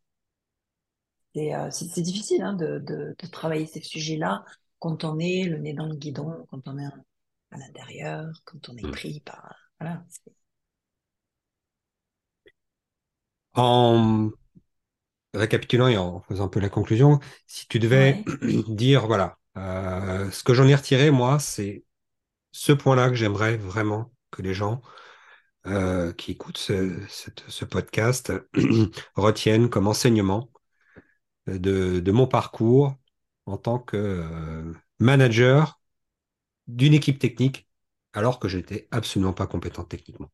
Euh, 1.35 1.71
c'est 1.71 2.01
difficile 2.01 2.43
hein, 2.43 2.53
de, 2.53 2.79
de, 2.79 3.15
de 3.17 3.27
travailler 3.27 3.65
ces 3.65 3.81
sujets-là 3.81 4.43
quand 4.79 5.03
on 5.03 5.17
est 5.19 5.45
le 5.45 5.57
nez 5.57 5.73
dans 5.73 5.87
le 5.87 5.95
guidon, 5.95 6.45
quand 6.49 6.67
on 6.67 6.77
est 6.77 6.85
à 7.51 7.57
l'intérieur, 7.57 8.27
quand 8.45 8.69
on 8.69 8.77
est 8.77 8.83
Mm. 8.83 8.91
pris 8.91 9.19
par... 9.21 9.55
Voilà. 9.79 10.05
c'est- 10.09 10.33
En 13.55 14.31
récapitulant 15.33 15.87
et 15.87 15.97
en 15.97 16.21
faisant 16.21 16.45
un 16.45 16.47
peu 16.47 16.59
la 16.59 16.69
conclusion, 16.69 17.19
si 17.47 17.67
tu 17.67 17.79
devais 17.79 18.23
Ouais. 18.25 18.25
dire, 18.67 19.07
voilà, 19.07 19.37
euh, 19.57 20.29
ce 20.31 20.43
que 20.43 20.53
j'en 20.53 20.67
ai 20.67 20.75
retiré, 20.75 21.11
moi, 21.11 21.39
c'est 21.39 21.83
ce 22.51 22.73
point-là 22.73 23.09
que 23.09 23.15
j'aimerais 23.15 23.57
vraiment 23.57 24.13
que 24.31 24.41
les 24.43 24.53
gens 24.53 24.81
euh, 25.67 26.13
qui 26.13 26.31
écoutent 26.33 26.57
ce, 26.59 26.99
cette- 27.09 27.43
ce 27.49 27.65
podcast 27.65 28.33
retiennent 29.15 29.69
comme 29.69 29.87
enseignement 29.87 30.49
de, 31.47 31.99
de 31.99 32.11
mon 32.11 32.27
parcours 32.27 32.95
en 33.45 33.57
tant 33.57 33.79
que 33.79 33.97
euh, 33.97 34.73
manager 34.99 35.79
d'une 36.67 36.93
équipe 36.93 37.19
technique, 37.19 37.67
alors 38.13 38.39
que 38.39 38.47
j'étais 38.49 38.87
absolument 38.91 39.33
pas 39.33 39.47
compétent 39.47 39.85
techniquement. 39.85 40.31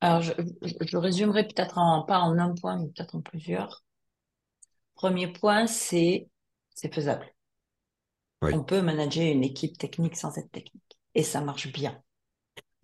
Alors, 0.00 0.22
je, 0.22 0.32
je, 0.62 0.96
résumerai 0.96 1.44
peut-être 1.44 1.78
en, 1.78 2.02
pas 2.04 2.20
en 2.20 2.38
un 2.38 2.54
point, 2.54 2.78
mais 2.78 2.88
peut-être 2.88 3.16
en 3.16 3.20
plusieurs. 3.20 3.84
Premier 4.94 5.32
point, 5.32 5.66
c'est 5.66 6.28
c'est 6.74 6.94
faisable. 6.94 7.26
Oui. 8.42 8.52
On 8.54 8.62
peut 8.62 8.82
manager 8.82 9.24
une 9.24 9.42
équipe 9.42 9.76
technique 9.78 10.16
sans 10.16 10.36
être 10.38 10.50
technique. 10.52 10.98
Et 11.14 11.24
ça 11.24 11.40
marche 11.40 11.72
bien. 11.72 12.00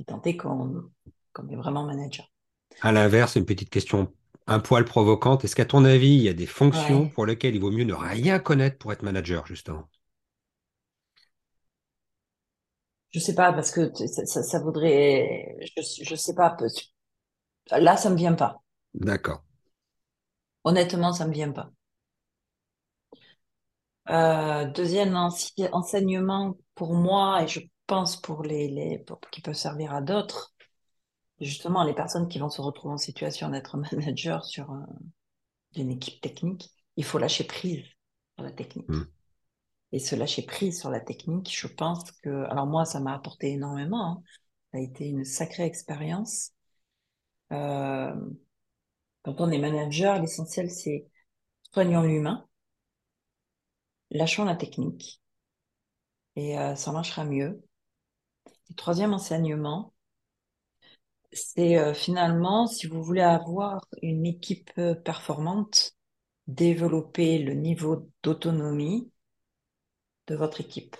Et 0.00 0.04
tant 0.04 0.20
est 0.22 0.36
qu'on 0.36 0.90
est 1.48 1.56
vraiment 1.56 1.84
manager. 1.84 2.28
À 2.80 2.92
l'inverse, 2.92 3.36
une 3.36 3.46
petite 3.46 3.70
question 3.70 4.12
un 4.46 4.60
poil 4.60 4.84
provocante. 4.84 5.44
Est-ce 5.44 5.56
qu'à 5.56 5.64
ton 5.64 5.84
avis, 5.84 6.14
il 6.16 6.22
y 6.22 6.28
a 6.28 6.34
des 6.34 6.46
fonctions 6.46 7.04
Ouais. 7.04 7.08
pour 7.14 7.26
lesquelles 7.26 7.54
il 7.54 7.60
vaut 7.60 7.70
mieux 7.70 7.84
ne 7.84 7.94
rien 7.94 8.38
connaître 8.38 8.78
pour 8.78 8.92
être 8.92 9.02
manager, 9.02 9.46
justement? 9.46 9.88
Je 13.12 13.20
sais 13.20 13.34
pas, 13.34 13.52
parce 13.52 13.70
que 13.70 13.92
ça, 13.94 14.26
ça, 14.26 14.42
ça 14.42 14.58
voudrait... 14.60 15.56
Je, 15.76 16.04
je 16.04 16.14
sais 16.16 16.34
pas. 16.34 16.56
Là, 17.72 17.96
ça 17.98 18.08
me 18.08 18.16
vient 18.16 18.32
pas. 18.32 18.62
D'accord. 18.94 19.42
Honnêtement, 20.64 21.14
ça 21.14 21.26
me 21.26 21.32
vient 21.32 21.52
pas. 21.52 21.70
Euh, 24.10 24.66
deuxième 24.70 25.16
enseignement 25.16 26.56
pour 26.74 26.94
moi, 26.94 27.42
et 27.42 27.48
je 27.48 27.60
pense 27.86 28.20
pour 28.20 28.42
les, 28.42 28.68
les 28.68 28.98
pour, 28.98 29.20
qui 29.30 29.40
peut 29.40 29.54
servir 29.54 29.94
à 29.94 30.02
d'autres, 30.02 30.54
justement 31.40 31.84
les 31.84 31.94
personnes 31.94 32.28
qui 32.28 32.38
vont 32.40 32.50
se 32.50 32.62
retrouver 32.62 32.94
en 32.94 32.98
situation 32.98 33.50
d'être 33.50 33.76
manager 33.92 34.44
sur 34.44 34.70
un- 34.72 34.88
d'une 35.72 35.90
équipe 35.92 36.20
technique, 36.22 36.70
il 36.96 37.04
faut 37.04 37.18
lâcher 37.18 37.44
prise 37.44 37.84
sur 38.36 38.44
la 38.44 38.52
technique. 38.52 38.88
Mm. 38.88 39.02
et 39.92 40.00
se 40.00 40.16
lâcher 40.16 40.42
prise 40.42 40.80
sur 40.80 40.90
la 40.90 41.00
technique, 41.00 41.50
je 41.56 41.68
pense 41.68 42.10
que, 42.22 42.44
alors 42.50 42.66
moi, 42.66 42.86
ça 42.86 43.00
m'a 43.00 43.14
apporté 43.14 43.52
énormément. 43.52 44.04
Hein. 44.18 44.24
Ça 44.72 44.78
a 44.78 44.82
été 44.82 45.06
une 45.08 45.24
sacrée 45.26 45.64
expérience. 45.66 46.53
Euh, 47.52 48.14
quand 49.22 49.40
on 49.40 49.50
est 49.50 49.58
manager, 49.58 50.20
l'essentiel, 50.20 50.70
c'est 50.70 51.08
soignons 51.72 52.02
l'humain, 52.02 52.46
lâchons 54.10 54.44
la 54.46 54.56
technique, 54.56 55.20
et 56.36 56.56
euh, 56.58 56.76
ça 56.76 56.92
marchera 56.92 57.24
mieux. 57.24 57.60
Troisième 58.76 59.14
enseignement, 59.14 59.94
c'est 61.32 61.76
euh, 61.78 61.94
finalement, 61.94 62.66
si 62.66 62.86
vous 62.86 63.02
voulez 63.02 63.20
avoir 63.20 63.86
une 64.02 64.26
équipe 64.26 64.72
performante, 65.04 65.92
développer 66.46 67.38
le 67.38 67.54
niveau 67.54 68.08
d'autonomie 68.22 69.10
de 70.26 70.34
votre 70.36 70.60
équipe. 70.60 70.96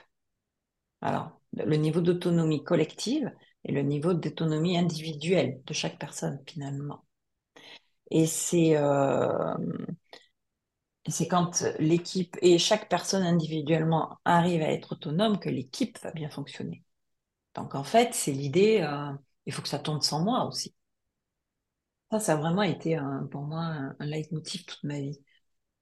Alors, 1.00 1.40
le 1.52 1.76
niveau 1.76 2.00
d'autonomie 2.00 2.64
collective 2.64 3.30
et 3.64 3.72
le 3.72 3.82
niveau 3.82 4.14
d'autonomie 4.14 4.78
individuelle 4.78 5.62
de 5.66 5.74
chaque 5.74 5.98
personne 5.98 6.40
finalement. 6.46 7.04
Et 8.10 8.26
c'est 8.26 8.76
euh, 8.76 9.54
c'est 11.08 11.28
quand 11.28 11.64
l'équipe 11.78 12.36
et 12.42 12.58
chaque 12.58 12.88
personne 12.88 13.22
individuellement 13.22 14.18
arrive 14.24 14.62
à 14.62 14.70
être 14.72 14.92
autonome 14.92 15.38
que 15.38 15.48
l'équipe 15.50 15.98
va 16.02 16.10
bien 16.12 16.30
fonctionner. 16.30 16.82
Donc 17.56 17.74
en 17.76 17.84
fait, 17.84 18.14
c'est 18.14 18.32
l'idée, 18.32 18.80
euh, 18.82 19.12
il 19.46 19.52
faut 19.54 19.62
que 19.62 19.68
ça 19.68 19.78
tourne 19.80 20.02
sans 20.02 20.22
moi 20.24 20.46
aussi. 20.46 20.74
Ça, 22.10 22.20
ça 22.20 22.32
a 22.34 22.36
vraiment 22.36 22.62
été 22.62 22.96
un, 22.96 23.26
pour 23.30 23.42
moi 23.42 23.60
un, 23.60 23.96
un 23.98 24.06
leitmotiv 24.06 24.64
toute 24.64 24.82
ma 24.84 25.00
vie. 25.00 25.18
Il 25.18 25.24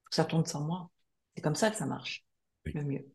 faut 0.03 0.09
que 0.09 0.15
ça 0.15 0.25
tourne 0.25 0.45
sans 0.45 0.61
moi. 0.63 0.89
C'est 1.35 1.41
comme 1.41 1.55
ça 1.55 1.71
que 1.71 1.77
ça 1.77 1.85
marche 1.85 2.25
le 2.65 2.83
mieux. 2.83 3.05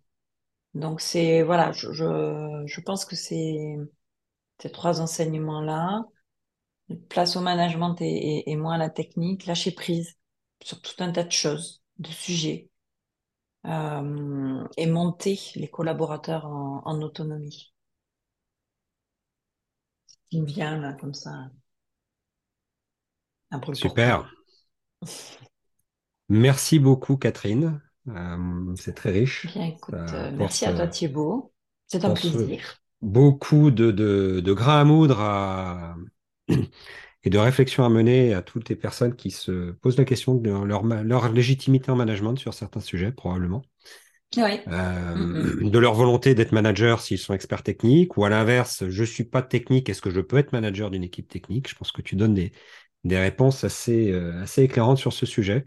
Donc 0.75 1.01
c'est 1.01 1.43
voilà, 1.43 1.73
je, 1.73 1.93
je, 1.93 2.65
je 2.67 2.81
pense 2.83 3.05
que 3.05 3.17
c'est 3.17 3.77
ces 4.61 4.71
trois 4.71 5.01
enseignements-là, 5.01 6.05
place 7.09 7.37
au 7.37 7.41
management 7.41 7.97
et, 8.01 8.51
et, 8.51 8.57
moins 8.57 8.75
à 8.75 8.79
la 8.79 8.91
technique, 8.91 9.47
lâcher 9.47 9.73
prise 9.73 10.17
sur 10.63 10.81
tout 10.81 10.95
un 11.03 11.13
tas 11.13 11.25
de 11.25 11.33
choses, 11.33 11.83
de 11.99 12.09
sujets, 12.09 12.71
euh, 13.67 14.67
et 14.77 14.87
monter 14.87 15.39
les 15.55 15.69
collaborateurs 15.69 16.47
en, 16.47 16.83
en 16.85 17.03
autonomie. 17.03 17.73
Il 20.31 20.43
me 20.43 20.47
vient 20.47 20.79
là 20.79 20.93
comme 20.95 21.15
ça. 21.15 21.51
Un 23.51 23.61
Super. 23.73 24.31
Merci 26.29 26.79
beaucoup 26.79 27.17
Catherine. 27.17 27.81
Euh, 28.09 28.75
c'est 28.77 28.95
très 28.95 29.11
riche. 29.11 29.47
Bien, 29.47 29.67
écoute, 29.67 29.95
euh, 29.95 30.31
merci 30.33 30.67
à 30.67 30.75
toi 30.75 30.87
Thibault. 30.87 31.53
C'est 31.87 32.05
un 32.05 32.13
plaisir. 32.13 32.79
Beaucoup 33.01 33.71
de, 33.71 33.91
de, 33.93 34.41
de 34.41 34.53
grains 34.53 34.81
à 34.81 34.85
moudre 34.85 35.21
à... 35.21 35.97
et 37.25 37.31
de 37.31 37.39
réflexions 37.39 37.85
à 37.85 37.89
mener 37.89 38.35
à 38.35 38.43
toutes 38.43 38.69
les 38.69 38.77
personnes 38.77 39.15
qui 39.17 39.31
se 39.31 39.73
posent 39.73 39.99
la 39.99 40.05
question 40.05 40.35
de 40.35 40.51
leur, 40.51 40.85
leur 40.85 41.33
légitimité 41.33 41.91
en 41.91 41.97
management 41.97 42.37
sur 42.37 42.55
certains 42.55 42.81
sujets, 42.81 43.13
probablement. 43.13 43.63
Oui. 44.37 44.61
Euh, 44.69 45.71
de 45.71 45.79
leur 45.79 45.95
volonté 45.95 46.35
d'être 46.35 46.53
manager 46.53 47.01
s'ils 47.01 47.19
sont 47.19 47.33
experts 47.35 47.63
techniques, 47.63 48.17
ou 48.17 48.25
à 48.25 48.29
l'inverse, 48.29 48.89
je 48.89 49.05
suis 49.05 49.25
pas 49.25 49.43
technique, 49.43 49.89
est-ce 49.89 50.03
que 50.03 50.11
je 50.11 50.21
peux 50.21 50.37
être 50.39 50.53
manager 50.53 50.91
d'une 50.91 51.05
équipe 51.05 51.29
technique? 51.29 51.69
Je 51.69 51.75
pense 51.75 51.93
que 51.93 52.03
tu 52.03 52.17
donnes 52.17 52.35
des, 52.35 52.53
des 53.05 53.19
réponses 53.19 53.65
assez, 53.65 54.13
euh, 54.13 54.43
assez 54.43 54.63
éclairantes 54.65 54.99
sur 54.99 55.13
ce 55.13 55.27
sujet. 55.27 55.65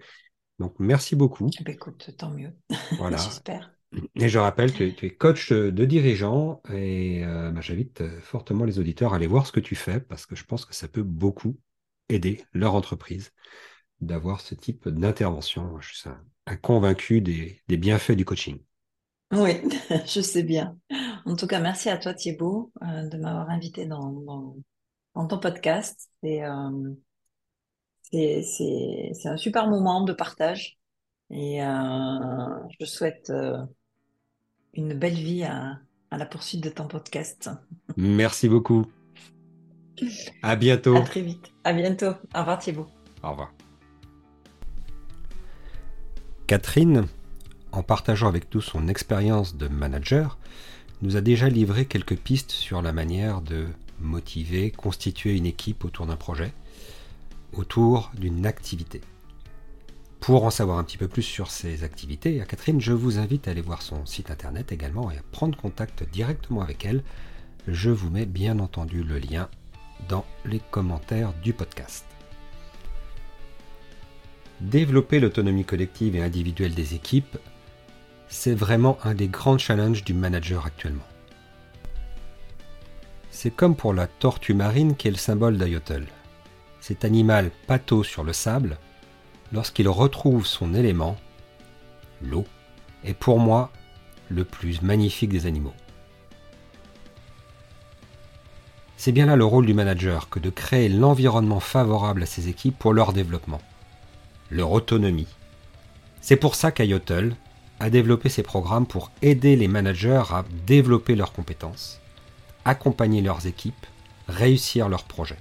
Donc, 0.60 0.76
merci 0.80 1.16
beaucoup. 1.16 1.58
Eh 1.60 1.64
ben, 1.64 1.74
écoute, 1.76 2.16
tant 2.18 2.32
mieux. 2.32 2.54
Voilà. 2.98 3.18
J'espère. 3.18 3.72
Et 4.16 4.30
je 4.30 4.40
rappelle 4.40 4.72
que 4.72 4.90
tu 4.90 5.06
es 5.06 5.10
coach 5.14 5.52
de 5.52 5.86
dirigeants 5.86 6.62
et 6.72 7.26
euh, 7.26 7.52
bah, 7.52 7.60
j'invite 7.60 8.02
euh, 8.02 8.22
fortement 8.22 8.64
les 8.64 8.80
auditeurs 8.80 9.12
à 9.14 9.18
aller 9.18 9.28
voir 9.28 9.46
ce 9.46 9.52
que 9.52 9.60
tu 9.60 9.76
fais 9.76 10.00
parce 10.00 10.26
que 10.26 10.36
je 10.36 10.46
pense 10.46 10.64
que 10.64 10.74
ça 10.74 10.88
peut 10.88 11.04
beaucoup 11.04 11.58
aider 12.08 12.42
leur 12.54 12.74
entreprise 12.76 13.34
d'avoir 14.00 14.40
ce 14.40 14.56
type 14.56 14.88
d'intervention. 14.88 15.78
Je 15.82 15.94
suis 15.94 16.10
un, 16.10 16.56
convaincu 16.58 17.20
des, 17.22 17.62
bienfaits 17.68 18.14
du 18.14 18.24
coaching. 18.24 18.60
Oui, 19.34 19.62
je 20.06 20.22
sais 20.22 20.44
bien. 20.44 20.78
En 21.26 21.36
tout 21.36 21.48
cas, 21.48 21.60
merci 21.60 21.90
à 21.90 21.98
toi 21.98 22.14
Thibault 22.14 22.72
euh, 22.82 23.10
de 23.10 23.18
m'avoir 23.18 23.50
invité 23.50 23.86
dans, 23.86 24.12
dans, 25.16 25.28
ton 25.28 25.38
podcast. 25.38 26.10
C'est 26.24 26.42
un 26.44 26.96
super 29.38 29.68
moment 29.68 30.04
de 30.04 30.14
partage 30.14 30.80
et 31.30 31.60
je 31.60 32.86
souhaite 32.86 33.32
une 34.74 34.94
belle 34.94 35.16
vie 35.16 35.44
à, 35.44 35.80
la 36.12 36.26
poursuite 36.26 36.62
de 36.62 36.70
ton 36.70 36.88
podcast. 36.88 37.50
Merci 37.96 38.50
beaucoup. 38.50 38.86
À 40.42 40.56
bientôt. 40.56 40.96
À 40.96 41.02
très 41.02 41.22
vite. 41.22 41.52
À 41.64 41.74
bientôt. 41.74 42.14
Au 42.36 42.40
revoir 42.40 42.60
Thibault. 42.60 42.88
Au 43.24 43.32
revoir. 43.32 43.54
Catherine, 46.48 47.06
en 47.72 47.84
partageant 47.84 48.28
avec 48.28 48.54
nous 48.54 48.62
son 48.62 48.88
expérience 48.88 49.56
de 49.56 49.68
manager, 49.68 50.38
nous 51.02 51.16
a 51.16 51.22
déjà 51.22 51.48
livré 51.48 51.86
quelques 51.86 52.18
pistes 52.18 52.52
sur 52.52 52.82
la 52.82 52.92
manière 52.92 53.42
de 53.42 53.68
motiver, 54.00 54.72
constituer 54.72 55.38
une 55.38 55.46
équipe 55.46 55.86
autour 55.86 56.08
d'un 56.08 56.16
projet, 56.16 56.52
autour 57.54 58.12
d'une 58.18 58.46
activité. 58.46 59.02
Pour 60.22 60.46
en 60.46 60.52
savoir 60.52 60.78
un 60.78 60.84
petit 60.84 61.00
peu 61.00 61.08
plus 61.08 61.24
sur 61.24 61.50
ces 61.50 61.84
activités, 61.84 62.42
à 62.42 62.46
Catherine, 62.46 62.80
je 62.80 62.94
vous 62.94 63.18
invite 63.18 63.48
à 63.48 63.52
aller 63.52 63.62
voir 63.62 63.82
son 63.82 64.06
site 64.06 64.30
internet 64.30 64.72
également 64.72 65.10
et 65.10 65.18
à 65.18 65.24
prendre 65.32 65.58
contact 65.58 66.08
directement 66.12 66.62
avec 66.62 66.86
elle. 66.86 67.02
Je 67.68 67.90
vous 67.90 68.12
mets 68.12 68.28
bien 68.28 68.60
entendu 68.60 69.02
le 69.02 69.18
lien 69.18 69.50
dans 70.10 70.24
les 70.46 70.62
commentaires 70.70 71.34
du 71.42 71.54
podcast. 71.54 72.06
Développer 74.60 75.20
l'autonomie 75.20 75.66
collective 75.66 76.16
et 76.16 76.22
individuelle 76.22 76.76
des 76.76 76.94
équipes, 76.94 77.40
c'est 78.30 78.54
vraiment 78.54 79.00
un 79.04 79.16
des 79.16 79.28
grands 79.28 79.58
challenges 79.58 80.04
du 80.04 80.14
manager 80.14 80.68
actuellement. 80.68 81.08
C'est 83.32 83.56
comme 83.56 83.76
pour 83.76 83.96
la 83.96 84.06
tortue 84.06 84.54
marine 84.54 84.96
qui 84.96 85.08
est 85.08 85.12
le 85.12 85.18
symbole 85.18 85.58
d'Ayotel. 85.58 86.06
Cet 86.80 87.06
animal 87.06 87.50
pâteau 87.66 88.04
sur 88.04 88.24
le 88.24 88.34
sable 88.34 88.78
lorsqu'il 89.52 89.88
retrouve 89.90 90.46
son 90.46 90.74
élément, 90.74 91.18
l'eau, 92.22 92.46
est 93.04 93.14
pour 93.14 93.40
moi 93.40 93.72
le 94.30 94.46
plus 94.46 94.82
magnifique 94.82 95.30
des 95.30 95.46
animaux. 95.46 95.74
C'est 98.98 99.12
bien 99.12 99.26
là 99.26 99.36
le 99.36 99.46
rôle 99.46 99.66
du 99.66 99.74
manager 99.74 100.30
que 100.30 100.40
de 100.40 100.52
créer 100.52 100.88
l'environnement 100.88 101.60
favorable 101.60 102.24
à 102.24 102.28
ses 102.28 102.50
équipes 102.50 102.78
pour 102.78 102.94
leur 102.94 103.14
développement, 103.14 103.62
leur 104.52 104.72
autonomie. 104.72 105.28
C'est 106.22 106.36
pour 106.36 106.54
ça 106.54 106.72
qu'Ayotel 106.72 107.36
a 107.80 107.90
développé 107.90 108.30
ses 108.30 108.44
programmes 108.44 108.86
pour 108.86 109.10
aider 109.24 109.56
les 109.56 109.68
managers 109.68 110.24
à 110.30 110.46
développer 110.68 111.16
leurs 111.16 111.34
compétences, 111.34 112.00
accompagner 112.64 113.22
leurs 113.22 113.48
équipes, 113.48 113.88
réussir 114.28 114.88
leurs 114.88 115.06
projets. 115.06 115.40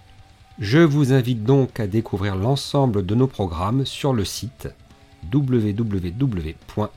Je 0.61 0.79
vous 0.79 1.15
invite 1.15 1.43
donc 1.43 1.81
à 1.81 1.87
découvrir 1.87 2.37
l'ensemble 2.37 3.07
de 3.07 3.15
nos 3.15 3.27
programmes 3.27 3.87
sur 3.87 4.13
le 4.13 4.27
site 4.27 4.69
www.ayotl.fr. 5.33 6.91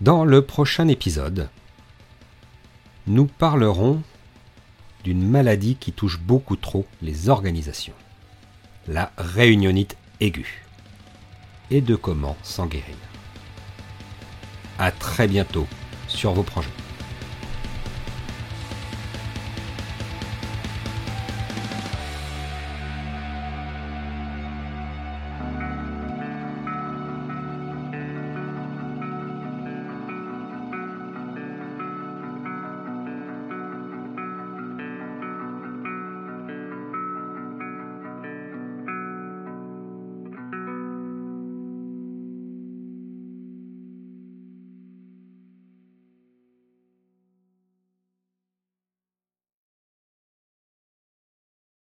Dans 0.00 0.24
le 0.24 0.42
prochain 0.42 0.86
épisode, 0.86 1.48
nous 3.08 3.26
parlerons 3.26 4.02
d'une 5.02 5.28
maladie 5.28 5.74
qui 5.74 5.90
touche 5.90 6.20
beaucoup 6.20 6.54
trop 6.54 6.86
les 7.02 7.28
organisations, 7.28 7.94
la 8.86 9.10
réunionite 9.18 9.96
aiguë, 10.20 10.62
et 11.72 11.80
de 11.80 11.96
comment 11.96 12.36
s'en 12.44 12.66
guérir. 12.66 12.94
À 14.78 14.92
très 14.92 15.26
bientôt 15.26 15.66
sur 16.06 16.34
vos 16.34 16.44
projets. 16.44 16.83